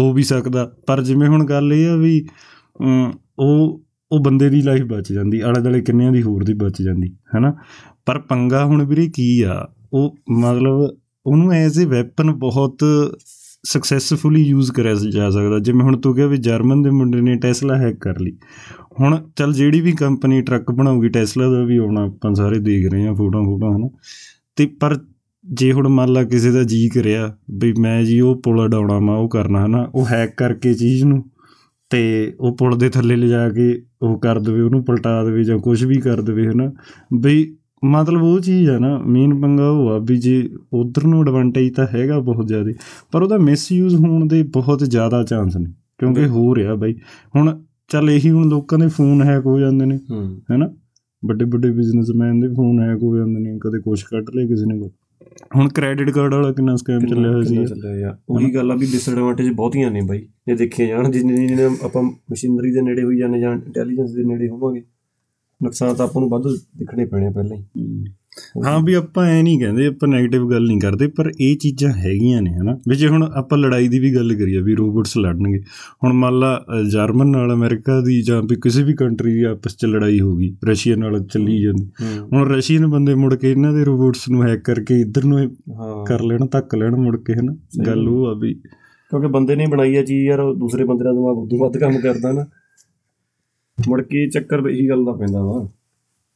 ਹੋ 0.00 0.12
ਵੀ 0.12 0.22
ਸਕਦਾ। 0.22 0.72
ਪਰ 0.86 1.02
ਜਿਵੇਂ 1.02 1.28
ਹੁਣ 1.28 1.44
ਗੱਲ 1.44 1.72
ਇਹ 1.72 1.88
ਆ 1.88 1.96
ਵੀ 1.96 2.26
ਅਮ, 2.82 3.12
ਉਹ 3.38 3.84
ਉਹ 4.12 4.20
ਬੰਦੇ 4.20 4.48
ਦੀ 4.48 4.62
ਲਾਈਫ 4.62 4.82
ਬਚ 4.82 5.12
ਜਾਂਦੀ 5.12 5.40
ਆਲੇ 5.40 5.60
ਦੁਆਲੇ 5.60 5.80
ਕਿੰਨਿਆਂ 5.80 6.12
ਦੀ 6.12 6.22
ਹੋਰ 6.22 6.44
ਦੀ 6.44 6.54
ਬਚ 6.54 6.82
ਜਾਂਦੀ 6.82 7.16
ਹਨਾ? 7.38 7.54
ਪਰ 8.06 8.18
ਪੰਗਾ 8.18 8.64
ਹੁਣ 8.64 8.84
ਵੀਰੇ 8.84 9.10
ਕੀ 9.14 9.42
ਆ? 9.42 9.68
ਉਹ 9.92 10.16
ਮਤਲਬ 10.30 10.96
ਉਹਨੂੰ 11.26 11.52
ਐਜ਼ 11.52 11.84
ਅ 11.84 11.86
ਵੈਪਨ 11.86 12.32
ਬਹੁਤ 12.32 12.78
ਸਕਸੈਸਫੁਲੀ 13.64 14.42
ਯੂਜ਼ 14.42 14.72
ਕਰਿਆ 14.72 14.94
ਜਾ 14.94 15.30
ਸਕਦਾ। 15.30 15.58
ਜਿਵੇਂ 15.58 15.80
ਹੁਣ 15.80 16.00
ਤੂੰ 16.00 16.14
ਕਿਹਾ 16.14 16.26
ਵੀ 16.26 16.36
ਜਰਮਨ 16.36 16.82
ਦੇ 16.82 16.90
ਮੁੰਡੇ 16.90 17.20
ਨੇ 17.20 17.36
ਟੈਸਲਾ 17.36 17.76
ਹੈਕ 17.76 17.96
ਕਰ 17.96 18.20
ਲਈ। 18.20 18.36
ਹੁਣ 19.00 19.18
ਚੱਲ 19.36 19.52
ਜਿਹੜੀ 19.52 19.80
ਵੀ 19.80 19.92
ਕੰਪਨੀ 19.92 20.42
ਟਰੱਕ 20.42 20.70
ਬਣਾਉਗੀ 20.70 21.08
ਟੈਸਲਾ 21.08 21.50
ਦਾ 21.50 21.64
ਵੀ 21.64 21.76
ਆਉਣਾ 21.76 22.04
ਆਪਾਂ 22.04 22.34
ਸਾਰੇ 22.34 22.58
ਦੇਖ 22.58 22.90
ਰਹੇ 22.90 23.06
ਹਾਂ 23.06 23.14
ਫੋਟੋਆਂ 23.14 23.44
ਫੋਟੋਆਂ, 23.44 23.76
ਹਨਾ। 23.76 23.88
ਤੇ 24.56 24.66
ਪਰ 24.66 24.98
ਜੇ 25.52 25.72
ਹੁਣ 25.72 25.88
ਮੰਨ 25.88 26.12
ਲਾ 26.12 26.24
ਕਿਸੇ 26.24 26.50
ਦਾ 26.50 26.62
ਜੀ 26.62 26.88
ਕਰਿਆ 26.88 27.36
ਵੀ 27.50 27.74
ਮੈਂ 27.78 28.04
ਜੀ 28.04 28.20
ਉਹ 28.20 28.42
ਪੁਲ 28.42 28.60
ਉਡਾਉਣਾ 28.60 28.98
ਮੈਂ 28.98 29.14
ਉਹ 29.14 29.28
ਕਰਨਾ, 29.28 29.66
ਹਨਾ, 29.66 29.90
ਉਹ 29.94 30.06
ਹੈਕ 30.06 30.34
ਕਰਕੇ 30.36 30.74
ਚੀਜ਼ 30.74 31.04
ਨੂੰ 31.04 31.30
ਤੇ 31.90 32.34
ਉਹ 32.40 32.56
ਪੁਲ 32.56 32.78
ਦੇ 32.78 32.88
ਥੱਲੇ 32.88 33.16
ਲਿਜਾ 33.16 33.48
ਕੇ 33.48 33.82
ਉਹ 34.02 34.20
ਕਰ 34.20 34.38
ਦੇਵੇ, 34.38 34.60
ਉਹਨੂੰ 34.60 34.84
ਪਲਟਾ 34.84 35.24
ਦੇਵੇ 35.24 35.44
ਜਾਂ 35.44 35.58
ਕੁਝ 35.58 35.84
ਵੀ 35.84 35.94
ਕਰ 35.94 36.20
ਦੇਵੇ, 36.20 36.48
ਹਨਾ, 36.48 36.72
ਬਈ 37.14 37.56
ਮਤਲਬ 37.82 38.22
ਉਹ 38.22 38.40
ਚੀਜ਼ 38.40 38.70
ਆ 38.70 38.78
ਨਾ 38.78 38.98
ਮੇਨ 38.98 39.40
ਪੰਗਾ 39.40 39.68
ਉਹ 39.70 39.88
ਆ 39.90 39.98
ਵੀ 39.98 40.16
ਜੇ 40.16 40.42
ਉਧਰ 40.72 41.06
ਨੂੰ 41.06 41.20
ਐਡਵਾਂਟੇਜ 41.22 41.72
ਤਾਂ 41.74 41.86
ਹੈਗਾ 41.94 42.18
ਬਹੁਤ 42.20 42.46
ਜ਼ਿਆਦਾ 42.46 42.72
ਪਰ 43.12 43.22
ਉਹਦਾ 43.22 43.38
ਮਿਸਯੂਜ਼ 43.38 43.94
ਹੋਣ 43.94 44.26
ਦੇ 44.28 44.42
ਬਹੁਤ 44.42 44.84
ਜ਼ਿਆਦਾ 44.84 45.22
ਚਾਂਸ 45.22 45.56
ਨੇ 45.56 45.70
ਕਿਉਂਕਿ 45.98 46.26
ਹੋ 46.26 46.54
ਰਿਹਾ 46.54 46.74
ਬਾਈ। 46.74 46.94
ਹੁਣ 47.36 47.58
ਚੱਲ 47.88 48.10
ਇਹੀ 48.10 48.30
ਹੁਣ 48.30 48.48
ਲੋਕਾਂ 48.48 48.78
ਦੇ 48.78 48.88
ਫੋਨ 48.88 49.22
ਹੈਕ 49.22 49.46
ਹੋ 49.46 49.58
ਜਾਂਦੇ 49.60 49.86
ਨੇ 49.86 49.98
ਹੈਨਾ? 50.50 50.68
ਵੱਡੇ 51.22 51.44
ਵੱਡੇ 51.44 51.70
ਬਿਜ਼ਨਸਮੈਨ 51.70 52.40
ਦੇ 52.40 52.48
ਫੋਨ 52.48 52.80
ਹੈਕ 52.80 53.02
ਹੋ 53.02 53.16
ਜਾਂਦੇ 53.16 53.40
ਨੇ 53.40 53.58
ਕਦੇ 53.58 53.78
ਕੁਛ 53.80 54.04
ਕੱਢ 54.04 54.30
ਲਿਆ 54.34 54.46
ਕਿਸੇ 54.46 54.66
ਨੇ 54.66 54.78
ਕੁਛ। 54.78 54.90
ਹੁਣ 55.56 55.68
ਕ੍ਰੈਡਿਟ 55.68 56.10
ਕਾਰਡ 56.10 56.34
ਵਾਲਾ 56.34 56.52
ਕਿੰਨਾ 56.52 56.76
ਸਕੈਮ 56.76 57.06
ਚੱਲਿਆ 57.06 57.30
ਹੋਇਆ 57.32 57.42
ਸੀ। 57.42 57.56
ਉਹੀ 58.30 58.54
ਗੱਲ 58.54 58.70
ਆ 58.70 58.74
ਵੀ 58.74 58.86
ਡਿਸਐਡਵਾਂਟੇਜ 58.92 59.50
ਬਹੁਤੀਆਂ 59.50 59.90
ਨੇ 59.90 60.00
ਬਾਈ। 60.00 60.20
ਜੇ 60.48 60.54
ਦੇਖੇ 60.54 60.86
ਜਾਣ 60.86 61.10
ਜਿੰਨੇ 61.10 61.46
ਜਿੰਨੇ 61.46 61.64
ਆਪਾਂ 61.84 62.02
ਮਸ਼ੀਨਰੀ 62.02 62.72
ਦੇ 62.72 62.82
ਨੇੜੇ 62.82 63.02
ਹੋਈ 63.02 63.18
ਜਾਂਦੇ 63.18 63.40
ਜਾਂ 63.40 63.52
ਇੰਟੈਲੀਜੈਂਸ 63.54 64.12
ਦੇ 64.14 64.24
ਨੇੜੇ 64.24 64.48
ਹੋਵਾਂਗੇ 64.48 64.82
ਨੁਕਸਾਨ 65.62 65.94
ਤਾਂ 65.94 66.06
ਆਪਾਂ 66.06 66.20
ਨੂੰ 66.22 66.30
ਵੱਧ 66.30 66.42
ਦਿਖਣੇ 66.78 67.04
ਪੈਣੇ 67.04 67.30
ਪਹਿਲਾਂ 67.30 67.56
ਹੀ। 67.56 68.04
ਹਾਂ। 68.66 68.82
ਵੀ 68.82 68.94
ਆਪਾਂ 68.94 69.24
ਐ 69.26 69.42
ਨਹੀਂ 69.42 69.60
ਕਹਿੰਦੇ 69.60 69.86
ਆਪਾਂ 69.86 70.08
네ਗੇਟਿਵ 70.08 70.50
ਗੱਲ 70.50 70.66
ਨਹੀਂ 70.66 70.80
ਕਰਦੇ 70.80 71.06
ਪਰ 71.06 71.32
ਇਹ 71.40 71.56
ਚੀਜ਼ਾਂ 71.56 71.92
ਹੈਗੀਆਂ 71.92 72.42
ਨੇ 72.42 72.50
ਹਨਾ। 72.50 72.78
ਵੀ 72.88 72.96
ਜੇ 72.96 73.08
ਹੁਣ 73.08 73.22
ਆਪਾਂ 73.22 73.58
ਲੜਾਈ 73.58 73.88
ਦੀ 73.88 73.98
ਵੀ 73.98 74.14
ਗੱਲ 74.14 74.34
ਕਰੀਏ 74.34 74.60
ਵੀ 74.60 74.74
ਰੋਬੋਟਸ 74.74 75.18
ਲੜਨਗੇ। 75.18 75.60
ਹੁਣ 76.04 76.12
ਮੰਨ 76.12 76.38
ਲਾ 76.38 76.64
ਜਰਮਨ 76.92 77.26
ਨਾਲ 77.26 77.52
ਅਮਰੀਕਾ 77.52 78.00
ਦੀ 78.00 78.22
ਜਾਂ 78.22 78.42
ਵੀ 78.42 78.56
ਕਿਸੇ 78.56 78.82
ਵੀ 78.82 78.94
ਕੰਟਰੀ 78.94 79.34
ਦੀ 79.34 79.42
ਆਪਸ 79.42 79.76
'ਚ 79.76 79.84
ਲੜਾਈ 79.84 80.20
ਹੋ 80.20 80.36
ਗਈ 80.36 80.56
ਰਸ਼ੀਆ 80.68 80.96
ਨਾਲ 80.96 81.24
ਚੱਲੀ 81.24 81.62
ਜਾਂਦੀ। 81.62 81.90
ਹੁਣ 82.32 82.48
ਰਸ਼ੀਅਨ 82.48 82.86
ਬੰਦੇ 82.86 83.14
ਮੁੜ 83.14 83.34
ਕੇ 83.34 83.50
ਇਹਨਾਂ 83.50 83.72
ਦੇ 83.72 83.84
ਰੋਬੋਟਸ 83.84 84.28
ਨੂੰ 84.28 84.48
ਹੈਕ 84.48 84.60
ਕਰਕੇ 84.64 85.00
ਇੱਧਰ 85.00 85.24
ਨੂੰ 85.24 85.56
ਕਰ 86.06 86.22
ਲੈਣ 86.22 86.46
ਧੱਕ 86.46 86.74
ਲੈਣ 86.74 86.96
ਮੁੜ 86.96 87.16
ਕੇ 87.16 87.34
ਹਨਾ। 87.34 87.56
ਗੱਲ 87.86 88.08
ਉਹ 88.08 88.26
ਆ 88.26 88.34
ਵੀ 88.34 88.54
ਕਿਉਂਕਿ 89.10 89.28
ਬੰਦੇ 89.28 89.56
ਨੇ 89.56 89.66
ਬਣਾਈ 89.66 89.96
ਆ 89.96 90.02
ਚੀਜ਼ 90.02 90.28
ਯਾਰ 90.28 90.54
ਦੂਸਰੇ 90.54 90.84
ਬੰਦੇ 90.84 91.04
ਦਾ 91.04 91.12
ਦਿਮਾਗ 91.12 91.38
ਉਦੋਂ 91.38 91.58
ਵੱਧ 91.58 91.78
ਕੰਮ 91.78 92.00
ਕਰਦਾ 92.00 92.32
ਨਾ। 92.32 92.46
ਮੁੜ 93.88 94.02
ਕੇ 94.02 94.28
ਚੱਕਰ 94.30 94.68
ਇਹੀ 94.68 94.88
ਗੱਲ 94.88 95.04
ਦਾ 95.04 95.12
ਪੈਂਦਾ 95.12 95.42
ਵਾ। 95.42 95.68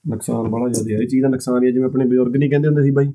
ਨੁਕਸਾਨ 0.08 0.48
ਬੜਾ 0.48 0.68
ਜ਼ਿਆਦਾ 0.68 0.94
ਹੈ 0.94 0.98
ਇਹ 1.02 1.08
ਚੀਜ਼ 1.08 1.22
ਦਾ 1.22 1.28
ਨੁਕਸਾਨ 1.28 1.62
ਹੀ 1.62 1.66
ਹੈ 1.66 1.72
ਜਿਵੇਂ 1.72 1.86
ਆਪਣੇ 1.86 2.04
ਬਜ਼ੁਰਗ 2.04 2.36
ਨਹੀਂ 2.36 2.50
ਕਹਿੰਦੇ 2.50 2.68
ਹੁੰਦੇ 2.68 2.82
ਸੀ 2.82 2.90
ਬਾਈ 2.90 3.12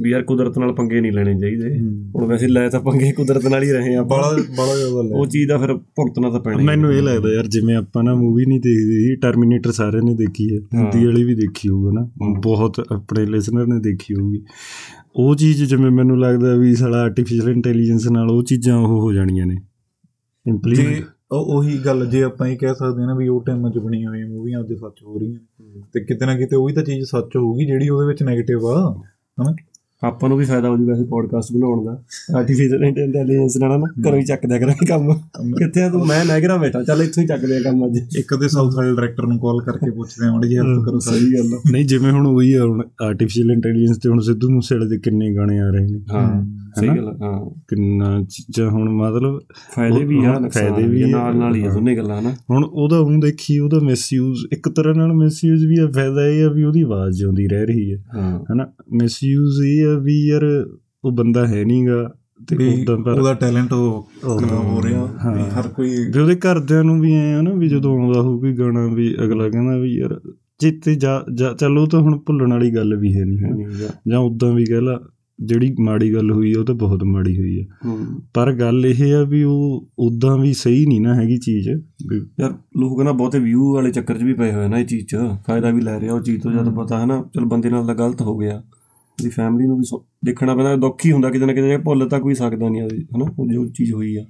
ਵੀ 0.00 0.10
ਯਾਰ 0.10 0.22
ਕੁਦਰਤ 0.22 0.58
ਨਾਲ 0.58 0.72
ਪੰਗੇ 0.72 1.00
ਨਹੀਂ 1.00 1.12
ਲੈਣੇ 1.12 1.40
ਚਾਹੀਦੇ। 1.40 1.80
ਹੁਣ 2.16 2.24
ਵੈਸੇ 2.24 2.48
ਲੈ 2.48 2.68
ਤਾਂ 2.68 2.80
ਪੰਗੇ 2.80 3.12
ਕੁਦਰਤ 3.12 3.46
ਨਾਲ 3.46 3.62
ਹੀ 3.62 3.72
ਰਹੇ 3.72 3.94
ਆ। 3.94 4.02
ਬੜਾ 4.02 4.32
ਬੜਾ 4.32 4.76
ਜ਼ਿਆਦਾ 4.76 5.02
ਲੈ। 5.02 5.16
ਉਹ 5.16 5.26
ਚੀਜ਼ 5.26 5.48
ਦਾ 5.48 5.58
ਫਿਰ 5.58 5.74
ਭੁਗਤਣਾ 5.74 6.30
ਤਾਂ 6.30 6.40
ਪੈਣਾ। 6.40 6.62
ਮੈਨੂੰ 6.62 6.92
ਇਹ 6.92 7.02
ਲੱਗਦਾ 7.02 7.32
ਯਾਰ 7.32 7.46
ਜਿਵੇਂ 7.46 7.76
ਆਪਾਂ 7.76 8.04
ਨਾ 8.04 8.14
ਮੂਵੀ 8.14 8.46
ਨਹੀਂ 8.46 8.60
ਦੇਖਦੇ 8.60 8.98
ਸੀ 8.98 9.16
ਟਰਮੀਨੇਟਰ 9.16 9.72
ਸਾਰਿਆਂ 9.72 10.02
ਨੇ 10.02 10.14
ਦੇਖੀ 10.14 10.56
ਹੈ। 10.56 10.60
ਹਿੰਦੀ 10.74 11.04
ਵਾਲੀ 11.06 11.24
ਵੀ 11.24 11.34
ਦੇਖੀ 11.34 11.68
ਹੋਊਗਾ 11.68 11.90
ਨਾ। 11.92 12.10
ਬਹੁਤ 12.40 12.80
ਆਪਣੇ 12.92 13.26
ਲਿਸਨਰ 13.26 13.66
ਨੇ 13.66 13.80
ਦੇਖੀ 13.80 14.14
ਹੋਊਗੀ। 14.14 14.42
ਉਹ 15.16 15.36
ਚੀਜ਼ 15.36 15.64
ਜਿਵੇਂ 15.64 15.90
ਮੈਨੂੰ 15.90 16.20
ਲੱਗਦਾ 16.20 16.54
ਵੀ 16.54 16.74
ਸਾਲਾ 16.74 17.02
ਆਰਟੀਫੀਸ਼ੀਅਲ 17.02 17.50
ਇੰਟੈਲੀਜੈਂਸ 17.50 18.10
ਨਾਲ 18.10 18.30
ਉਹ 18.30 18.42
ਚੀਜ਼ਾਂ 18.42 18.76
ਉਹ 18.76 19.00
ਹੋ 19.00 19.12
ਜਾਣੀਆਂ 19.12 19.46
ਨੇ। 19.46 19.56
ਇੰਪਲੀਮੈਂਟ 20.46 21.04
ਉਹ 21.32 21.58
ਉਹੀ 21.58 21.78
ਗੱਲ 21.78 22.06
ਜੇ 22.06 22.22
ਆਪਾਂ 22.22 22.46
ਇਹ 22.46 22.58
ਕਹਿ 22.58 22.74
ਸਕਦੇ 22.74 23.00
ਹਾਂ 23.00 23.08
ਨਾ 23.08 23.14
ਵੀ 23.14 23.28
ਉਹ 23.28 23.44
ਟਾਈਮਾਂ 23.44 23.70
'ਚ 23.70 23.78
ਬਣੀਆਂ 23.78 24.10
ਹੋਈਆਂ 24.10 24.26
ਮੂਵੀਆਂ 24.26 24.60
ਅੱਜ 24.60 24.72
ਸੱਚ 24.72 25.02
ਹੋ 25.04 25.18
ਰਹੀਆਂ 25.18 25.38
ਤੇ 25.92 26.04
ਕਿਤੇ 26.04 26.26
ਨਾ 26.26 26.38
ਕਿਤੇ 26.38 26.56
ਉਹੀ 26.56 26.74
ਤਾਂ 26.74 26.82
ਚੀਜ਼ 26.82 27.04
ਸੱਚ 27.04 27.36
ਹੋਊਗੀ 27.36 27.66
ਜਿਹੜੀ 27.66 27.88
ਉਹਦੇ 27.88 28.06
ਵਿੱਚ 28.06 28.22
네ਗੇਟਿਵ 28.22 28.66
ਆ। 28.66 29.02
ਹਨਾ? 29.42 29.56
ਆਪਾਂ 30.04 30.28
ਨੂੰ 30.28 30.38
ਵੀ 30.38 30.44
ਫਾਇਦਾ 30.44 30.68
ਹੋ 30.68 30.76
ਜੂ 30.76 30.86
ਵੈਸੇ 30.86 31.04
ਪੋਡਕਾਸਟ 31.04 31.52
ਬਣਾਉਣ 31.52 31.84
ਦਾ। 31.84 31.92
ਆਰਟੀਫੀਸ਼ੀਅਲ 32.38 32.84
ਇੰਟੈਲੀਜੈਂਸ 32.84 33.56
ਨਾਲ 33.56 33.80
ਨਾ 33.80 33.86
ਘਰੋਂ 34.08 34.18
ਹੀ 34.18 34.24
ਚੱਕ 34.24 34.46
ਦਿਆ 34.46 34.58
ਕਰਾਂਗੇ 34.58 34.86
ਕੰਮ। 34.86 35.12
ਕਿੱਥੇ 35.52 35.82
ਆ 35.82 35.88
ਤੂੰ? 35.88 36.06
ਮੈਂ 36.06 36.24
ਨਹਿਗਰਾ 36.24 36.56
ਬੈਠਾ। 36.56 36.82
ਚੱਲ 36.82 37.02
ਇੱਥੋਂ 37.02 37.22
ਹੀ 37.22 37.28
ਚੱਕ 37.28 37.44
ਦਿਆ 37.46 37.60
ਕੰਮ 37.60 37.86
ਅੱਜ। 37.86 37.98
ਇੱਕ 38.18 38.34
ਦੇ 38.34 38.48
ਸਾਊਥ 38.48 38.74
ਵਾਲੇ 38.74 38.94
ਡਾਇਰੈਕਟਰ 38.96 39.26
ਨੂੰ 39.26 39.38
ਕਾਲ 39.38 39.60
ਕਰਕੇ 39.60 39.90
ਪੁੱਛਦੇ 39.90 40.26
ਆ 40.26 40.32
ਮਾੜੀ 40.32 40.56
ਹੈਲਪ 40.56 40.84
ਕਰੋ 40.84 40.98
ਸਹੀ 40.98 41.32
ਗੱਲ 41.34 41.72
ਨਹੀਂ 41.72 41.84
ਜਿਵੇਂ 41.86 42.12
ਹੁਣ 42.12 42.26
ਉਹੀ 42.26 42.52
ਆ 42.52 42.64
ਹੁਣ 42.64 42.82
ਆਰਟੀਫੀਸ਼ੀਅਲ 43.02 43.50
ਇੰਟੈਲੀਜੈਂਸ 43.50 43.98
ਤੇ 43.98 44.08
ਹੁਣ 44.08 44.20
ਸਿੱਧੂ 44.20 44.50
ਮੂਸੇਵਾਲੇ 44.50 44.88
ਦੇ 44.88 44.98
ਕਿੰਨੇ 44.98 45.34
ਗਾਣੇ 45.36 45.58
ਆ 45.60 45.70
ਰਹੇ 45.70 45.86
ਨੇ। 45.86 46.00
ਹਾਂ 46.12 46.44
ਸਹੀ 46.78 46.88
ਹਨਾ? 46.88 46.96
ਗੱਲ 46.96 47.06
ਹਾਂ। 47.22 47.50
ਕਿੰਨਾ 47.68 48.22
ਚੀਜ਼ਾਂ 48.30 48.70
ਹੁਣ 48.70 48.88
ਮਤਲਬ 48.88 49.40
ਫਾਇਦੇ 49.76 50.04
ਵੀ 50.04 50.24
ਆ 50.24 50.34
ਫਾਇਦੇ 50.54 50.82
ਵੀ। 50.86 51.04
ਨਾਲ 51.04 51.36
ਨਾਲ 51.36 51.54
ਹੀ 51.54 51.64
ਆ 51.66 51.72
ਦੋਨੇ 51.72 51.96
ਗੱਲਾਂ 51.96 52.22
ਨਾ 52.22 52.30
ਹੁਣ 52.50 52.64
ਉਹਦਾ 52.64 52.98
ਉਹ 52.98 53.10
ਦੇਖੀ 53.20 53.58
ਉਹਦਾ 53.58 53.78
ਮਿਸਯੂਜ਼ 53.78 54.44
ਇੱਕ 54.52 54.68
ਤਰ੍ਹਾਂ 54.68 54.94
ਨਾਲ 54.94 55.12
ਮਿਸਯੂਜ਼ 55.12 55.66
ਵੀ 55.66 55.78
ਆ 55.78 55.86
ਫਾਇਦਾ 55.86 56.26
ਇਹ 56.26 56.44
ਆ 56.44 56.48
ਵੀ 56.48 56.64
ਉਹਦੀ 56.64 56.82
ਆਵਾਜ਼ 56.82 57.18
ਜਿਉਂਦੀ 57.18 57.48
ਰਹਿ 57.48 57.66
ਰਹੀ 57.66 57.94
ਹਾਂ। 57.94 58.40
ਹਨਾ? 58.52 58.66
ਮਿਸਯੂਜ਼ 58.92 59.60
ਇਹ 59.66 59.89
ਆ 59.90 59.98
ਵੀ 59.98 60.26
ਯਾਰ 60.26 60.44
ਉਹ 61.04 61.12
ਬੰਦਾ 61.12 61.46
ਹੈ 61.46 61.64
ਨਹੀਂਗਾ 61.64 62.10
ਤੇ 62.48 62.56
ਉਦਾਂ 62.82 62.96
ਪਰ 62.96 63.18
ਉਹਦਾ 63.18 63.34
ਟੈਲੈਂਟ 63.34 63.72
ਉਹ 63.72 64.08
ਹੋ 64.24 64.82
ਰਿਹਾ। 64.82 65.04
ਵੀ 65.34 65.42
ਹਰ 65.50 65.68
ਕੋਈ 65.68 65.88
ਵੀ 66.06 66.20
ਉਹਦੇ 66.20 66.34
ਘਰਦਿਆਂ 66.34 66.84
ਨੂੰ 66.84 67.00
ਵੀ 67.00 67.12
ਐ 67.14 67.40
ਨਾ 67.42 67.52
ਵੀ 67.52 67.68
ਜਦੋਂ 67.68 67.98
ਆਉਂਦਾ 68.00 68.20
ਹੋਊ 68.22 68.40
ਕੋਈ 68.40 68.52
ਗਾਣਾ 68.52 68.86
ਵੀ 68.86 69.14
ਅਗਲਾ 69.24 69.48
ਕਹਿੰਦਾ 69.48 69.76
ਵੀ 69.78 69.94
ਯਾਰ 69.96 70.20
ਜਿੱਤੇ 70.60 70.94
ਜਾ 70.94 71.22
ਚੱਲ 71.60 71.86
ਤਾਂ 71.86 72.00
ਹੁਣ 72.00 72.18
ਭੁੱਲਣ 72.18 72.50
ਵਾਲੀ 72.52 72.70
ਗੱਲ 72.70 72.96
ਵੀ 72.96 73.14
ਹੈ 73.14 73.24
ਨਹੀਂ। 73.24 73.66
ਜਾਂ 74.08 74.18
ਉਦਾਂ 74.18 74.52
ਵੀ 74.52 74.64
ਕਹਿ 74.64 74.80
ਲਾ 74.80 74.98
ਜਿਹੜੀ 75.38 75.74
ਮਾੜੀ 75.80 76.12
ਗੱਲ 76.14 76.30
ਹੋਈ 76.30 76.52
ਉਹ 76.54 76.64
ਤਾਂ 76.64 76.74
ਬਹੁਤ 76.74 77.04
ਮਾੜੀ 77.04 77.36
ਹੋਈ 77.38 77.58
ਆ 77.60 77.64
ਹੂੰ। 77.86 77.98
ਪਰ 78.34 78.52
ਗੱਲ 78.52 78.86
ਇਹ 78.86 79.14
ਆ 79.14 79.22
ਵੀ 79.22 79.42
ਉਹ 79.42 79.88
ਉਦਾਂ 79.98 80.36
ਵੀ 80.38 80.52
ਸਹੀ 80.52 80.84
ਨਹੀਂ 80.86 81.00
ਨਾ 81.00 81.14
ਹੈਗੀ 81.14 81.36
ਚੀਜ਼ 81.36 81.68
ਯਾਰ 81.68 82.54
ਲੋਕ 82.78 83.02
ਨਾ 83.02 83.12
ਬਹੁਤੇ 83.12 83.38
ਵਿਊ 83.38 83.72
ਵਾਲੇ 83.74 83.90
ਚੱਕਰ 83.90 84.18
'ਚ 84.18 84.22
ਵੀ 84.22 84.34
ਪਏ 84.34 84.52
ਹੋਏ 84.52 84.68
ਨਾ 84.68 84.78
ਇਹ 84.78 84.84
ਚੀਜ਼ 84.86 85.06
'ਚ 85.06 85.16
ਫਾਇਦਾ 85.46 85.70
ਵੀ 85.70 85.80
ਲੈ 85.80 85.98
ਰਿਹਾ 86.00 86.14
ਉਹ 86.14 86.20
ਚੀਜ਼ 86.20 86.42
ਤੋਂ 86.42 86.52
ਜਦ 86.52 86.74
ਪਤਾ 86.74 86.98
ਹੈ 87.00 87.06
ਨਾ 87.06 87.22
ਚਲ 87.34 87.44
ਬੰਦੇ 87.44 87.70
ਨਾਲ 87.70 87.86
ਤਾਂ 87.86 87.94
ਗਲਤ 87.94 88.22
ਹੋ 88.22 88.36
ਗਿਆ 88.38 88.62
ਉਹਦੀ 89.20 89.30
ਫੈਮਿਲੀ 89.30 89.66
ਨੂੰ 89.66 89.78
ਵੀ 89.78 89.98
ਦੇਖਣਾ 90.24 90.54
ਪੈਂਦਾ 90.54 90.76
ਦੁੱਖ 90.76 91.06
ਹੀ 91.06 91.12
ਹੁੰਦਾ 91.12 91.30
ਕਿਤੇ 91.30 91.46
ਨਾ 91.46 91.52
ਕਿਤੇ 91.52 91.76
ਭੁੱਲ 91.76 92.08
ਤਾਂ 92.08 92.20
ਕੋਈ 92.20 92.34
ਸਕਦਾ 92.34 92.68
ਨਹੀਂ 92.68 92.82
ਉਹਦੀ 92.82 93.06
ਹਨਾ? 93.16 93.34
ਉਹ 93.38 93.46
ਜੋ 93.52 93.66
ਚੀਜ਼ 93.66 93.92
ਹੋਈ 93.92 94.16
ਆ। 94.16 94.24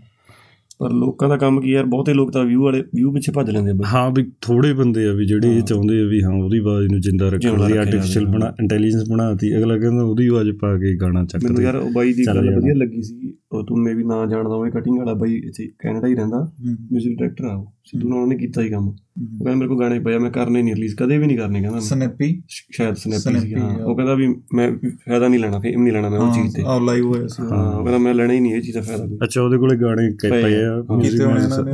ਪਰ 0.78 0.90
ਲੋਕਾਂ 0.90 1.28
ਦਾ 1.28 1.36
ਕੰਮ 1.36 1.60
ਕੀ 1.60 1.70
ਯਾਰ 1.70 1.84
ਬਹੁਤੇ 1.84 2.14
ਲੋਕ 2.14 2.32
ਤਾਂ 2.32 2.44
ਵਿਊ 2.44 2.62
ਵਾਲੇ 2.62 2.80
ਵਿਊ 2.80 3.12
ਪਿੱਛੇ 3.12 3.32
ਭੱਜ 3.32 3.50
ਲੈਂਦੇ 3.50 3.70
ਆ 3.70 3.74
ਬਈ। 3.74 3.88
ਹਾਂ 3.94 4.10
ਵੀ 4.10 4.32
ਥੋੜੇ 4.40 4.72
ਬੰਦੇ 4.72 5.06
ਆ 5.06 5.12
ਵੀ 5.12 5.26
ਜਿਹੜੇ 5.26 5.56
ਇਹ 5.56 5.62
ਚਾਹੁੰਦੇ 5.62 6.02
ਆ 6.02 6.04
ਵੀ 6.06 6.22
ਹਾਂ 6.22 6.32
ਉਹਦੀ 6.32 6.58
ਆਵਾਜ਼ 6.58 6.88
ਨੂੰ 6.92 7.00
ਜਿੰਦਾ 7.00 7.28
ਰੱਖਣ 7.28 7.56
ਦੀ 7.56 7.62
ਰੱਖਿਆ 7.62 7.80
ਆਰਟੀਫੀਸ਼ੀਅਲ। 7.80 8.26
ਬਣਾ 8.26 8.46
ਇੰਟੈਲੀਜੈਂਸ 8.60 9.10
ਬਣਾਤੀ। 9.10 9.56
ਅਗਲਾ 9.56 9.78
ਕਹਿੰਦਾ 9.78 10.02
ਉਹਦੀ 10.02 10.26
ਆਵਾਜ਼ 10.26 10.50
ਪਾ 10.50 10.76
ਕੇ 10.76 10.96
ਗਾਣਾ 10.96 11.24
ਚੱਕ 11.24 11.42
ਮੈਨੂੰ 11.42 11.56
ਦੇ। 11.56 11.64
ਯਾਰ 11.64 11.76
ਉਹ 11.76 11.90
ਬਾਈ 11.90 12.12
ਦੀ 12.12 12.26
ਗੱਲ। 12.26 12.56
ਵਧੀਆ 12.56 12.74
ਲੱਗੀ 12.74 13.02
ਸੀ। 13.02 13.34
ਉਹ 13.52 13.66
ਤੂੰ 13.66 13.78
ਮੇ 13.78 13.94
ਵੀ 13.94 14.04
ਨਾ 14.04 14.26
ਜਾਣਦਾ 14.26 14.54
ਹੋਵੇ 14.54 14.70
ਕਟਿੰਗ 14.70 14.98
ਵਾਲਾ 14.98 15.14
ਬਾਈ 15.14 15.34
ਇੱਥੇ 15.34 15.68
ਕੈਨੇਡਾ 15.78 16.06
ਹੀ 16.06 16.14
ਰਹਿੰਦਾ 16.14 16.52
ਮਿਊਜ਼ਿਕ 16.92 17.18
ਡਾਇਰੈਕਟਰ 17.18 17.44
ਆ 17.44 17.54
ਉਹ। 17.54 17.72
ਸਿੱਧੂ 17.84 18.08
ਨਾਲ 18.08 18.18
ਉਹਨੇ 18.18 18.36
ਕੀਤਾ 18.36 18.62
ਹੀ 18.62 18.68
ਕੰਮ। 18.68 18.88
ਉਹ 18.88 18.94
ਕਹਿੰਦਾ 19.24 19.54
ਮੇਰੇ 19.54 19.68
ਕੋਲ 19.68 19.80
ਗਾਣੇ 19.80 19.98
ਪਏ 19.98 20.14
ਆ 20.14 20.18
ਮੈਂ 20.18 20.30
ਕਰਨੇ 20.30 20.62
ਨਹੀਂ 20.62 20.74
ਰਿਲੀਜ਼ 20.74 20.96
ਕਦੇ 20.96 21.18
ਵੀ 21.18 21.26
ਨਹੀਂ 21.26 21.38
ਕਰਨੇ 21.38 21.54
ਕਹਿੰਦਾ 21.54 21.70
ਮੈਂ। 21.70 21.80
ਸਨੈਪੀ 21.80 22.42
ਸ਼ਾਇਦ 22.48 22.94
ਸਨੈਪੀ 22.94 23.38
ਸੀ। 23.40 23.54
ਉਹ 23.86 23.96
ਕਹਿੰਦਾ 23.96 24.14
ਵੀ 24.14 24.28
ਮੈਂ 24.54 24.72
ਫਾਇਦਾ 24.88 25.28
ਨਹੀਂ 25.28 25.40
ਲੈਣਾ 25.40 25.60
ਫੇਮ 25.60 25.82
ਨਹੀਂ 25.82 25.92
ਲੈਣਾ 25.92 26.08
ਮੈਂ 26.08 26.18
ਉਹ 26.18 26.34
ਚੀਜ਼ 26.34 26.56
ਤੇ। 26.56 26.62
ਆ 26.66 26.78
ਲਾਈਵ 26.78 27.06
ਹੋਇਆ 27.06 27.26
ਸੀ। 27.26 27.42
ਹਾਂ 27.42 27.72
ਉਹ 27.72 27.82
ਕਹਿੰਦਾ 27.84 27.98
ਮੈਂ 27.98 28.14
ਲੈਣਾ 28.14 28.32
ਹੀ 28.32 28.40
ਨਹੀਂ 28.40 28.54
ਇਹ 28.54 28.62
ਚੀਜ਼ 28.62 28.74
ਦਾ 28.76 28.82
ਫਾਇਦਾ 28.82 29.04
ਅੱਛਾ 29.24 29.42
ਉਹਦੇ 29.42 29.58
ਕੋਲੇ 29.58 29.76
ਗਾਣੇ 29.76 30.12
ਕ- 30.12 30.30
ਪਏ 30.30 30.64
ਆ। 30.64 30.74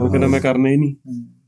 ਉਹ 0.03 0.11
ਕਹਿੰਦਾ 0.11 0.27
ਮੈਂ 0.27 0.41
ਕਰਨੇ 0.41 0.71
ਹੀ 0.71 0.77
ਨਹੀਂ। 0.77 0.95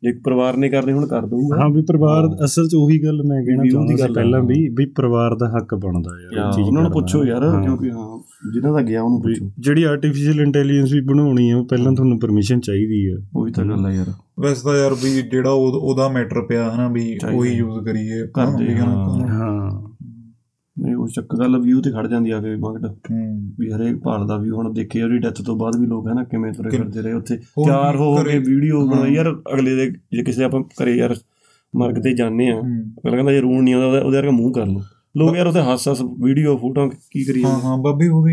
ਜੇ 0.02 0.12
ਪਰਿਵਾਰ 0.24 0.56
ਨੇ 0.56 0.68
ਕਰਨੇ 0.68 0.92
ਹੁਣ 0.92 1.06
ਕਰ 1.06 1.26
ਦਊਗਾ 1.26 1.56
ਹਾਂ 1.60 1.68
ਵੀ 1.70 1.82
ਪਰਿਵਾਰ 1.82 2.28
ਅਸਲ 2.44 2.68
'ਚ 2.68 2.74
ਉਹੀ 2.74 2.98
ਗੱਲ 3.04 3.22
ਮੈਂ 3.22 3.42
ਕਹਿਣਾ 3.44 3.64
ਚਾਹੁੰਦਾ 3.70 3.96
ਸੀ। 3.96 4.12
ਪਹਿਲਾਂ 4.14 4.42
ਵੀ 4.42 4.68
ਵੀ 4.68 4.86
ਪਰਿਵਾਰ 4.86 5.34
ਦਾ 5.34 5.48
ਹੱਕ 5.48 5.74
ਬਣਦਾ 5.74 6.10
ਯਾਰ 6.36 6.52
ਚੀਜ਼ 6.52 6.66
ਉਹਨਾਂ 6.68 6.82
ਨੂੰ। 6.82 6.90
ਪੁੱਛੋ 6.90 7.24
ਯਾਰ 7.24 7.44
ਹਾਂ। 7.44 7.62
ਕਿਉਂਕਿ 7.62 7.90
ਹਾਂ 7.90 8.18
ਜਿਨ੍ਹਾਂ 8.52 8.72
ਦਾ 8.72 8.82
ਗਿਆ 8.82 9.02
ਉਹਨੂੰ 9.02 9.22
ਪੁੱਛੋ 9.22 9.50
ਜਿਹੜੀ 9.58 9.82
ਆਰਟੀਫੀਸ਼ੀਅਲ 9.82 10.40
ਇੰਟੈਲੀਜੈਂਸ 10.40 10.92
ਵੀ 10.92 11.00
ਬਣਾਉਣੀ 11.00 11.50
ਆ 11.50 11.56
ਉਹ 11.56 11.64
ਪਹਿਲਾਂ 11.64 11.92
ਤੁਹਾਨੂੰ 11.92 12.18
ਪਰਮਿਸ਼ਨ 12.18 12.60
ਚਾਹੀਦੀ 12.60 13.06
ਆ 13.08 13.16
ਉਹੀ 13.36 13.52
ਤਾਂ 13.52 13.64
ਗੱਲ 13.64 13.86
ਆ 13.86 13.90
ਯਾਰ 13.90 14.12
ਵੈਸੇ 14.40 14.62
ਤਾਂ 14.64 14.76
ਯਾਰ 14.76 14.94
ਵੀ 14.94 15.22
ਜਿਹੜਾ 15.22 15.50
ਉਹ- 15.50 15.78
ਉਹਦਾ 15.82 16.08
ਮੈਟਰ 16.08 16.40
ਪਿਆ 16.42 16.74
ਹਨਾ 16.74 16.88
ਵੀ। 16.88 17.18
ਉਹੀ 17.34 17.52
ਯੂਜ਼ 17.52 17.84
ਕਰੀਏ 17.84 18.26
ਹਾਂ। 19.28 19.88
ਹਾਂ 20.78 20.84
ਨਹੀਂ 20.84 20.94
ਉਹ 20.96 21.08
ਚੱਕ 21.08 21.34
ਗੱਲ 21.36 21.58
ਵਿਊ 21.58 21.80
ਤੇ 21.80 21.90
ਖੜ 21.90 22.06
ਜਾਂਦੀ 22.06 22.30
ਆ 22.30 22.40
ਕੇ 22.40 22.54
ਮਗਡ 22.56 22.86
ਹੂੰ। 22.86 23.52
ਵੀ 23.58 23.70
ਹਰੇਕ 23.70 23.96
ਭਾਲਦਾ 23.98 24.36
ਵੀ 24.36 24.50
ਹੁਣ 24.50 24.72
ਦੇਖੇ 24.72 25.02
ਉਹਦੀ 25.02 25.18
ਡੈਥ 25.18 25.40
ਤੋਂ 25.42 25.56
ਬਾਅਦ 25.56 25.76
ਵੀ 25.76 25.86
ਲੋਕ 25.86 26.08
ਹੈ 26.08 26.14
ਨਾ 26.14 26.24
ਕਿਵੇਂ 26.24 26.52
ਤੁਰੇ 26.52 26.70
ਫਿਰਦੇ 26.70 27.02
ਰਹੇ 27.02 27.12
ਉੱਥੇ। 27.12 27.36
ਤਿਆਰ 27.36 27.96
ਹੋ 27.96 28.16
ਹੋ 28.16 28.24
ਕੇ 28.24 28.38
ਵੀਡੀਓ 28.38 28.86
ਬਣਾਈ 28.86 29.00
ਹਾਂ। 29.00 29.14
ਯਾਰ 29.16 29.32
ਅਗਲੇ 29.54 29.74
ਦੇ 29.76 29.90
ਜੇ 30.12 30.22
ਕਿਸੇ 30.22 30.44
ਆਪਾਂ 30.44 30.60
ਘਰੇ 30.82 30.94
ਯਾਰ 30.96 31.14
ਮਰਗ 31.74 32.02
ਤੇ 32.02 32.12
ਜਾਂਦੇ 32.12 32.48
ਆ 32.48 32.54
ਹੂੰ। 32.54 32.82
ਅਗਲਾ 33.00 33.10
ਕਹਿੰਦਾ 33.12 33.32
ਜੇ 33.32 33.40
ਰੂਣ 33.40 33.62
ਨਹੀਂ 33.62 33.74
ਆਉਂਦਾ 33.74 33.86
ਉਹਦੇ- 33.86 34.04
ਵਰਗਾ 34.12 34.30
ਮੂੰਹ 34.30 34.52
ਕਰ 34.52 34.66
ਲਓ। 34.66 34.80
ਲੋਕ 35.16 35.36
ਯਾਰ 35.36 35.46
ਉੱਥੇ 35.46 35.60
ਹੱਸ 35.62 35.88
ਹੱਸ 35.88 36.02
ਵੀਡੀਓ 36.22 36.56
ਫੋਟੋ 36.56 36.88
ਕੀ 36.88 37.24
ਕਰੀ 37.24 37.44
ਹਾਂ 37.44 37.58
ਹਾਂ 37.60 37.76
ਬਾਬੀ 37.78 38.08
ਅਹ, 38.08 38.12
ਉਹ 38.12 38.28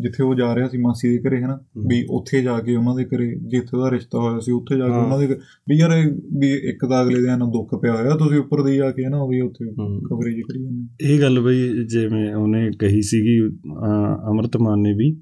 ਜਿੱਥੇ 0.00 0.22
ਉਹ 0.22 0.34
ਜਾ 0.34 0.54
ਰਿਹਾ 0.54 0.68
ਸੀ 0.68 0.78
ਮਾਸੀ 0.78 1.08
ਦੇ 1.08 1.18
ਘਰੇ 1.28 1.42
ਹਨਾ 1.42 1.58
ਵੀ 1.88 2.04
ਉੱਥੇ 2.10 2.42
ਜਾ 2.42 2.58
ਕੇ 2.60 2.76
ਉਹਨਾਂ 2.76 2.94
ਦੇ 2.96 3.04
ਘਰੇ 3.04 3.26
ਜਿੱਥੇ 3.42 3.76
ਉਹਦਾ 3.76 3.90
ਰਿਸ਼ਤਾ 3.90 4.18
ਹੋਇਆ 4.18 4.38
ਸੀ 4.38 4.52
ਉੱਥੇ 4.52 4.76
ਜਾ 4.76 4.88
ਕੇ। 4.88 4.96
ਉਹਨਾਂ 4.96 5.18
ਦੇ 5.18 5.26
ਵੀ 5.68 5.78
ਯਾਰ 5.78 5.90
ਵੀ 6.38 6.52
ਇੱਕ 6.68 6.84
ਤਾਂ 6.84 7.02
ਅਗਲੇ 7.04 7.20
ਦਿਨ 7.20 7.38
ਦੁੱਖ 7.38 7.74
ਪਿਆ 7.74 7.92
ਹੋਇਆ 7.92 8.16
ਤੁਸੀਂ 8.16 8.38
ਉੱਪਰ 8.38 8.62
ਦੀ 8.62 8.76
ਜਾ 8.76 8.90
ਕੇ 8.90 9.08
ਨਾ 9.08 9.24
ਵੀ 9.24 9.40
ਉੱਥੇ। 9.40 9.64
ਕਵਰੇਜ 10.08 10.40
ਕਰੀ 10.40 10.62
ਜਾਂਦੇ 10.62 11.12
ਇਹ 11.12 11.20
ਗੱਲ 11.20 11.40
ਬਈ 11.40 11.68
ਜਿਵੇਂ 11.84 12.34
ਉਹਨੇ 12.34 12.70
ਕਹੀ 12.78 13.02
ਸੀਗੀ 13.02 13.40
ਅਮਰਤਮਾਨ 14.30 14.78
ਨੇ 14.78 14.92
ਵੀ। 14.92 15.16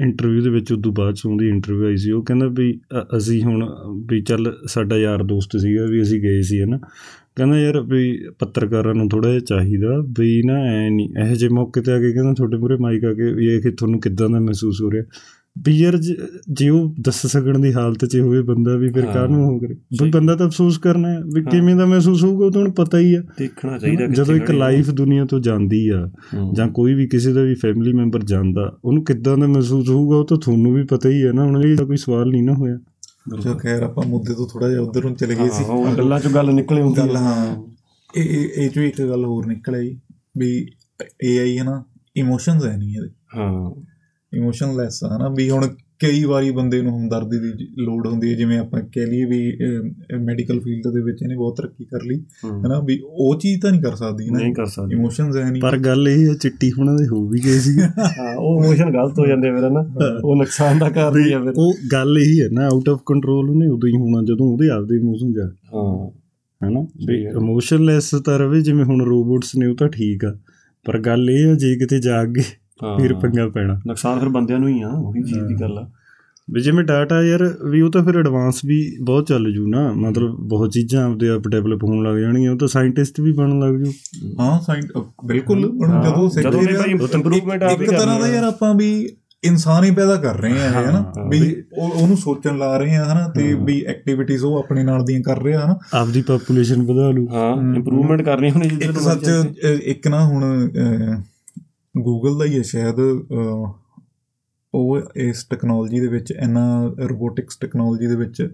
ਇੰਟਰਵਿਊ 0.00 0.42
ਦੇ 0.42 0.50
ਵਿੱਚ 0.50 0.72
ਉਦੋਂ 0.72 0.92
ਬਾਅਦ 0.92 1.14
ਚ 1.14 1.26
ਉਹਦੀ 1.26 1.48
ਇੰਟਰਵਿਊ 1.48 1.86
ਆਈ 1.86 1.96
ਸੀ 1.96 2.10
ਉਹ 2.10 2.22
ਕਹਿੰਦਾ 2.24 2.46
ਵੀ 2.46 2.80
ਅਸੀਂ 3.16 3.42
ਹੁਣ 3.42 3.64
ਵੀ 4.06 4.20
ਚੱਲ 4.22 4.52
ਸਾਡਾ 4.66 4.96
ਯਾਰ 4.96 5.22
ਦੋਸਤ 5.22 5.56
ਸੀਗਾ 5.56 5.86
ਵੀ 5.86 6.02
ਅਸੀਂ 6.02 6.20
ਗਏ 6.20 6.40
ਸੀ 6.42 6.60
ਹਨਾ 6.62 6.78
ਕਹਿੰਦਾ 7.36 7.58
ਯਾਰ 7.58 7.80
ਵੀ 7.80 8.26
ਪੱਤਰਕਾਰਾਂ 8.38 8.94
ਨੂੰ 8.94 9.08
ਥੋੜਾ 9.08 9.28
ਜਿਹਾ 9.28 9.40
ਚਾਹੀਦਾ 9.40 10.04
ਵੀ 10.18 10.42
ਨਾ 10.46 10.54
ਐ 10.64 10.90
ਨਹੀਂ 10.90 11.08
ਇਹੋ 11.24 11.34
ਜਿਹੇ 11.34 11.50
ਮੌਕੇ 11.50 11.80
ਤੇ 11.80 11.92
ਆ 11.92 11.98
ਕੇ 11.98 12.12
ਕਹਿੰਦਾ 12.12 12.32
ਤੁਹਾਡੇ 12.32 12.56
ਮੂਰੇ 12.56 12.76
ਮਾਈਕ 12.76 13.04
ਆ 13.04 13.12
ਕੇ 13.12 13.32
ਵੀ 13.32 13.46
ਇਹ 13.46 13.62
ਕਿ 13.62 13.70
ਤੁਹਾਨੂੰ 13.70 14.00
ਕਿੱਦਾਂ 14.00 14.30
ਦਾ 14.30 14.40
ਮਹਿਸੂਸ 14.40 14.82
ਹੋ 14.82 14.90
ਰਿਹਾ 14.90 15.04
ਵੀ 15.66 15.72
ਯਾਰ 15.72 15.96
ਜ- 15.96 16.14
ਜੇ 16.52 16.68
ਉਹ 16.68 16.94
ਦੱਸ 17.00 17.26
ਸਕਣ 17.26 17.58
ਦੀ 17.58 17.72
ਹਾਲਤ 17.72 18.04
'ਚ 18.04 18.16
ਹੋਵੇ 18.18 18.42
ਬੰਦਾ 18.42 18.76
ਵੀ 18.76 18.88
ਫਿਰ। 18.88 19.06
ਕਾਹਨੂੰ 19.06 19.44
ਹੋ 19.44 19.58
ਕਰੇ। 19.58 19.74
ਵੀ 20.02 20.10
ਬੰਦਾ 20.10 20.36
ਤਾਂ 20.36 20.46
ਅਫਸੋਸ 20.46 20.78
ਕਰਨਾ 20.78 21.08
ਹੈ 21.08 21.20
ਵੀ। 21.34 21.42
ਕਿਵੇਂ 21.42 21.76
ਦਾ 21.76 21.86
ਮਹਿਸੂਸ 21.86 22.24
ਹੋਊਗਾ 22.24 22.46
ਉਹ 22.46 22.50
ਤਾਂ 22.50 22.62
ਹੁਣ 22.62 22.70
ਪਤਾ 22.70 22.98
ਹੀ 22.98 23.14
ਆ 23.14 23.22
ਦੇਖਣਾ 23.38 23.78
ਚਾਹੀਦਾ 23.78 24.06
ਜਦੋਂ 24.06 24.34
ਇੱਕ। 24.34 24.50
ਲਾਈਫ 24.50 24.90
ਦੁਨੀਆ 24.90 25.24
ਤੋਂ 25.24 25.40
ਜਾਂਦੀ 25.40 25.88
ਆ। 25.88 26.10
ਜਾਂ 26.56 26.68
ਕੋਈ 26.68 26.94
ਵੀ 26.94 27.06
ਕਿਸੇ 27.06 27.32
ਦਾ 27.32 27.42
ਵੀ 27.42 27.54
ਫੈਮਿਲੀ 27.54 27.92
ਮੈਂਬਰ 27.92 28.22
ਜਾਂਦਾ 28.22 28.78
ਉਹਨੂੰ 28.84 29.04
ਕਿੱਦਾਂ 29.04 29.38
ਦਾ 29.38 29.46
ਮਹਿਸੂਸ 29.46 29.88
ਹੋਊਗਾ 29.88 30.16
ਉਹ 30.16 30.26
ਤਾਂ 30.26 30.36
ਤੁਹਾਨੂੰ 30.36 30.74
ਵੀ 30.74 30.84
ਪਤਾ 30.84 31.08
ਹੀ 31.08 31.22
ਹੈ 31.22 31.32
ਨਾ 31.32 31.44
ਹੁਣ 31.44 31.64
ਇਹ 31.64 31.76
ਕੋਈ 31.76 31.96
ਸਵਾਲ 31.96 32.30
ਨਹੀਂ 32.30 32.42
ਨਾ 32.42 32.52
ਹੋਇਆ 32.52 32.78
ਚਲੋ 33.42 33.54
ਖੈਰ 33.58 33.82
ਆਪਾਂ 33.82 34.04
ਮੁੱਦੇ 34.06 34.34
ਤੋਂ 34.34 34.48
ਥੋੜਾ 34.48 34.68
ਜਿਹਾ 34.68 34.80
ਉਧਰ 34.80 35.04
ਨੂੰ 35.04 35.14
ਚਲੇ 35.14 35.34
ਗਏ 35.34 35.48
ਸੀ। 35.48 35.64
ਹਾਂ, 35.64 35.96
ਗੱਲਾਂ 35.96 36.20
ਚੋਂ 36.20 36.30
ਗੱਲ 36.30 36.54
ਨਿਕਲੇ 36.54 36.82
ਹੁੰਦੀ 36.82 37.14
ਆ। 37.14 37.18
ਹਾਂ। 37.18 37.56
ਇਹ 38.14 38.48
ਇਹ 38.56 38.70
ਚੋਂ 38.70 38.82
ਇੱਕ 38.82 39.02
ਗੱਲ 39.02 39.24
ਹੋਰ 39.24 39.46
ਨਿਕਲ 39.46 39.74
ਆਈ 39.74 39.98
ਵੀ 40.36 40.70
AI 41.02 41.58
ਹੈ 41.58 41.64
ਨਾ 41.64 41.84
ਇਮੋਸ਼ਨਸ 42.16 42.66
ਹੈ 42.66 42.76
ਨਹੀਂ 42.76 42.96
ਇਹਦੇ। 42.96 43.08
ਹਾਂ। 43.36 43.74
ਇਮੋਸ਼ਨਲੈਸ 44.36 45.04
ਆ 45.04 45.18
ਨਾ 45.18 45.28
ਵੀ 45.28 45.50
ਹੁਣ 45.50 45.74
ਕਈ 46.02 46.22
ਵਾਰੀ 46.24 46.50
ਬੰਦੇ 46.50 46.80
ਨੂੰ 46.82 46.92
ਹਮਦਰਦੀ 46.96 47.38
ਦੀ 47.38 47.50
ਜ- 47.54 47.68
ਲੋੜ 47.78 48.06
ਹੁੰਦੀ 48.06 48.30
ਹੈ 48.30 48.36
ਜਿਵੇਂ 48.36 48.58
ਆਪਾਂ 48.58 48.80
ਕਹਿ 48.92 49.06
ਲਈਏ 49.06 49.24
ਵੀ 49.24 50.18
ਮੈਡੀਕਲ 50.20 50.60
ਫੀਲਡ 50.60 50.88
ਦੇ 50.94 51.00
ਵਿੱਚ 51.02 51.22
ਇਹਨੇ 51.22 51.36
ਬਹੁਤ 51.36 51.56
ਤਰੱਕੀ 51.56 51.84
ਕਰ 51.84 52.02
ਲਈ 52.02 52.18
ਹੂੰ। 52.44 52.52
ਹੈ 52.54 52.68
ਨਾ 52.68 52.78
ਵੀ 52.80 52.98
ਉਹ 53.04 53.34
ਚੀਜ਼ 53.40 53.60
ਤਾਂ 53.60 53.70
ਨਹੀਂ 53.72 53.82
ਕਰ 53.82 53.94
ਸਕਦੀ 53.96 54.28
ਨਾ 54.30 54.38
ਨਹੀਂ 54.38 54.54
ਕਰ 54.54 54.66
ਸਕਦੇ। 54.66 54.94
ਇਮੋਸ਼ਨਸ 54.94 55.36
ਹੈ 55.36 55.50
ਨਹੀਂ 55.50 55.62
ਪਰ 55.62 55.76
ਗੱਲ 55.78 56.08
ਇਹ 56.08 56.26
ਹੈ 56.28 56.34
ਚਿੱਟੀ 56.34 56.70
ਹੁਣਾਂ 56.72 56.94
ਦੇ 56.96 57.06
ਹੋ 57.06 57.26
ਵੀ 57.28 57.40
ਗਏ 57.44 57.58
ਸੀ 57.58 57.76
ਹਾਂ 58.18 58.34
ਉਹ 58.36 58.64
ਇਮੋਸ਼ਨ 58.64 58.90
ਗਲਤ 58.92 59.18
ਹੋ 59.18 59.26
ਜਾਂਦੇ 59.26 59.50
ਫਿਰ 59.50 59.70
ਨਾ 59.70 59.84
ਉਹ 60.24 60.36
ਨੁਕਸਾਨ 60.36 60.78
ਦਾ 60.78 60.88
ਕਾਰਨ 60.90 61.24
ਹੀ 61.26 61.32
ਆ 61.32 61.42
ਫਿਰ। 61.42 61.52
ਉਹ 61.56 61.74
ਗੱਲ 61.92 62.18
ਇਹੀ 62.18 62.40
ਹੈ 62.40 62.48
ਨਾ 62.52 62.66
ਆਊਟ 62.66 62.88
ਆਫ 62.88 63.00
ਕੰਟਰੋਲ 63.06 63.50
ਉਹਨੇ 63.50 63.66
ਉਦੋਂ 63.66 63.88
ਹੀ 63.88 63.94
ਹੋਣਾ 63.96 64.22
ਜਦੋਂ 64.22 64.46
ਉਹਦੇ 64.52 64.68
ਆਪਦੇ 64.68 64.96
ਇਮੋਸ਼ਨ 64.96 65.32
ਜਾ 65.32 65.46
ਹਾਂ। 65.74 66.10
ਹੈਨਾ 66.60 66.80
ਵੀ। 67.06 67.22
ਇਮੋਸ਼ਨਲੈਸ 67.24 68.10
ਤਾਂ 68.24 68.38
ਰਵੇ 68.38 68.60
ਜਿਵੇਂ 68.60 68.84
ਹੁਣ 68.84 69.02
ਰੋਬੋਟਸ 69.04 69.56
ਨੇ 69.56 69.66
ਉਹ 69.66 69.74
ਤਾਂ 69.76 69.88
ਠੀਕ 69.88 70.24
ਆ। 70.24 70.36
ਪਰ 70.86 70.98
ਗੱਲ 70.98 71.30
ਇਹ 71.30 71.46
ਆ 71.46 71.54
ਜੇ 71.54 71.74
ਕਿਤੇ 71.76 71.98
ਗਏ 71.98 72.10
ਹਾਂ। 72.10 72.61
ਫਿਰ 72.80 73.14
ਪੰਗਾ 73.14 73.48
ਪੈਣਾ। 73.48 73.80
ਨੁਕਸਾਨ 73.86 74.20
ਫਿਰ 74.20 74.28
ਬੰਦਿਆਂ 74.28 74.58
ਨੂੰ 74.58 74.68
ਹੀ 74.68 74.80
ਆ 74.82 74.88
ਉਹੀ 74.88 75.22
ਚੀਜ਼ 75.22 75.44
ਦੀ 75.44 75.60
ਗੱਲ 75.60 75.78
ਆ। 75.78 75.88
ਵੀ 76.50 76.60
ਜਿਵੇਂ 76.60 76.84
ਡਾਟਾ 76.84 77.22
ਯਾਰ 77.22 77.42
ਵੀ 77.70 77.80
ਉਹ 77.80 77.90
ਤਾਂ 77.90 78.02
ਫਿਰ 78.04 78.18
ਐਡਵਾਂਸ 78.18 78.60
ਵੀ 78.64 78.78
ਬਹੁਤ 79.02 79.26
ਚੱਲ 79.26 79.52
ਜੂ 79.52 79.66
ਨਾ। 79.68 79.92
ਮਤਲਬ 79.92 80.36
ਬਹੁਤ 80.48 80.72
ਚੀਜ਼ਾਂ 80.72 81.04
ਆਪਦੇ 81.10 81.28
ਆਪ 81.28 81.48
ਡਿਵੈਲਪ 81.48 81.84
ਹੋਣ 81.84 82.02
ਲੱਗ 82.02 82.18
ਜਾਣਗੀਆਂ 82.18 82.52
ਉਹ 82.52 82.58
ਤਾਂ 82.58 82.68
ਸਾਇੰਟਿਸਟ 82.68 83.20
ਵੀ 83.20 83.32
ਬਣਨ 83.32 83.58
ਲੱਗ 83.60 83.74
ਜੂ। 83.84 83.92
ਹਾਂ 84.40 84.60
ਸਾਇੰਟ 84.60 84.92
ਬਿਲਕੁਲ। 85.24 85.64
ਹੁਣ 85.64 86.02
ਜਦੋਂ 86.02 86.60
ਵੀ 86.60 86.66
ਰਿਹਾ, 86.66 86.82
ਭਾਈ 86.82 86.94
improvement 86.94 87.64
ਆਪ 87.64 87.80
ਹੀ 87.80 87.84
ਇੱਕ 87.84 87.92
ਤਰ੍ਹਾਂ 87.92 88.20
ਦਾ 88.20 88.26
ਆ। 88.26 88.28
ਯਾਰ 88.28 88.44
ਆਪਾਂ 88.44 88.74
ਵੀ 88.74 89.08
ਇਨਸਾਨ 89.44 89.84
ਹੀ 89.84 89.90
ਪੈਦਾ 89.90 90.16
ਕਰ 90.16 90.40
ਰਹੇ 90.40 90.60
ਆ 90.60 90.66
ਇਹ 90.66 90.90
ਹਨਾ? 90.90 91.12
ਵੀ 91.28 91.56
ਉਹ 91.78 91.90
ਉਹਨੂੰ 91.90 92.16
ਸੋਚਣ 92.16 92.58
ਲਾ 92.58 92.76
ਰਹੇ 92.76 92.96
ਆ 92.96 93.04
ਹਨਾ? 93.04 93.28
ਤੇ 93.28 93.54
ਵੀ 93.54 93.80
ਐਕਟੀਵਿਟੀਜ਼ 93.82 94.44
ਉਹ 94.44 94.58
ਆਪਣੇ 94.58 94.84
ਨਾਲ 94.84 95.04
ਦੀਆਂ 95.04 95.20
ਕਰ 95.22 95.42
ਰਿਹਾ 95.42 95.64
ਹਨਾ? 95.64 95.78
ਆਪਦੀ 95.94 96.22
ਪਾਪੂਲੇਸ਼ਨ 96.22 96.82
ਵਧਾ 96.82 97.10
ਲੂ 97.10 97.26
ਹਾਂ 97.32 97.74
ਇੰਪਰੂਵਮੈਂਟ 97.76 98.22
ਕਰਨੀ 98.22 98.50
ਹੋਣੀ 98.50 98.68
ਜਿੱਦਾਂ 98.68 98.88
ਇੱਕ 98.88 98.98
ਤੋਂ 98.98 99.02
ਸੱਚ 99.02 99.58
ਇੱਕ 99.84 100.08
ਨਾ 100.08 100.24
ਹੁਣ 100.24 100.68
ਗੂਗਲ 102.00 102.38
ਦਾ 102.38 102.44
ਹੀ 102.44 102.56
ਹੈ 102.56 102.62
ਸ਼ਾਇਦ 102.62 103.00
ਉਹ 104.74 105.00
ਇਸ 105.16 105.44
ਟੈਕਨੋਲੋਜੀ 105.44 106.00
ਦੇ 106.00 106.08
ਵਿੱਚ 106.08 106.30
ਇੰਨਾ 106.30 106.94
ਰੋਬੋਟਿਕਸ 107.08 107.56
ਟੈਕਨੋਲੋਜੀ 107.56 108.06
ਦੇ 108.06 108.16
ਵਿੱਚ 108.16 108.48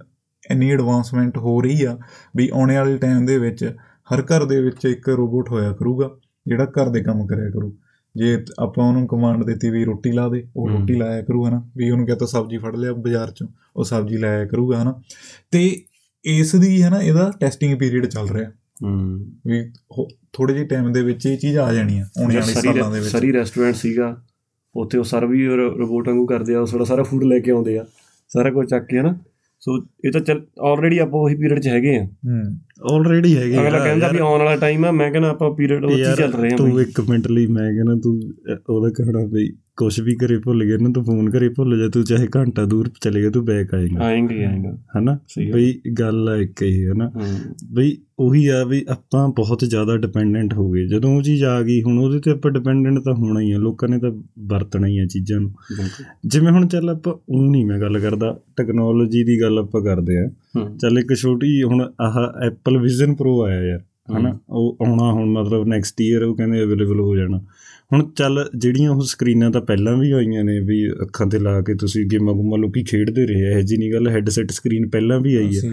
ਇੰਨੀ 0.50 0.70
ਐਡਵਾਂਸਮੈਂਟ 0.70 1.38
ਹੋ 1.38 1.60
ਰਹੀ 1.60 1.84
ਆ 1.84 1.98
ਵੀ 2.36 2.50
ਆਉਣ 2.54 2.74
ਵਾਲੇ 2.74 2.96
ਟਾਈਮ 2.98 3.26
ਦੇ 3.26 3.38
ਵਿੱਚ 3.38 3.64
ਹਰ 4.14 4.22
ਘਰ 4.22 4.44
ਦੇ 4.44 4.62
ਵਿੱਚ 4.62 4.84
ਇੱਕ 4.84 5.08
ਰੋਬੋਟ 5.08 5.50
ਹੋਇਆ 5.50 5.72
ਕਰੂਗਾ 5.72 6.10
ਜਿਹੜਾ 6.46 6.64
ਘਰ 6.64 6.88
ਦੇ 6.88 7.02
ਕੰਮ 7.02 7.26
ਕਰਿਆ 7.26 7.50
ਕਰੂ। 7.50 7.76
ਜੇ 8.16 8.44
ਆਪਾਂ 8.58 8.88
ਉਹਨੂੰ 8.88 9.06
ਕਮਾਂਡ 9.06 9.44
ਦਿੱਤੀ 9.44 9.70
ਵੀ 9.70 9.84
ਰੋਟੀ 9.84 10.12
ਲਾ 10.12 10.28
ਦੇ 10.28 10.44
ਉਹ। 10.56 10.68
ਰੋਟੀ 10.68 10.94
ਲਾਇਆ 10.94 11.22
ਕਰੂ 11.22 11.46
ਹਨਾ? 11.48 11.70
ਵੀ 11.76 11.90
ਉਹਨੂੰ 11.90 12.06
ਕਹਤਾ 12.06 12.26
ਸਬਜ਼ੀ 12.26 12.58
ਫੜ 12.58 12.76
ਲਿਆ 12.76 12.92
ਬਾਜ਼ਾਰ 12.92 13.30
ਚੋਂ 13.30 13.48
ਉਹ 13.76 13.84
ਸਬਜ਼ੀ 13.84 14.16
ਲਾਇਆ 14.16 14.46
ਕਰੂਗਾ 14.46 14.82
ਹਨਾ? 14.82 15.02
ਤੇ 15.50 15.82
ਇਸ 16.24 16.56
ਦੀ 16.56 16.82
ਹਨਾ 16.82 17.00
ਇਹਦਾ 17.00 17.32
ਟੈਸਟਿੰਗ 17.40 17.78
ਪੀਰੀਅਡ 17.78 18.06
ਚੱਲ 18.06 18.28
ਰਿਹਾ। 18.28 18.50
ਹੂੰ 18.84 19.26
ਵੀ 19.46 19.70
ਥੋੜੇ 20.32 20.54
ਜਿਹੇ 20.54 20.64
ਟਾਈਮ 20.66 20.92
ਦੇ 20.92 21.02
ਵਿੱਚ 21.02 21.26
ਇਹ 21.26 21.38
ਚੀਜ਼ 21.38 21.58
ਆ 21.58 21.72
ਜਾਣੀ 21.72 21.98
ਆ 21.98 22.02
ਆਉਣ 22.02 22.32
ਵਾਲੇ 22.34 22.52
ਸਾਲਾਂ 22.52 22.90
ਦੇ 22.90 23.00
ਵਿੱਚ। 23.00 23.10
ਸਰੀ 23.10 23.32
ਰੈਸਟੋਰੈਂਟ 23.32 23.74
ਸੀਗਾ 23.74 24.22
ਉੱਥੇ 24.76 24.98
ਉਹ 24.98 25.04
ਸਰਵ 25.04 25.30
ਵੀ 25.30 25.46
ਰੋਬੋਟ 25.46 26.08
ਵਾਂਗੂ 26.08 26.26
ਕਰਦੇ 26.26 26.54
ਆ 26.54 26.60
ਉਹ 26.60 26.66
ਸਾਡਾ 26.66 26.84
ਸਾਰਾ 26.84 27.02
ਫੂਡ 27.02 27.24
ਲੈ 27.24 27.38
ਕੇ 27.38 27.50
ਆਉਂਦੇ 27.50 27.78
ਆ 27.78 27.84
ਸਾਰਾ 28.28 28.50
ਕੁਝ 28.50 28.68
ਚੱਕ 28.70 28.86
ਕੇ 28.86 28.98
ਹਨਾ। 28.98 29.18
ਸੋ 29.60 29.78
ਇਹ 30.04 30.12
ਤਾਂ 30.12 30.20
ਚੱਲ 30.20 30.46
ਆਲਰੇਡੀ 30.60 30.98
ਆਪਾਂ 30.98 31.20
ਉਹੀ 31.20 31.34
ਪੀਰੀਅਡ 31.34 31.60
'ਚ 31.60 31.68
ਹੈਗੇ 31.68 31.96
ਆ। 31.98 32.04
ਹੂੰ। 32.04 32.58
ਆਲਰੇਡੀ 32.92 33.36
ਹੈਗੇ 33.36 33.58
ਅਗਲਾ 33.60 33.78
ਕਹਿੰਦਾ 33.78 34.08
ਵੀ 34.08 34.18
ਆਉਣ 34.18 34.38
ਵਾਲਾ 34.38 34.56
ਟਾਈਮ 34.56 34.84
ਆ 34.84 34.90
ਮੈਂ 34.90 35.10
ਕਹਿੰਦਾ 35.10 35.28
ਆਪਾਂ 35.28 35.50
ਪੀਰੀਅਡ 35.54 35.84
ਉਹ 35.84 35.90
'ਚ 35.90 35.94
ਹੀ 35.94 36.04
ਚੱਲ 36.16 36.32
ਰਹੇ 36.32 36.52
ਆ 36.52 36.56
ਤੂੰ 36.56 36.80
ਇੱਕ 36.80 37.00
ਮਿੰਟ 37.00 37.28
ਲਈ 37.28 37.46
ਮੈਂ 37.46 37.72
ਕਹਿੰਦਾ 37.72 37.94
ਤੂੰ 38.02 38.20
ਉਹਦਾ 38.70 38.90
ਕਹਿਣਾ 38.90 39.26
ਬਈ 39.26 39.48
ਕੁਛ 39.76 40.00
ਵੀ 40.00 40.16
ਘਰੇ 40.16 40.38
ਭੁੱਲ 40.38 40.64
ਗਿਆ 40.64 40.78
ਨਾ 40.80 40.88
ਤੂੰ 40.94 41.04
ਫੋਨ 41.04 41.30
ਘਰੇ 41.30 41.48
ਭੁੱਲ 41.48 41.78
ਜਾ 41.78 41.88
ਤੂੰ 41.88 42.04
ਚਾਹੇ 42.04 42.28
ਘੰਟਾ 42.36 42.64
ਦੂਰ 42.64 42.90
ਚਲੇ 43.00 43.20
ਗਿਆ 43.20 43.30
ਤੂੰ 43.30 43.44
ਬੈਕ 43.44 43.74
ਆਏਗਾ 43.74 44.04
ਆਏਂਗੇ 44.04 44.44
ਆਏਂਗੇ। 44.44 44.68
ਹਨਾ। 44.98 45.18
ਬਈ 45.52 45.80
ਗੱਲ 45.98 46.28
ਆ 46.28 46.36
ਇੱਕ 46.36 46.62
ਇਹ 46.62 46.88
ਹੈ 46.88 46.94
ਨਾ 46.94 47.08
ਹੂੰ। 47.08 47.22
ਬਈ 47.72 47.96
ਉਹੀ 48.18 48.46
ਆ 48.46 48.64
ਵੀ 48.64 48.84
ਆਪਾਂ 48.88 49.28
ਬਹੁਤ 49.28 49.64
ਜ਼ਿਆਦਾ 49.64 49.96
ਡਿਪੈਂਡੈਂਟ 49.96 50.54
ਹੋ 50.54 50.70
ਗਏ। 50.70 50.86
ਜਦੋਂ 50.86 51.16
ਉਹ 51.16 51.22
ਚੀਜ਼ 51.22 51.44
ਆ 51.44 51.62
ਗਈ 51.62 51.82
ਹੁਣ 51.82 51.98
ਉਹਦੇ 51.98 52.18
ਤੇ 52.18 52.30
ਆਪਾਂ 52.30 52.50
ਡਿਪੈਂਡੈਂਟ 52.50 52.98
ਤਾਂ 52.98 53.14
ਹੋਣਾ 53.14 53.40
ਹੀ 53.40 53.52
ਆ 53.52 53.58
ਲੋਕਾਂ 53.58 53.88
ਨੇ 53.88 53.98
ਤਾਂ 53.98 54.10
ਵਰਤਣਾ 54.46 54.86
ਹੀ 54.86 54.98
ਆ 54.98 55.06
ਚੀਜ਼ਾਂ 55.06 55.40
ਨੂੰ। 55.40 55.52
ਜਿਵੇਂ 56.26 56.52
ਹੁਣ 56.52 56.68
ਚੱਲ 56.68 56.90
ਆਪਾਂ 56.90 57.14
ਉਹ 57.28 57.50
ਨਹੀਂ 57.50 57.66
ਮੈਂ 57.66 57.80
ਗੱਲ 57.80 57.98
ਕਰਦਾ 57.98 58.40
ਟੈਕਨੋਲੋਜੀ 58.56 59.24
ਦੀ 59.24 59.40
ਗੱਲ 59.40 59.58
ਆਪਾਂ 59.58 59.82
ਕਰਦੇ 59.82 60.18
ਆ। 60.18 60.26
ਹੂੰ 60.26 60.32
ਚੱਲ 60.80 60.98
ਇੱਕ 60.98 61.14
ਛੋਟੀ 61.14 61.62
ਹੁਣ 61.62 61.92
ਆਹ 62.00 62.46
ਐਪਲ 62.46 62.78
ਵਿਜ਼ਨ 62.78 63.14
ਪ੍ਰੋ 63.14 63.42
ਆਇਆ 63.42 63.62
ਯਾਰ 63.62 63.80
ਹਨਾ? 64.18 64.38
ਉਹ 64.48 64.78
ਆਉਣਾ 64.80 65.12
ਹੁਣ 65.12 65.30
ਮਤਲਬ 65.30 65.66
ਨੈਕਸਟ 65.66 66.00
ਈਅਰ 66.00 66.22
ਉਹ 66.22 66.36
ਕਹਿੰਦੇ 66.36 66.62
ਅਵੇਲੇਬਲ 66.62 67.00
ਹੋ 67.00 67.16
ਜਾਣਾ। 67.16 67.40
ਹੁਣ 67.92 68.10
ਚੱਲ 68.16 68.50
ਜਿਹੜੀਆਂ 68.56 68.90
ਉਹ 68.90 69.00
ਸਕਰੀਨਾਂ 69.00 69.50
ਤਾਂ 69.50 69.60
ਪਹਿਲਾਂ 69.60 69.96
ਵੀ 69.96 70.12
ਆਈਆਂ 70.12 70.44
ਨੇ 70.44 70.60
ਵੀ 70.60 70.90
ਅੱਖਾਂ 70.90 71.26
ਤੇ 71.26 71.38
ਲਾ 71.38 71.60
ਕੇ 71.60 71.74
ਤੁਸੀਂ 71.74 72.06
ਗੇਮਾਂ 72.06 72.34
ਗੁੰਮਾਂ 72.34 72.58
ਲੋਕੀ 72.58 72.82
ਖੇਡਦੇ 72.82 73.26
ਰਹੇ 73.26 73.58
ਇਹ 73.58 73.62
ਜੀ 73.62 73.76
ਨਹੀਂ 73.76 73.92
ਗੱਲ 73.92 74.08
ਹੈਡਸੈਟ 74.08 74.50
ਸਕਰੀਨ 74.50 74.88
ਪਹਿਲਾਂ 74.88 75.20
ਵੀ 75.20 75.36
ਆਈ 75.36 75.50
ਹੈ 75.64 75.70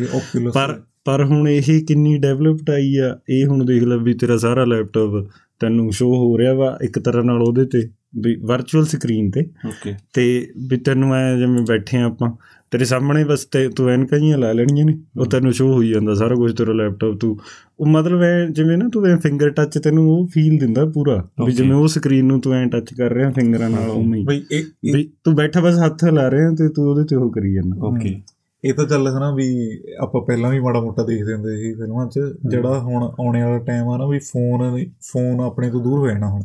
ਪਰ 0.54 0.82
ਪਰ 1.06 1.24
ਹੁਣ 1.24 1.50
ਇਹ 1.50 1.86
ਕਿੰਨੀ 1.86 2.18
ਡਿਵੈਲਪਡ 2.18 2.70
ਆਈ 2.70 2.96
ਆ 2.96 3.20
ਇਹ 3.30 3.46
ਹੁਣ 3.46 3.66
ਦੇਖ 3.66 3.84
ਲੈ 3.84 3.98
ਵੀ 3.98 4.14
ਤੇਰਾ 4.14 4.38
ਸਾਰਾ 4.38 4.66
ਲੈਪਟਾਪ 4.66 5.30
ਤੈਨੂੰ 5.60 5.92
ਸ਼ੋ 5.92 6.16
ਹੋ 6.16 6.38
ਰਿਹਾ 6.38 6.54
ਵਾ 6.54 6.80
ਇੱਕ 6.82 7.00
ਤਰ੍ਹਾਂ 7.00 7.24
ਨਾਲ 7.24 7.42
ਉਹਦੇ 7.42 7.66
ਤੇ। 7.66 7.90
ਵੀ 8.18 8.36
ਵਰਚੁਅਲ 8.36 8.86
ਸਕਰੀਨ 8.86 9.32
ਤੇ। 9.32 9.42
ਓਕੇ 9.68 9.94
ਤੇ 10.14 10.52
ਵੀ 10.68 10.78
ਤੈਨੂੰ 10.78 11.16
ਐ 11.16 11.36
ਜਿਵੇਂ 11.38 11.66
ਬੈਠੇ 11.70 11.98
ਆ 11.98 12.04
ਆਪਾਂ 12.04 12.32
ਤੇਰੇ 12.72 12.86
ਸਾਹਮਣੇ 12.86 13.24
ਬਸ 13.24 13.46
ਤੇ 13.46 13.70
ਤੂੰ 13.70 13.90
ਐਨਕਾਂ 13.90 14.20
ਜਿਹੀਆਂ 14.20 14.38
ਲਾ 14.38 14.52
ਲੈਣੀਆਂ 14.52 14.86
ਨੇ। 14.86 15.00
ਉਹ 15.20 15.26
ਤੈਨੂੰ 15.26 15.54
ਸ਼ੋ 15.54 15.74
ਹੋਈ 15.74 15.90
ਜਾਂਦਾ 15.90 16.14
ਸਾਰਾ 16.14 16.36
ਕੁਝ 16.36 16.58
ਤੇਰਾ 16.58 16.74
ਲੈਪਟਾਪ 16.74 17.18
ਤੂੰ 17.20 17.38
ਉਹ 17.80 17.86
ਮਤਲਬ 17.86 18.22
ਐ 18.22 18.46
ਜਿਵੇਂ 18.46 18.78
ਨਾ 18.78 18.90
ਤੂੰ 18.94 19.06
ਐ 19.06 19.16
ਫਿੰਗਰ 19.16 19.50
ਟੱਚ 19.50 19.78
ਤੈਨੂੰ 19.78 20.10
ਉਹ 20.10 20.28
ਫੀਲ 20.28 20.58
ਦਿੰਦਾ 20.58 20.86
ਪੂਰਾ। 20.86 21.30
ਵੀ. 21.46 21.52
ਜਿਵੇਂ 21.52 21.74
ਉਹ 21.74 21.88
ਸਕਰੀਨ 21.88 22.26
ਨੂੰ 22.26 22.42
ਤੂੰ 22.42 22.54
ਐ 22.54 22.66
ਟੱਚ 22.66 22.94
ਕਰ 22.94 23.14
ਰਿਹਾ 23.14 23.32
ਫਿੰਗਰਾਂ 23.32 23.70
ਨਾਲ 23.70 23.90
ਉਵੇਂ 23.90 24.20
ਹੀ। 24.20 24.26
ਬਈ 24.26 24.44
ਇਹ 24.52 24.64
ਇਹ- 24.84 24.96
ਵੀ 24.96 25.12
ਤੂੰ 25.24 25.36
ਬੈਠਾ 25.36 25.62
ਬਸ 25.62 25.80
ਹੱਥ 25.86 26.04
ਹਿਲਾ 26.04 26.32
ਰਿਹਾ 26.32 26.52
ਤੇ 26.52 26.70
ਤੂੰ 26.70 26.86
ਉਹਦੇ 26.86 27.04
ਤੇ 27.04 27.16
ਉਹ 27.16 27.32
ਕਰੀ 27.32 27.54
ਜਾਂਦਾ। 27.54 27.88
ਓਕੇ 27.88 28.22
ਇਹ 28.66 28.74
ਤਾਂ 28.74 28.86
ਚੱਲ 28.86 29.08
ਹਨਾ 29.08 29.36
ਵੀ 29.36 29.78
ਆਪਾਂ 30.00 30.22
ਪਹਿਲਾਂ 30.22 30.52
ਵੀ 30.52 30.60
ਮਾੜਾ 30.60 30.82
ਮੋਟਾ 30.82 31.04
ਦੇਖਦੇ 31.04 31.34
ਹੁੰਦੇ 31.34 31.58
ਸੀ 31.58 31.74
ਫਿਲਮਾਂ 31.74 32.08
'ਚ 32.08 32.20
ਜਿਹੜਾ 32.50 32.80
ਹੁਣ 32.80 33.04
ਆਉਣੇ 33.04 33.44
ਵਾਲਾ 33.44 33.60
ਟਾਈਮ 33.60 33.88
ਆ 33.88 33.98
ਨਾ 33.98 34.08
ਵੀ 34.08 34.20
ਫੋਨ 34.20 34.86
ਫੋਨ 35.02 35.42
ਆਪਣੇ 35.42 35.70
ਤੋਂ 35.72 35.84
ਦੂਰ 35.84 36.00
ਹੋ 36.00 36.08
ਜਾਣਾ 36.08 36.30
ਹੁਣ। 36.30 36.42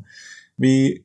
ਵੀ 0.61 1.01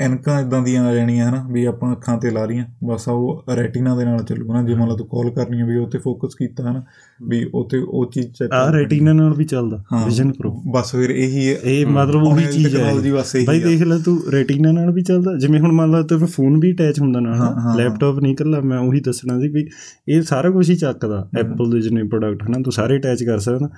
ਐਨਕਾਂ 0.00 0.40
ਇਦਾਂ 0.40 0.62
ਦੀਆਂ 0.62 0.84
ਆ 0.84 0.94
ਜਾਣੀਆਂ 0.94 1.30
ਹਨਾ 1.30 1.46
ਵੀ 1.50 1.64
ਆਪਾਂ 1.64 1.92
ਅੱਖਾਂ 1.92 2.18
ਤੇ 2.18 2.30
ਲਾ 2.30 2.44
ਰਹੀਆਂ 2.44 2.64
ਬਸ 2.84 3.08
ਆ 3.08 3.12
ਉਹ 3.12 3.44
ਰੈਟੀਨਾ 3.56 3.96
ਦੇ 3.96 4.04
ਨਾਲ 4.04 4.22
ਚੱਲੂ 4.22 4.52
ਨਾ 4.52 4.62
ਜੇ 4.62 4.74
ਮੰਨ 4.74 4.88
ਲਾ 4.88 4.96
ਤੂੰ 4.96 5.06
ਕਾਲ 5.06 5.30
ਕਰਨੀ 5.30 5.60
ਆ 5.60 5.66
ਵੀ 5.66 5.76
ਉਹ 5.76 5.90
ਤੇ 5.90 5.98
ਫੋਕਸ 5.98 6.34
ਕੀਤਾ 6.34 6.70
ਹਨਾ 6.70 6.82
ਵੀ 7.22 7.46
ਉਹ 7.54 7.68
ਤੇ 7.68 7.78
ਉਹ 7.78 8.10
ਚੀਜ਼ 8.10 8.26
ਚੈੱਕ 8.26 8.52
ਆ 8.52 8.72
ਰੈਟੀਨਾ 8.72 9.12
ਨਾਲ 9.12 9.34
ਵੀ 9.34 9.44
ਚੱਲਦਾ 9.44 9.84
ਹਾਂ। 9.92 10.04
ਵਿਜ਼ਨ 10.04 10.32
ਪ੍ਰੋ 10.32 10.62
ਬਸ 10.70 10.92
ਫਿਰ 10.92 11.10
ਇਹੀ 11.10 11.48
ਹੈ। 11.48 11.58
ਇਹ 11.64 11.86
ਮਤਲਬ 11.86 12.22
ਉਹੀ 12.22 12.44
ਚੀਜ਼ 12.52 12.76
ਹੈ 12.76 12.90
ਇਹੀ। 12.90 13.44
ਬਾਈ। 13.46 13.60
ਦੇਖ 13.60 13.82
ਲੈ 13.82 13.98
ਤੂੰ 13.98 14.22
ਰੈਟੀਨਾ 14.32 14.72
ਨਾਲ 14.72 14.92
ਵੀ 14.92 15.02
ਚੱਲਦਾ। 15.02 15.38
ਜਿਵੇਂ 15.38 15.60
ਹੁਣ 15.60 15.72
ਮੰਨ 15.72 15.90
ਲਾ 15.90 16.02
ਤੇ 16.02 16.16
ਫੋਨ 16.16 16.60
ਵੀ 16.60 16.72
ਅਟੈਚ 16.72 17.00
ਹੁੰਦਾ 17.00 17.18
ਹਾਂ, 17.18 17.26
ਨਾਲ 17.26 17.36
ਹਾਂ, 17.36 17.76
ਲੈਪਟਾਪ 17.76 18.18
ਨਹੀਂ 18.18 18.32
ਇਕੱਲਾ 18.32 18.60
ਮੈਂ 18.60 18.78
ਉਹੀ 18.78 19.00
ਦੱਸਣਾ 19.00 19.40
ਸੀ 19.40 19.48
ਵੀ 19.48 19.66
ਇਹ 20.08 20.22
ਸਾਰਾ 20.22 20.50
ਕੁਝ 20.50 20.70
ਹੀ 20.70 20.76
ਚੱਕਦਾ 20.76 21.28
ਐਪਲ 21.38 21.70
ਦੇ 21.70 21.80
ਜਿੰਨੇ 21.80 22.02
ਪ੍ਰੋਡਕਟ 22.02 22.42
ਹਨਾ 22.42 22.58
ਤੂੰ 22.62 22.72
ਸਾਰੇ 22.72 22.96
ਅਟੈਚ 22.96 23.24
ਕਰ 23.24 23.38
ਸਕਦਾ। 23.38 23.68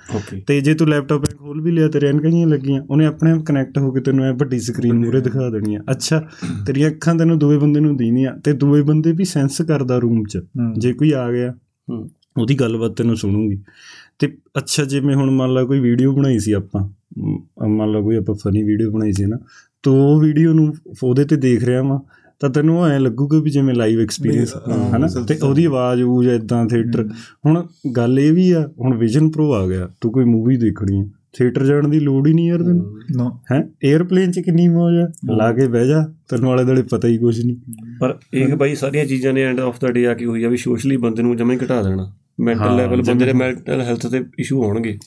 ਤੇ 0.47 0.61
ਜੇ 0.61 0.73
ਤੂੰ 0.73 0.89
ਲੈਪਟਾਪ 0.89 1.25
ਖੋਲ 1.25 1.61
ਵੀ 1.61 1.71
ਲਿਆ 1.71 1.87
ਤੇਰੇ 1.87 2.07
ਐਨਕਾਂ 2.07 2.29
ਜਿਹੀਆਂ 2.31 2.47
ਲੱਗੀਆਂ 2.47 2.81
ਉਹਨੇ 2.89 3.05
ਆਪਣੇ 3.05 3.31
ਆਪ 3.31 3.39
ਕਨੈਕਟ 3.39 3.77
ਹੋ 3.77 3.91
ਕੇ 3.91 4.01
ਤੈਨੂੰ 4.01 4.25
ਐ 4.25 4.31
ਵੱਡੀ 4.31 4.59
ਸਕਰੀਨ 4.59 4.93
ਮੂਰੇ 4.93 5.21
ਦਿਖਾ 5.21 5.49
ਦੇਣੀ 5.49 5.75
ਆ 5.75 5.79
ਅੱਛਾ 6.17 6.63
ਤੇਰੀਆਂ 6.65 6.89
ਅੱਖਾਂ 6.89 7.15
ਤੈਨੂੰ 7.15 7.39
ਦੂਏ 7.39 7.57
ਬੰਦੇ 7.57 7.79
ਨੂੰ 7.79 7.95
ਦੀਨੀਆਂ 7.97 8.35
ਤੇ 8.37 8.53
ਦੂਏ 8.53 8.81
ਬੰਦੇ 8.81 9.11
ਵੀ 9.11 9.25
ਸੈਂਸ 9.25 9.61
ਕਰਦਾ 9.61 9.97
ਰੂਮ 9.97 10.23
'ਚ। 10.23 10.39
ਜੇ 10.77 10.93
ਕੋਈ 10.93 11.11
ਆ 11.11 11.31
ਗਿਆ 11.31 11.53
ਉਹਦੀ 12.37 12.55
ਗੱਲਬਾਤ 12.55 12.95
ਤੈਨੂੰ 12.95 13.15
ਸੁਣੂਗੀ 13.17 13.57
ਤੇ 14.19 14.27
ਅੱਛਾ 14.57 14.83
ਜਿਵੇਂ 14.83 15.15
ਹੁਣ 15.15 15.29
ਮੰਨ 15.31 15.53
ਲਾ 15.53 15.63
ਕੋਈ 15.63 15.79
ਵੀਡੀਓ 15.79 16.11
ਬਣਾਈ 16.13 16.39
ਸੀ 16.39 16.51
ਆਪਾਂ 16.51 16.87
ਮੰਨ 17.67 17.91
ਲਾ 17.91 18.01
ਕੋਈ 18.01 18.15
ਆਪਾਂ 18.15 18.35
ਫਨੀ 18.35 18.63
ਵੀਡੀਓ 18.63 18.91
ਬਣਾਈ 18.91 19.11
ਸੀ 19.11 19.25
ਨਾ 19.25 19.37
ਤੋ 19.83 19.93
ਉਹ 20.05 20.19
ਵੀਡੀਓ 20.21 20.53
ਨੂੰ 20.53 20.73
ਉਹਦੇ 21.03 21.25
ਤੇ 21.25 21.35
ਦੇਖ 21.35 21.63
ਰਿਹਾ 21.63 21.81
ਵਾਂ 21.83 21.99
ਤਾਂ 22.39 22.49
ਤੈਨੂੰ 22.49 22.85
ਐ 22.85 22.97
ਲੱਗੂਗਾ 22.99 23.39
ਵੀ 23.39 23.49
ਜਿਵੇਂ 23.49 23.73
ਲਾਈਵ 23.75 23.99
ਐਕਸਪੀਰੀਅੰਸ 23.99 24.53
ਹਨਾ 24.95 25.07
ਤੇ। 25.07 25.37
ਉਹਦੀ 25.43 25.65
ਆਵਾਜ਼ 25.65 26.01
ਉਹ 26.03 26.23
ਇਦਾਂ 26.23 26.65
ਥੀਏਟਰ 26.65 27.07
ਹੁਣ 27.45 27.63
ਗੱਲ 27.97 28.19
ਇਹ 28.19 28.31
ਵੀ 28.33 28.51
ਆ 28.51 28.61
ਹੁਣ 28.79 28.97
ਵਿਜ਼ਨ 28.97 29.29
ਪ੍ਰੋ 29.29 29.51
ਆ 29.53 29.67
ਗਿਆ 29.67 29.89
ਤੂੰ 30.01 30.11
ਕੋਈ 30.11 30.25
ਮੂਵੀ 30.25 30.57
ਦੇਖਣੀ 30.57 30.99
ਹੈ 31.01 31.05
ਥੀਏਟਰ 31.37 31.65
ਜਾਣ 31.65 31.87
ਦੀ 31.87 31.99
ਲੋੜ 31.99 32.27
ਹੀ 32.27 32.33
ਨਹੀਂ 32.33 32.49
ਯਾਰ 32.49 32.63
ਤੈਨੂੰ। 32.63 32.99
ਨਾ। 33.15 33.39
ਹੈ? 33.51 33.69
에ਅਰਪਲੇਨ 33.93 34.31
'ਚ 34.31 34.39
ਕਿੰਨੀ 34.39 34.67
ਮੌਜ 34.67 34.93
ਆ? 34.95 35.11
ਲਾ 35.35 35.51
ਕੇ 35.51 35.67
ਬਹਿ 35.67 35.87
ਜਾ। 35.87 36.13
ਤੈਨੂੰ 36.29 36.49
ਵਾਲੇ 36.49 36.63
ਦੁਆਲੇ 36.63 36.81
ਪਤਾ 36.81 37.07
ਹੀ 37.07 37.17
ਕੁਝ 37.17 37.45
ਨਹੀਂ। 37.45 37.57
ਪਰ 37.99 38.17
ਇਹ 38.33 38.55
ਬਾਈ 38.55 38.75
ਸਾਰੀਆਂ 38.75 39.05
ਚੀਜ਼ਾਂ 39.05 39.33
ਨੇ 39.33 39.41
ਐਂਡ 39.43 39.59
ਆਫ 39.59 39.79
ਦਾ 39.81 39.91
ਡੇ 39.91 40.07
ਆ 40.07 40.13
ਕੇ 40.13 40.25
ਹੋਈ 40.25 40.43
ਆ 40.43 40.49
ਵੀ 40.49 40.57
ਸੋਸ਼ਲੀ 40.57 40.97
ਬੰਦੇ 40.97 41.23
ਨੂੰ 41.23 41.37
ਜਮੇ 41.37 41.57
ਘਟਾ 41.57 41.81
ਦੇਣਾ। 41.83 42.13
ਮੈਂਟਲ 42.39 42.61
ਹਾਂ, 42.61 42.77
ਲੈਵਲ 42.77 43.01
ਬੰਦੇ 43.01 43.25
ਦੇ। 43.25 43.33
ਮੈਂਟਲ 43.33 43.81
ਹੈਲਥ 43.81 44.07
ਤੇ 44.07 44.23
ਇਸ਼ੂ 44.39 44.63
ਹੋਣਗੇ। 44.63 44.97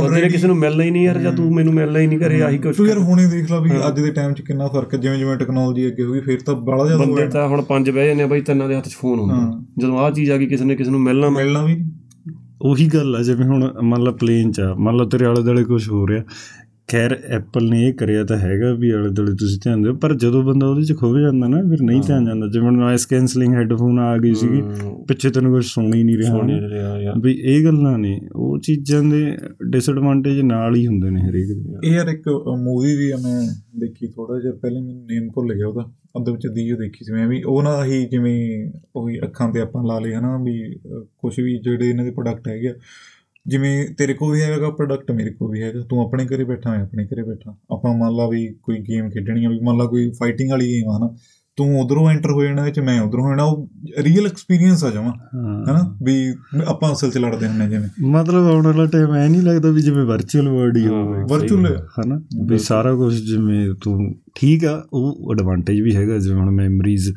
Already- 0.00 0.30
ਕਿਸੇ 0.30 0.46
ਨੂੰ 0.46 0.56
ਮਿਲਣਾ 0.56 0.82
ਹੀ 0.84 0.90
ਨਹੀਂ 0.90 1.04
ਯਾਰ 1.04 1.18
ਜਾਂ 1.18 1.32
ਤੂੰ 1.32 1.54
ਮੈਨੂੰ 1.54 1.74
ਮਿਲਣਾ 1.74 1.98
ਹੀ 1.98 2.06
ਨਹੀਂ 2.06 2.18
ਕਰੇ 2.18 2.42
ਆਹੀ 2.42 2.58
ਕੁਝ 2.58 2.76
ਤੂੰ 2.76 2.86
ਯਾਰ 2.86 2.98
ਹੁਣੇ 2.98 3.26
ਦੇਖ 3.26 3.50
ਲਾ 3.50 3.60
ਵੀ 3.60 3.70
ਹਾਂ। 3.70 3.88
ਅੱਜ 3.88 4.00
ਦੇ 4.00 4.10
ਟਾਈਮ 4.10 4.32
'ਚ 4.32 4.40
ਕਿੰਨਾ 4.40 4.68
ਫ਼ਰਕ 4.68 4.94
ਹੈ 4.94 4.98
ਜਿਵੇਂ 4.98 5.18
ਜਿਵੇਂ 5.18 5.36
ਟੈਕਨੋਲੋਜੀ 5.36 5.86
ਅੱਗੇ 5.86 6.02
ਹੋ 6.02 6.12
ਗਈ 6.12 6.20
ਫਿਰ 6.20 6.40
ਤਾਂ 6.40 6.54
ਬੜਾ 6.54 6.86
ਜ਼ਿਆਦਾ 6.86 7.04
ਹੋ 7.04 7.14
ਬੰਦੇ 7.14 7.28
ਤਾਂ 7.28 7.48
ਹੁਣ 7.48 7.62
ਪੰਜ 7.62 7.90
ਬਹਿ 7.90 8.06
ਜਾਂਦੇ 8.06 8.22
ਆ 8.22 8.26
ਬਾਈ 8.26 8.40
ਤਿੰਨਾਂ 8.40 8.68
ਦੇ 8.68 8.76
ਹੱਥ 8.76 8.88
'ਚ 8.88 8.92
ਫੋਨ 8.92 9.18
ਹੁੰਦਾ। 9.18 9.34
ਹਾਂ। 9.34 9.64
ਜਦੋਂ 9.78 9.98
ਆਹ 9.98 10.10
ਚੀਜ਼ 10.10 10.30
ਆ 10.30 10.36
ਗਈ 10.36 10.46
ਕਿਸੇ 10.46 10.64
ਨੇ 10.64 10.76
ਕਿਸੇ 10.76 10.90
ਨੂੰ 10.90 11.00
ਮਿਲਣਾ 11.00 11.28
ਮਿਲਣਾ 11.28 11.64
ਵੀ। 11.64 11.84
ਉਹੀ 12.64 12.86
ਗੱਲ 12.86 13.16
ਆ, 13.16 13.22
ਜਿਵੇਂ 13.22 13.46
ਹੁਣ 13.46 13.72
ਮੰਨ 13.82 14.02
ਲਾ 14.02 14.10
ਪਲੇਨ 14.10 14.50
'ਚ 14.52 14.60
ਆ 14.60 14.74
ਮੰਨ 14.78 14.96
ਲਾ 14.96 15.04
ਤੇਰੇ 15.04 15.24
ਆਲੇ 15.26 15.42
ਦੁਆਲੇ 15.42 15.64
ਕੁਝ 15.64 15.88
ਹੋ 15.88 16.06
ਰਿਹਾ 16.08 16.22
ਖੈਰ 16.88 17.12
ਐਪਲ 17.28 17.68
ਨੇ 17.70 17.88
ਇਹ 17.88 17.92
ਕਰਿਆ 17.94 18.24
ਤਾਂ 18.24 18.36
ਹੈਗਾ 18.38 18.72
ਵੀ 18.72 18.90
ਆਲੇ 18.90 19.08
ਦੁਆਲੇ 19.08 19.32
ਤੁਸੀਂ 19.32 19.58
ਧਿਆਨ 19.64 19.82
ਦਿਓ 19.82 19.94
ਪਰ 19.94 20.14
ਜਦੋਂ 20.14 20.42
ਬੰਦਾ 20.42 20.66
ਉਹਦੇ 20.66 20.82
'ਚ 20.82 20.96
ਖੁੱਭ 20.96 21.16
ਜਾਂਦਾ 21.18 21.46
ਨਾ 21.48 21.62
ਫਿਰ 21.70 21.82
ਨਹੀਂ 21.82 22.02
ਧਿਆਨ 22.02 22.24
ਜਾਂਦਾ। 22.24 22.46
ਜਿਵੇਂ 22.46 22.72
ਨੋਇਸ 22.72 23.06
ਕੈਂਸਲਿੰਗ 23.06 23.54
ਹੈੱਡਫੋਨ 23.54 23.98
ਆ 23.98 24.16
ਗਈ 24.16 24.34
ਸੀਗੀ 24.34 24.62
ਪਿੱਛੇ 25.08 25.30
ਤੈਨੂੰ 25.30 25.52
ਕੁਝ 25.52 25.64
ਸੁਣ 25.64 25.94
ਹੀ 25.94 26.02
ਨਹੀਂ 26.02 26.16
ਰਿਹਾ। 26.16 26.30
ਸੁਣ 26.30 26.46
ਨਹੀਂ 26.46 26.60
ਰਿਹਾ 26.60 26.98
ਯਾਰ। 27.00 27.14
ਵੀ 27.18 27.32
ਇਹ 27.44 27.64
ਗੱਲਾਂ 27.64 27.98
ਨੇ 27.98 28.20
ਉਹ 28.34 28.58
ਚੀਜ਼ਾਂ 28.58 29.02
ਦੇ 29.02 29.36
ਡਿਸਐਡਵਾਂਟੇਜ 29.70 30.40
ਨਾਲ 30.40 30.76
ਹੀ 30.76 30.86
ਹੁੰਦੇ 30.86 31.10
ਨੇ 31.10 31.20
ਹਰੇਕ 31.20 31.48
ਦੇ। 31.48 31.88
ਇਹ 31.88 31.94
ਯਾਰ 31.94 32.08
ਇੱਕ 32.08 32.28
ਮੂਵੀ 32.62 32.96
ਵੀ 32.96 33.12
ਮੈਂ 33.12 33.40
ਦੇਖੀ 33.80 34.06
ਥੋੜਾ 34.06 34.40
ਜਿਹਾ 34.40 34.52
ਪਹਿਲੇ 34.52 34.80
ਮੈਨੂੰ 34.80 35.06
ਨੇਮ 35.06 35.28
ਭੁੱਲ 35.34 35.54
ਗਿਆ 35.54 35.66
ਉਹਦਾ। 35.66 35.90
ਉਹਦੇ 36.16 36.32
ਵਿੱਚ 36.32 36.46
ਦੀਓ 36.46 36.76
ਦੇਖੀ 36.76 37.04
ਸੀ 37.04 37.12
ਮੈਂ 37.12 37.28
ਵੀ। 37.28 37.42
ਉਹ 37.42 37.62
ਨਾ 37.62 37.84
ਹੀ 37.84 38.04
ਜਿਵੇਂ 38.06 38.70
ਉਹੀ 38.96 39.18
ਅੱਖਾਂ 39.18 39.52
ਤੇ 39.52 39.60
ਆਪਾਂ 39.60 39.84
ਲਾ 39.84 39.98
ਲਏ 39.98 40.14
ਹਨਾ 40.14 40.36
ਵੀ 40.42 40.74
ਕੁਝ 41.18 41.40
ਵੀ 41.40 41.58
ਜਿਹੜੇ 41.58 41.88
ਇਹਨਾਂ 41.88 42.04
ਦੇ 42.04 42.10
ਪ੍ਰੋਡਕਟ 42.10 42.48
ਹੈਗੇ 42.48 42.68
ਆ 42.68 42.74
ਜਿਵੇਂ 43.46 43.86
ਤੇਰੇ 43.98 44.14
ਕੋਲ 44.14 44.32
ਵੀ 44.34 44.42
ਹੈਗਾ 44.42 44.70
ਪ੍ਰੋਡਕਟ 44.70 45.10
ਮੇਰੇ 45.10 45.30
ਕੋਲ 45.30 45.50
ਵੀ 45.50 45.62
ਹੈਗਾ। 45.62 45.80
ਤੂੰ 45.80 46.00
ਆਪਣੇ 46.02 46.26
ਘਰੇ 46.26 46.44
ਬੈਠਾ 46.44 46.70
ਮੈਂ 46.70 46.82
ਆਪਣੇ 46.82 47.06
ਘਰੇ 47.06 47.22
ਬੈਠਾ। 47.22 47.56
ਆਪਾਂ 47.72 47.96
ਮੰਨ 47.96 48.16
ਲਾ 48.16 48.28
ਵੀ 48.28 48.54
ਕੋਈ 48.62 48.76
ਗੇਮ 48.78 49.10
ਖੇਡਣੀ 49.10 49.44
ਆ 49.44 49.48
ਵੀ 49.48 49.60
ਮੰਨ 49.60 49.78
ਲਾ 49.78 49.84
ਕੋਈ 49.84 50.10
ਫਾਈਟਿੰਗ 50.10 50.50
ਵਾਲੀ 50.50 50.68
ਗੇਮ 50.68 50.90
ਆ 50.90 50.98
ਹਨਾ। 50.98 51.14
ਤੂੰ 51.56 51.80
ਉਧਰੋਂ 51.80 52.10
ਐਂਟਰ 52.10 52.30
ਹੋ 52.30 52.44
ਜਾਣਾ 52.44 52.64
ਵਿੱਚ 52.64 52.80
ਮੈਂ 52.80 53.00
ਉਧਰੋਂ 53.00 53.24
ਹੋ 53.24 53.28
ਜਾਣਾ। 53.28 53.42
ਉਹ 53.42 53.70
ਰੀਅਲ 53.98 54.26
ਐਕਸਪੀਰੀਅੰਸ 54.26 54.84
ਆ 54.84 54.90
ਜਾਵਾਂ 54.90 55.12
ਹਾਂ। 55.12 55.64
ਹਨਾ। 55.64 55.96
ਵੀ 56.02 56.34
ਆਪਾਂ 56.66 56.92
ਅਸਲ 56.92 57.10
'ਚ 57.10 57.18
ਲੜਦੇ 57.18 57.48
ਹੁੰਨੇ 57.48 57.68
ਜਿਵੇਂ। 57.68 57.88
ਮਤਲਬ 58.06 58.46
ਆਉਣ 58.46 58.64
ਵਾਲਾ 58.66 58.86
ਟਾਈਮ 58.86 59.14
ਐ 59.14 59.28
ਨਹੀਂ 59.28 59.42
ਲੱਗਦਾ 59.42 59.70
ਵੀ 59.70 59.82
ਜਿਵੇਂ 59.82 60.04
ਵਰਚੁਅਲ 60.04 60.48
ਵਰਲਡ 60.48 60.76
ਹੀ 60.76 60.84
ਹਾਂ, 60.84 60.92
ਹੋਵੇ। 60.92 61.22
ਵਰਚੁਅਲ 61.30 61.86
ਹਨਾ? 62.00 62.20
ਵੀ 62.44 62.58
ਸਾਰਾ 62.58 62.94
ਕੁਝ 62.94 63.14
ਜਿਵੇਂ 63.14 63.74
ਤੂੰ 63.82 64.14
ਠੀਕ 64.34 64.64
ਆ 64.64 64.86
ਉਹ 64.92 65.32
ਐਡਵਾਂਟੇਜ 65.32 65.80
ਵੀ 65.80 65.96
ਹੈਗਾ। 65.96 66.18
ਜਿਵੇਂ 66.18 66.40
ਹੁਣ 66.40 66.50
ਮੈਮਰੀਜ਼ 66.50 67.12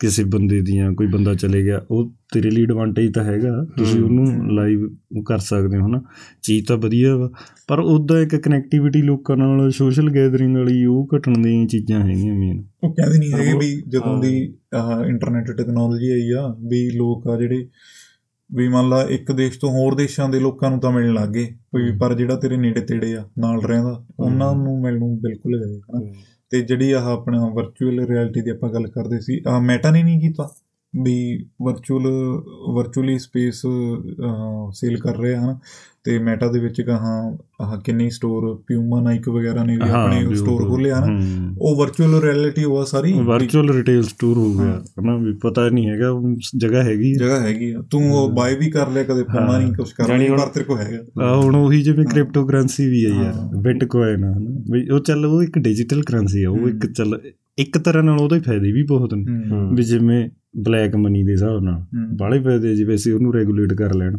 ਕਿਸੇ 0.00 0.24
ਬੰਦੇ 0.24 0.60
ਦੀਆਂ 0.60 0.92
ਕੋਈ 0.92 1.06
ਬੰਦਾ 1.06 1.34
ਚਲੇ 1.34 1.62
ਗਿਆ 1.62 1.80
ਉਹ 1.90 2.10
ਤੇਰੇ 2.32 2.50
ਲਈ 2.50 2.62
ਐਡਵਾਂਟੇਜ 2.62 3.12
ਤਾਂ 3.12 3.24
ਹੈਗਾ 3.24 3.50
ਤੁਸੀਂ 3.78 4.00
ਉਹਨੂੰ 4.02 4.54
ਲਾਈਵ 4.54 4.86
ਕਰ 5.26 5.38
ਸਕਦੇ 5.38 5.78
ਹੋ 5.78 5.86
ਹਨਾ? 5.86 6.00
ਚੀਜ਼ 6.42 6.66
ਤਾਂ 6.66 6.76
ਵਧੀਆ 6.76 7.16
ਵਾ 7.16 7.30
ਪਰ 7.68 7.78
ਉਦਾਂ 7.80 8.20
ਇੱਕ 8.20 8.36
ਕਨੈਕਟੀਵਿਟੀ 8.36 9.02
ਲੋਕਾਂ 9.02 9.36
ਨਾਲ 9.36 9.70
ਸੋਸ਼ਲ 9.70 10.10
ਗੈਦਰਿੰਗ 10.10 10.56
ਵਾਲੀ 10.56 10.84
ਉਹ 10.84 11.08
ਘਟਣ 11.16 11.42
ਦੀਆਂ 11.42 11.66
ਚੀਜ਼ਾਂ 11.66 12.00
ਹੈਗੀਆਂ 12.00 12.34
ਮੇਨ 12.34 12.62
ਉਹ 12.84 12.94
ਕਹਿੰਦੇ 12.94 13.18
ਨਹੀਂ 13.18 13.32
ਹੈਗੇ 13.32 13.58
ਵੀ 13.58 13.82
ਜਦੋਂ 13.88 14.20
ਦੀ 14.22 14.54
ਆਹ 14.74 15.04
ਇੰਟਰਨੈਟ 15.04 15.50
ਟੈਕਨੋਲੋਜੀ 15.50 16.10
ਆਈ 16.10 16.30
ਆ 16.38 16.46
ਵੀ 16.68 16.90
ਲੋਕ 16.90 17.26
ਆ 17.28 17.36
ਜਿਹੜੇ 17.38 17.68
ਵੀ 18.50 18.68
ਮੰਨ 18.68 18.88
ਲਾ 18.88 19.02
ਇੱਕ 19.10 19.32
ਦੇਸ਼ 19.32 19.58
ਤੋਂ 19.58 19.70
ਹੋਰ 19.70 19.94
ਦੇਸ਼ਾਂ 19.94 20.28
ਦੇ 20.28 20.40
ਲੋਕਾਂ 20.40 20.70
ਨੂੰ 20.70 20.80
ਤਾਂ 20.80 20.90
ਮਿਲਣ 20.92 21.14
ਲੱਗ 21.14 21.28
ਗਏ 21.28 21.44
ਵੀ 21.76 21.98
ਪਰ 21.98 22.14
ਜਿਹੜਾ 22.14 22.36
ਤੇਰੇ 22.36 22.56
ਨੇੜੇ 22.56 22.80
ਤੇੜੇ 22.80 23.14
ਆ 23.16 23.24
ਨਾਲ 23.38 23.60
ਰਹਿੰਦਾ 23.62 24.04
ਉਹਨਾਂ 24.20 24.54
ਨੂੰ 24.54 24.80
ਮਿਲਣ 24.82 24.98
ਨੂੰ 24.98 25.18
ਬਿਲਕੁਲ 25.20 25.58
ਗਏ 25.58 25.78
ਹਨਾ? 25.78 26.12
ਤੇ 26.50 26.60
ਜਿਹੜੀ 26.60 26.92
ਆਹ 26.92 27.06
ਆਪਣਾ 27.06 27.46
ਵਰਚੁਅਲ 27.54 28.06
ਰਿਐਲਿਟੀ 28.06 28.40
ਦੀ 28.40 28.50
ਆਪਾਂ 28.50 28.70
ਗੱਲ 28.70 28.86
ਕਰਦੇ 28.88 29.20
ਸੀ 29.20 29.40
ਆ 29.48 29.58
ਮੈਟਾ 29.58 29.90
ਨੇ 29.90 30.02
ਨਹੀਂ 30.02 30.20
ਕੀਤਾ? 30.20 30.48
ਵੀ 31.02 31.46
ਵਰਚੁਅਲ 31.62 32.02
ਵਰਚੁਅਲੀ 32.74 33.18
ਸਪੇਸ 33.18 33.62
ਸੇਲ 34.72 34.96
ਕਰ 34.98 35.18
ਰਿਹਾ 35.18 35.40
ਹਨ 35.40 35.58
ਤੇ 36.04 36.18
ਮੈਟਾ 36.18 36.52
ਦੇ 36.52 36.58
ਵਿੱਚ 36.58 36.80
ਕਹਾ 36.80 37.36
ਆਹ 37.60 37.80
ਕਿੰਨੇ 37.80 38.10
ਸਟੋਰ 38.10 38.62
ਪਿਊਮਾ 38.66 39.00
ਨਾਈਕ 39.00 39.28
ਵਗੈਰਾ 39.28 39.64
ਨੇ 39.64 39.76
ਵੀ 39.76 39.90
ਆਪਣੇ 39.90 40.34
ਸਟੋਰ 40.34 40.68
ਖੋਲੇ 40.68 40.90
ਹਨ। 40.92 41.22
ਉਹ 41.60 41.76
ਵਰਚੁਅਲ 41.76 42.22
ਰਿਐਲਿਟੀ 42.22 42.64
ਉਹ 42.64 42.78
ਆ 42.78 42.84
ਸਾਰੀ। 42.84 43.12
ਵਰਚੁਅਲ 43.12 43.70
ਰਿਟੇਲ 43.70 44.02
ਸਟੋਰ 44.02 44.38
ਹੋ 44.38 44.52
ਗਿਆ। 44.52 44.66
ਹਾਂ। 44.66 44.80
ਹਨਾ 44.80 45.16
ਵੀ 45.16 45.32
ਪਤਾ 45.32 45.68
ਨਹੀਂ 45.68 45.88
ਹੈਗਾ 45.88 46.10
ਉਹ 46.10 46.36
ਜਗ੍ਹਾ 46.56 46.82
ਹੈਗੀ। 46.82 47.14
ਜਗ੍ਹਾ 47.14 47.40
ਹੈਗੀ 47.40 47.74
ਤੂੰ 47.90 48.12
ਉਹ 48.12 48.30
ਬਾਏ 48.30 48.56
ਵੀ 48.56 48.70
ਕਰ 48.70 48.90
ਲਿਆ 48.90 49.04
ਕਦੇ 49.04 49.22
ਹਾਂ। 49.22 49.60
ਨਹੀਂ 49.60 49.72
ਕੁਝ 49.72 49.92
ਕਰ 49.92 50.18
ਲਿਆ 50.18 50.30
ਪਰ 50.32 50.46
ਤੇਰੇ 50.48 50.64
ਕੋਲ 50.64 50.78
ਹੈਗਾ। 50.78 51.24
ਆ 51.24 51.36
ਹੁਣ 51.36 51.56
ਉਹੀ 51.56 51.82
ਜਿਵੇਂ 51.82 52.04
ਕ੍ਰਿਪਟੋਕਰੰਸੀ 52.06 52.86
ਵੀ 52.86 53.04
ਹੈ 53.04 53.10
ਯਾਰ 53.10 53.34
ਹਾਂ। 53.34 53.62
ਬਿਟਕੋਇਨ 53.62 54.24
ਹਨਾ। 54.24 54.62
ਵੀ 54.72 54.88
ਉਹ 54.90 55.00
ਚੱਲ 55.00 55.26
ਉਹ 55.26 55.42
ਇੱਕ 55.42 55.58
ਡਿਜੀਟਲ 55.58 56.02
ਕਰੰਸੀ 56.02 56.42
ਆ 56.42 56.50
ਉਹ 56.50 56.68
ਇੱਕ 56.68 56.86
ਚੱਲ 56.92 57.20
ਇੱਕ 57.58 57.78
ਤਰ੍ਹਾਂ 57.78 58.04
ਨਾਲ 58.04 58.18
ਉਹਦੇ 58.20 58.40
ਫਾਇਦੇ 58.40 58.72
ਵੀ 58.72 58.82
ਬਹੁਤ 58.82 59.14
ਨੇ। 59.14 59.24
ਹੂੰ। 59.50 59.76
ਵੀ 59.76 59.82
ਜਿਵੇਂ 59.82 60.30
ਬਲੈਕ 60.56 60.96
ਮਨੀ 60.96 61.22
ਦੇ 61.22 61.32
ਹਿਸਾਬ 61.32 61.62
ਨਾਲ 61.62 61.74
ਹੂੰ। 61.74 62.16
ਬਾਹਲੇ 62.16 62.40
ਫਾਇਦੇ 62.40 62.76
ਜੀ 62.76 62.84
ਵੈਸੇ 62.84 63.12
ਉਹਨੂੰ 63.12 63.34
ਰੈਗੂਲੇਟ 63.34 63.72
ਕਰ 63.72 63.94
ਲੈਣ। 63.94 64.16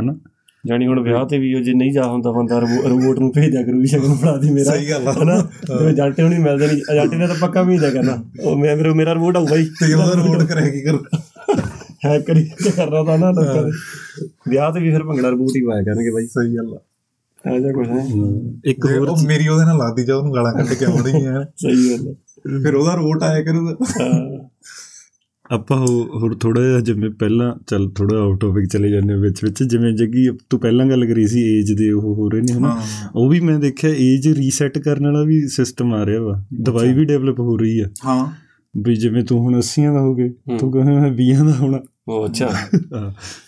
ਹਨਾ? 0.00 0.18
ਜਾਨੀ 0.66 0.86
ਹੁਣ 0.86 1.00
ਵਿਆਹ 1.00 1.26
ਤੇ 1.26 1.38
ਵੀ 1.38 1.54
ਉਹ 1.54 1.60
ਜੇ 1.60 1.74
ਨਹੀਂ 1.74 1.92
ਜਾ 1.92 2.04
ਹੁੰਦਾ 2.04 2.32
ਬੰਦਾ 2.32 2.60
ਰਿਮੋਟ 2.60 3.18
ਨੂੰ 3.18 3.32
ਭੇਜਿਆ 3.32 3.62
ਕਰੂ 3.62 3.80
ਵੀ 3.80 3.86
ਸ਼ਗਨ 3.86 4.14
ਫੜਾ 4.14 4.36
ਦੀ 4.36 4.50
ਮੇਰਾ। 4.50 4.74
ਸਹੀ 4.74 4.90
ਗੱਲ 4.90 5.08
ਆ। 5.08 5.12
ਹਨਾ? 5.22 5.48
ਜਿਵੇਂ 5.78 5.94
ਜਾਂਟੇ 5.94 6.22
ਨੂੰ 6.22 6.30
ਨਹੀਂ 6.30 6.40
ਮਿਲਦੇ 6.40 6.66
ਨਹੀਂ 6.66 6.94
ਜਾਂਟੇ 6.94 7.16
ਨੇ 7.16 7.26
ਤਾਂ 7.26 7.34
ਪੱਕਾ 7.40 7.62
ਭੇਜਿਆ 7.62 7.90
ਕਰਨਾ। 7.90 8.24
ਉਹ 8.44 8.56
ਮੈਂ 8.56 8.76
ਮੇਰਾ 8.76 8.94
ਮੇਰਾ 8.94 9.14
ਰਿਮੋਟ 9.14 9.36
ਆਊ 9.36 9.46
ਬਾਈ 9.46 9.64
ਤੇ 9.64 9.94
ਉਹਦਾ 9.94 10.12
ਰੋਡ 10.12 10.42
ਕਰਿਆ 10.42 10.68
ਕੀ 10.68 10.80
ਕਰ? 10.80 10.98
ਹੈਕ 12.06 12.26
ਕਰੀ 12.26 12.44
ਕਰਨਾ 12.44 13.04
ਤਾਂ 13.04 13.18
ਨਾ 13.18 13.30
ਲੋਕਾਂ 13.30 13.62
ਦੇ 13.62 13.70
ਵਿਆਹ 14.48 14.72
ਤੇ 14.72 14.80
ਵੀ 14.80 14.90
ਫਿਰ 14.90 15.02
ਭੰਗੜਾ 15.02 15.30
ਰਿਮੋਟ 15.30 15.50
ਹੀ 15.56 15.66
ਪਾਇਆ 15.66 15.82
ਕਰਨਗੇ 15.82 16.10
ਬਾਈ। 16.10 16.26
ਸਹੀ 16.26 16.56
ਗੱਲ 16.56 16.74
ਆ। 16.74 16.80
ਐਂ 17.46 17.60
ਜਿਹਾ 17.60 17.72
ਕੁਝ 17.72 17.86
ਇੱਕ 18.64 18.86
ਜੇ 18.86 18.98
ਹੋਰ 18.98 19.08
ਉਹ 19.08 19.16
ਮੇਰੀ 19.26 19.48
ਉਹਦੇ 19.48 19.64
ਨਾਲ 19.64 19.78
ਲੱਗਦੀ 19.78 20.04
ਜਾ 20.04 20.16
ਉਹਨੂੰ 20.16 20.34
ਗਾਲਾਂ 20.34 20.52
ਕੱਢ 20.52 20.66
ਕੇ 20.66 20.84
ਆਉਣੀ 20.84 21.26
ਹੈ 21.26 21.44
ਸਹੀ 21.56 21.90
ਗੱਲ 21.90 22.08
ਹੈ। 22.08 22.14
ਫਿਰ 22.62 22.74
ਉਹਦਾ 22.74 22.94
ਰੋਟ 22.94 23.22
ਆਇਆ 23.22 23.42
ਕਰੂਗਾ। 23.42 23.76
ਹਾਂ। 24.00 24.48
ਆਪਾਂ 25.54 25.76
ਹੋਰ 25.86 26.34
ਥੋੜਾ 26.34 26.62
ਜਿਹਾ 26.62 26.80
ਜਿਵੇਂ 26.80 27.10
ਪਹਿਲਾਂ 27.10 27.56
ਚੱਲ 27.66 27.90
ਥੋੜਾ 27.90 28.18
ਆਊਟ 28.18 28.40
ਟੌਪਿਕ 28.40 28.68
ਚਲੇ 28.68 28.90
ਜਾਂਦੇ 28.90 29.14
ਵਿੱਚ 29.14 29.44
ਵਿੱਚ 29.44 29.62
ਜਿਵੇਂ 29.62 29.92
ਜੱਗੀ 29.92 30.28
ਤੂੰ 30.50 30.60
ਪਹਿਲਾਂ 30.60 30.86
ਗੱਲ 30.86 31.06
ਕਰੀ 31.06 31.26
ਸੀ 31.26 31.58
ਏਜ 31.58 31.72
ਦੇ 31.72 31.92
ਉਹ 31.92 32.02
ਹੋ 32.02 32.28
ਰਹੇ 32.28 32.40
ਨੇ 32.40 32.52
ਹਨਾ। 32.52 32.82
ਉਹ 33.16 33.28
ਵੀ 33.28 33.40
ਮੈਂ 33.40 33.58
ਦੇਖਿਆ 33.58 33.90
ਏਜ 33.90 34.28
ਰੀਸੈਟ 34.28 34.78
ਕਰਨ 34.78 35.06
ਵਾਲਾ 35.06 35.22
ਵੀ 35.22 35.48
ਸਿਸਟਮ 35.48 35.94
ਆ 35.94 36.06
ਰਿਹਾ 36.06 36.22
ਵਾ। 36.22 36.44
ਦਵਾਈ 36.60 36.92
ਵੀ 36.92 37.04
ਡਿਵੈਲਪ 37.04 37.40
ਹੋ 37.40 37.56
ਰਹੀ 37.56 37.80
ਆ। 37.80 37.86
ਹਾਂ। 38.06 38.32
ਵੀ 38.76 38.96
ਜਿਵੇਂ 38.96 39.24
ਤੂੰ 39.24 39.40
ਹੁਣ 39.40 39.58
80 39.58 39.94
ਦਾ 39.94 40.00
ਹੋ 40.00 40.14
ਗਏ 40.14 40.28
ਤੂੰ 40.58 40.72
ਕਹੇ 40.72 40.82
ਮੈਂ 40.82 41.12
20 41.12 41.44
ਦਾ 41.44 41.52
ਹੋਣਾ। 41.52 41.80
ਉਹ 42.08 42.26
ਅੱਛਾ। 42.26 42.50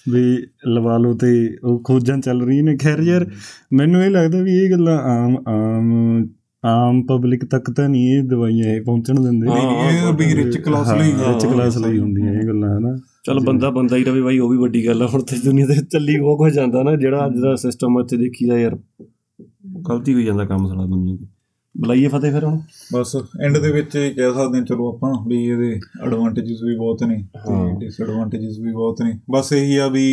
ਵੀ 0.09 0.47
ਲਵਾ 0.69 0.99
ਲਓ 0.99 1.15
ਤੇ 1.15 1.57
ਉਹ 1.65 1.83
ਖੋਜਾਂ 1.83 2.19
ਚੱਲ 2.19 2.43
ਰਹੀਆਂ 2.43 2.63
ਨੇ। 2.63 2.77
ਖੈਰ 2.77 3.01
ਯਾਰ 3.01 3.27
ਮੈਨੂੰ 3.73 4.03
ਇਹ 4.03 4.11
ਲੱਗਦਾ 4.11 4.43
ਵੀ 4.43 4.53
ਇਹ 4.53 4.71
ਗੱਲਾਂ 4.71 4.99
ਆਮ 4.99 5.37
ਆਮ 5.49 6.27
ਆਮ 6.67 7.03
ਪਬਲਿਕ 7.07 7.45
ਤੱਕ 7.45 7.71
ਤਾਂ 7.71 7.89
ਨਹੀਂ 7.89 8.09
ਇਹ 8.09 8.23
ਦਵਾਈਆਂ 8.23 8.67
ਇਹ 8.67 8.83
ਪਹੁੰਚਣ 8.83 9.21
ਦਿੰਦੇ। 9.21 9.47
ਇਹ 9.47 10.13
ਵੀ 10.13 10.45
ਰਿਚ 10.45 10.57
ਕਲਾਸ 10.57 10.93
ਲਈ। 10.93 11.13
ਰਿਚ 11.13 11.47
ਕਲਾਸ 11.47 11.79
ਲਈ 11.79 11.99
ਹੁੰਦੀਆਂ 11.99 12.35
ਇਹ 12.35 12.47
ਗੱਲਾਂ 12.49 12.79
ਹਨਾ। 12.79 12.97
ਚਲ 13.27 13.41
ਬੰਦਾ 13.41 13.71
ਬੰਦਾ 13.71 13.97
ਹੀ 13.97 14.05
ਰਵੇ 14.05 14.23
ਬਾਈ 14.23 14.39
ਉਹ 14.39 14.49
ਵੀ 14.49 14.57
ਵੱਡੀ 14.59 14.87
ਗੱਲ 14.87 15.03
ਆ। 15.03 15.07
ਹੁਣ 15.07 15.23
ਤੇ 15.23 15.37
ਦੁਨੀਆ 15.45 15.67
ਤੇ 15.67 15.75
ਚੱਲੀ 15.75 16.19
ਉਹ 16.19 16.39
ਕੁਝ 16.39 16.53
ਜਾਂਦਾ 16.53 16.83
ਨਾ 16.83 16.97
ਜਿਹੜਾ 16.97 17.27
ਅੱਜ 17.27 17.33
ਦਾ 17.39 17.57
ਸਿਸਟਮ 17.57 17.97
ਉੱਤੇ 17.97 18.17
ਦੇਖੀਦਾ 18.17 18.59
ਯਾਰ। 18.59 18.79
ਗਲਤੀ 19.91 20.15
ਹੋਈ 20.15 20.25
ਜਾਂਦਾ 20.25 20.45
ਕੰਮ 20.45 20.69
ਸਾਲਾ 20.69 20.87
ਦੁਨੀਆ 20.87 21.17
ਤੇ। 21.17 21.40
ਬੁਲਾਈਏ 21.81 22.09
ਫਤਿਹ 22.09 22.33
ਫਿਰ 22.33 22.45
ਹੁਣ। 22.45 22.59
ਬਸ 22.95 23.15
ਐਂਡ 23.45 23.59
ਦੇ 23.59 23.71
ਵਿੱਚ 23.73 23.95
ਇਹ 23.97 24.15
ਕਹਿ 24.15 24.33
ਸਕਦੇ 24.35 24.59
ਹਾਂ 24.59 24.65
ਚਲੋ 24.67 24.89
ਆਪਾਂ 24.89 25.13
ਵੀ 25.29 25.43
ਇਹਦੇ 25.45 25.71
ਐਡਵਾਂਟੇਜਸ 26.07 26.63
ਵੀ 26.65 26.75
ਬਹੁਤ 26.77 27.03
ਨੇ 27.05 27.17
ਤੇ 27.35 27.53
ਹਾਂ। 27.53 27.79
ਡਿਸਐਡਵਾਂਟੇਜਸ 27.81 28.59
ਵੀ 28.59 28.73
ਬਹੁਤ 28.73 29.03
ਨੇ। 29.03 29.13
ਬਸ 29.31 29.53
ਇਹੀ 29.53 29.77
ਆ 29.77 29.87
ਵੀ 29.89 30.05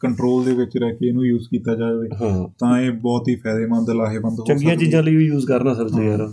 ਕੰਟਰੋਲ 0.00 0.44
ਦੇ 0.44 0.54
ਵਿੱਚ 0.54 0.76
ਰਹਿ 0.78 0.94
ਕੇ 0.96 1.06
ਇਹਨੂੰ 1.08 1.26
ਯੂਜ਼ 1.26 1.48
ਕੀਤਾ 1.50 1.74
ਜਾਵੇ 1.74 2.08
ਤਾਂ 2.60 2.78
ਇਹ 2.80 2.90
ਬਹੁਤ 2.92 3.28
ਹੀ 3.28 3.34
ਫਾਇਦੇਮੰਦ 3.34 3.90
ਲਾਹੇਵੰਦ 3.90 4.40
ਹੋ 4.40 4.44
ਚੰਗੀਆਂ 4.44 4.72
ਸਕਦੀ 4.72 4.84
ਚੀਜ਼ਾਂ 4.84 5.02
ਲਈ 5.02 5.16
ਵੀ 5.16 5.26
ਯੂਜ਼ 5.26 5.46
ਕਰਨਾ 5.46 5.74
ਸਰ 5.74 5.88
ਤੇ 5.88 6.04
ਯਾਰ। 6.06 6.28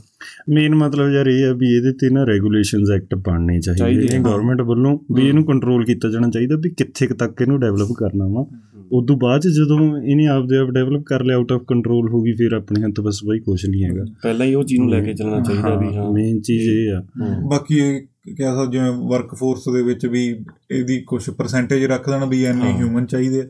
ਮੇਨ 0.50 0.76
ਮਤਲਬ 0.76 1.10
ਯਾਰ 1.10 1.28
ਇਹ 1.28 1.46
ਆ 1.46 1.54
ਵੀ 1.54 1.76
ਇਹਦੇ 1.76 1.92
ਤੇ 1.92 2.10
ਨਾ 2.10 2.24
ਰੈਗੂਲੇਸ਼ਨਸ 2.26 2.90
ਐਕਟ 2.96 3.16
ਬਣਨੇ 3.28 3.60
ਚਾਹੀਦੇ 3.60 4.08
ਨੇ। 4.08 4.24
ਗਵਰਨਮੈਂਟ 4.24 4.62
ਵੱਲੋਂ 4.62 4.98
ਵੀ 5.14 5.28
ਇਹਨੂੰ 5.28 5.44
ਕੰਟਰੋਲ 5.46 5.86
ਕੀਤਾ 5.86 6.10
ਜਾਣਾ 6.10 6.30
ਚਾਹੀਦਾ 6.30 6.56
ਵੀ 6.56 6.70
ਕਿੱਥੇ 6.70 7.08
ਤੱਕ 7.08 7.42
ਇਹਨੂੰ 7.42 7.60
ਡਿਵੈਲਪ 7.60 7.94
ਕਰਨਾ 7.98 8.28
ਵਾ। 8.28 8.46
ਉਦੋਂ 8.92 9.18
ਬਾਅਦ 9.18 9.42
'ਚ 9.42 9.48
ਜਦੋਂ 9.48 9.98
ਇਹਨੇ 9.98 10.28
ਆਪਦੇ 10.28 10.58
ਆਪ 10.58 10.70
ਡਿਵੈਲਪ 10.70 11.04
ਕਰ 11.06 11.24
ਲਿਆ 11.24 11.36
ਆਊਟ 11.36 11.52
ਆਫ 11.52 11.62
ਕੰਟਰੋਲ 11.68 12.10
ਹੋ 12.10 12.22
ਗਈ 12.22 12.32
ਫਿਰ 12.32 12.52
ਆਪਣੇ 12.54 12.82
ਹੱਥ 12.82 13.02
ਬਸ 13.02 13.20
ਬਾਈ 13.28 13.40
ਕੁਝ 13.40 13.66
ਨਹੀਂ 13.66 13.84
ਹੈਗਾ। 13.84 14.06
ਪਹਿਲਾਂ 14.24 14.48
ਹੀ 14.48 14.54
ਉਹ 14.54 14.64
ਚੀਜ਼ 14.64 14.82
ਨੂੰ 14.82 14.90
ਲੈ 14.90 15.04
ਕੇ 15.04 15.14
ਚੱਲਣਾ 15.14 15.40
ਚਾਹੀਦਾ 15.40 15.76
ਵੀ 15.76 15.96
ਹਾਂ। 15.96 16.12
ਮੇਨ 16.14 16.42
ਚੀਜ਼ 16.42 16.70
ਇਹ 16.70 16.92
ਆ। 16.94 17.04
ਬਾਕੀ 17.50 17.76
ਇਹ 17.76 18.02
ਕਹਿ 18.36 18.46
ਸਕਦੇ 18.46 18.72
ਜਿਵੇਂ 18.72 18.92
ਵਰਕ 18.92 19.36
ਫੋਰਸ 19.36 19.64
ਦੇ 19.74 19.84
ਵਿੱਚ 19.84 20.06
ਵੀ 20.06 20.46
ਇਹਦੀ 20.72 21.02
ਕੁਝ 21.02 21.30
ਪਰਸੈਂਟੇਜ 21.30 21.86
ਰੱਖ 21.86 22.10
ਦੇਣ 22.10 22.26
ਵੀ 22.26 22.46
ਹਾਂ। 22.46 22.54
ਹਿਊਮਨ 22.54 23.06
ਚਾਹੀਦੇ 23.06 23.50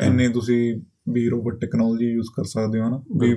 ਇੰਨੇ 0.00 0.28
ਤੁਸੀਂ 0.28 0.80
ਵੀ 1.12 1.28
ਰੋਬੋਟ 1.28 1.60
ਟੈਕਨੋਲੋਜੀ 1.60 2.06
ਯੂਜ਼ 2.06 2.28
ਕਰ 2.36 2.44
ਸਕਦੇ 2.44 2.80
ਹੋ 2.80 2.88
ਨਾ 2.90 3.02
ਵੀ 3.20 3.30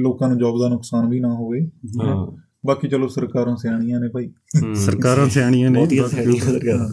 ਲੋਕਾਂ 0.00 0.28
ਨੂੰ 0.28 0.38
ਜੌਬ 0.38 0.60
ਦਾ 0.60 0.68
ਨੁਕਸਾਨ 0.68 1.08
ਵੀ 1.08 1.20
ਨਾ 1.20 1.28
ਹੋਵੇ। 1.28 1.60
ਹਾਂ। 2.02 2.42
ਬਾਕੀ 2.66 2.88
ਚਲੋ 2.88 3.08
ਸਰਕਾਰਾਂ 3.08 3.56
ਸਿਆਣੀਆਂ 3.56 4.00
ਨੇ 4.00 4.08
ਭਾਈ। 4.08 4.30
ਸਰਕਾਰਾਂ 4.74 5.28
ਸਿਆਣੀਆਂ 5.28 5.70
ਨੇ। 5.70 5.78
ਬਹੁਤੀਆਂ 5.78 6.08
ਸਿਆਣੀਆਂ 6.08 6.44
ਸਰਕਾਰਾਂ। 6.44 6.88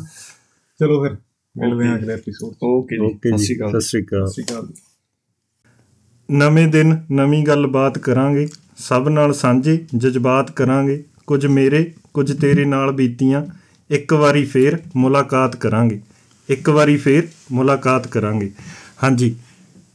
ਚਲੋ 0.80 1.04
ਫਿਰ। 1.04 1.18
ਮਿਲਦੇ 1.56 1.88
ਹਾਂ 1.88 1.98
ਅਗਲੇ 1.98 2.14
ਐਪੀਸੋਡ 2.14 2.54
ਓਕੇ 2.64 2.98
ਜੀ 2.98 3.38
ਸਤਿ 3.38 3.38
ਸ਼੍ਰੀ 3.38 3.58
ਅਕਾਲ। 3.58 3.70
ਸਤਿ 3.70 3.82
ਸ਼੍ਰੀ 3.82 4.04
ਅਕਾਲ। 4.04 4.28
ਸਤਿ 4.28 4.44
ਸ਼੍ਰੀ 4.44 4.56
ਅਕਾਲ 4.56 4.68
ਨਵੇਂ 6.30 6.68
ਦਿਨ 6.68 6.98
ਨਵੀਂ 7.12 7.44
ਗੱਲਬਾਤ 7.46 7.98
ਕਰਾਂਗੇ। 7.98 8.48
ਸਭ 8.78 9.08
ਨਾਲ 9.08 9.34
ਸਾਂਝੇ 9.34 9.78
ਜਜ਼ਬਾਤ 9.98 10.52
ਕਰਾਂਗੇ। 10.52 11.04
ਕੁਝ 11.28 11.46
ਮੇਰੇ 11.46 11.94
ਕੁਝ 12.14 12.32
ਤੇਰੇ 12.42 12.66
ਨਾਲ 12.66 12.92
ਬੀਤੀਆਂ। 12.92 13.46
ਇੱਕ 13.90 14.14
ਵਾਰੀ 14.14 14.46
ਫੇਰ 14.46 14.78
ਮੁਲਾਕਾਤ 14.96 15.56
ਕਰਾਂਗੇ। 15.56 16.00
ਇੱਕ 16.50 16.70
ਵਾਰੀ 16.70 16.98
ਫੇਰ 16.98 17.28
ਮੁਲਾਕਾਤ 17.52 18.08
ਕਰਾਂਗੇ। 18.08 18.52
ਹਾਂਜੀ 19.04 19.36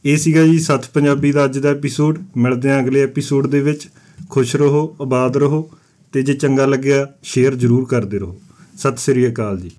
ਇਹ 0.05 0.17
ਸੀਗਾ 0.17 0.43
ਜੀ 0.43 0.59
ਸੱਤ 0.59 0.89
ਪੰਜਾਬੀ 0.93 1.31
ਦਾ 1.31 1.45
ਅੱਜ 1.45 1.57
ਦਾ 1.59 1.69
ਐਪੀਸੋਡ 1.69 2.19
ਮਿਲਦੇ 2.37 2.71
ਹਾਂ 2.71 2.79
ਅਗਲੇ 2.79 3.01
ਐਪੀਸੋਡ 3.03 3.47
ਦੇ 3.47 3.61
ਵਿੱਚ। 3.61 3.87
ਖੁਸ਼ 4.29 4.55
ਰਹੋ 4.55 4.95
ਆਬਾਦ 5.01 5.37
ਰਹੋ 5.37 5.69
ਤੇ 6.13 6.21
ਜੇ 6.21 6.33
ਚੰਗਾ 6.33 6.65
ਲੱਗਿਆ 6.65 7.07
ਸ਼ੇਅਰ 7.23 7.55
ਜ਼ਰੂਰ 7.55 7.85
ਕਰਦੇ 7.85 8.19
ਰਹੋ। 8.19 8.39
ਸਤਿ 8.77 8.97
ਸ੍ਰੀ 8.97 9.27
ਅਕਾਲ 9.27 9.59
ਜੀ। 9.59 9.71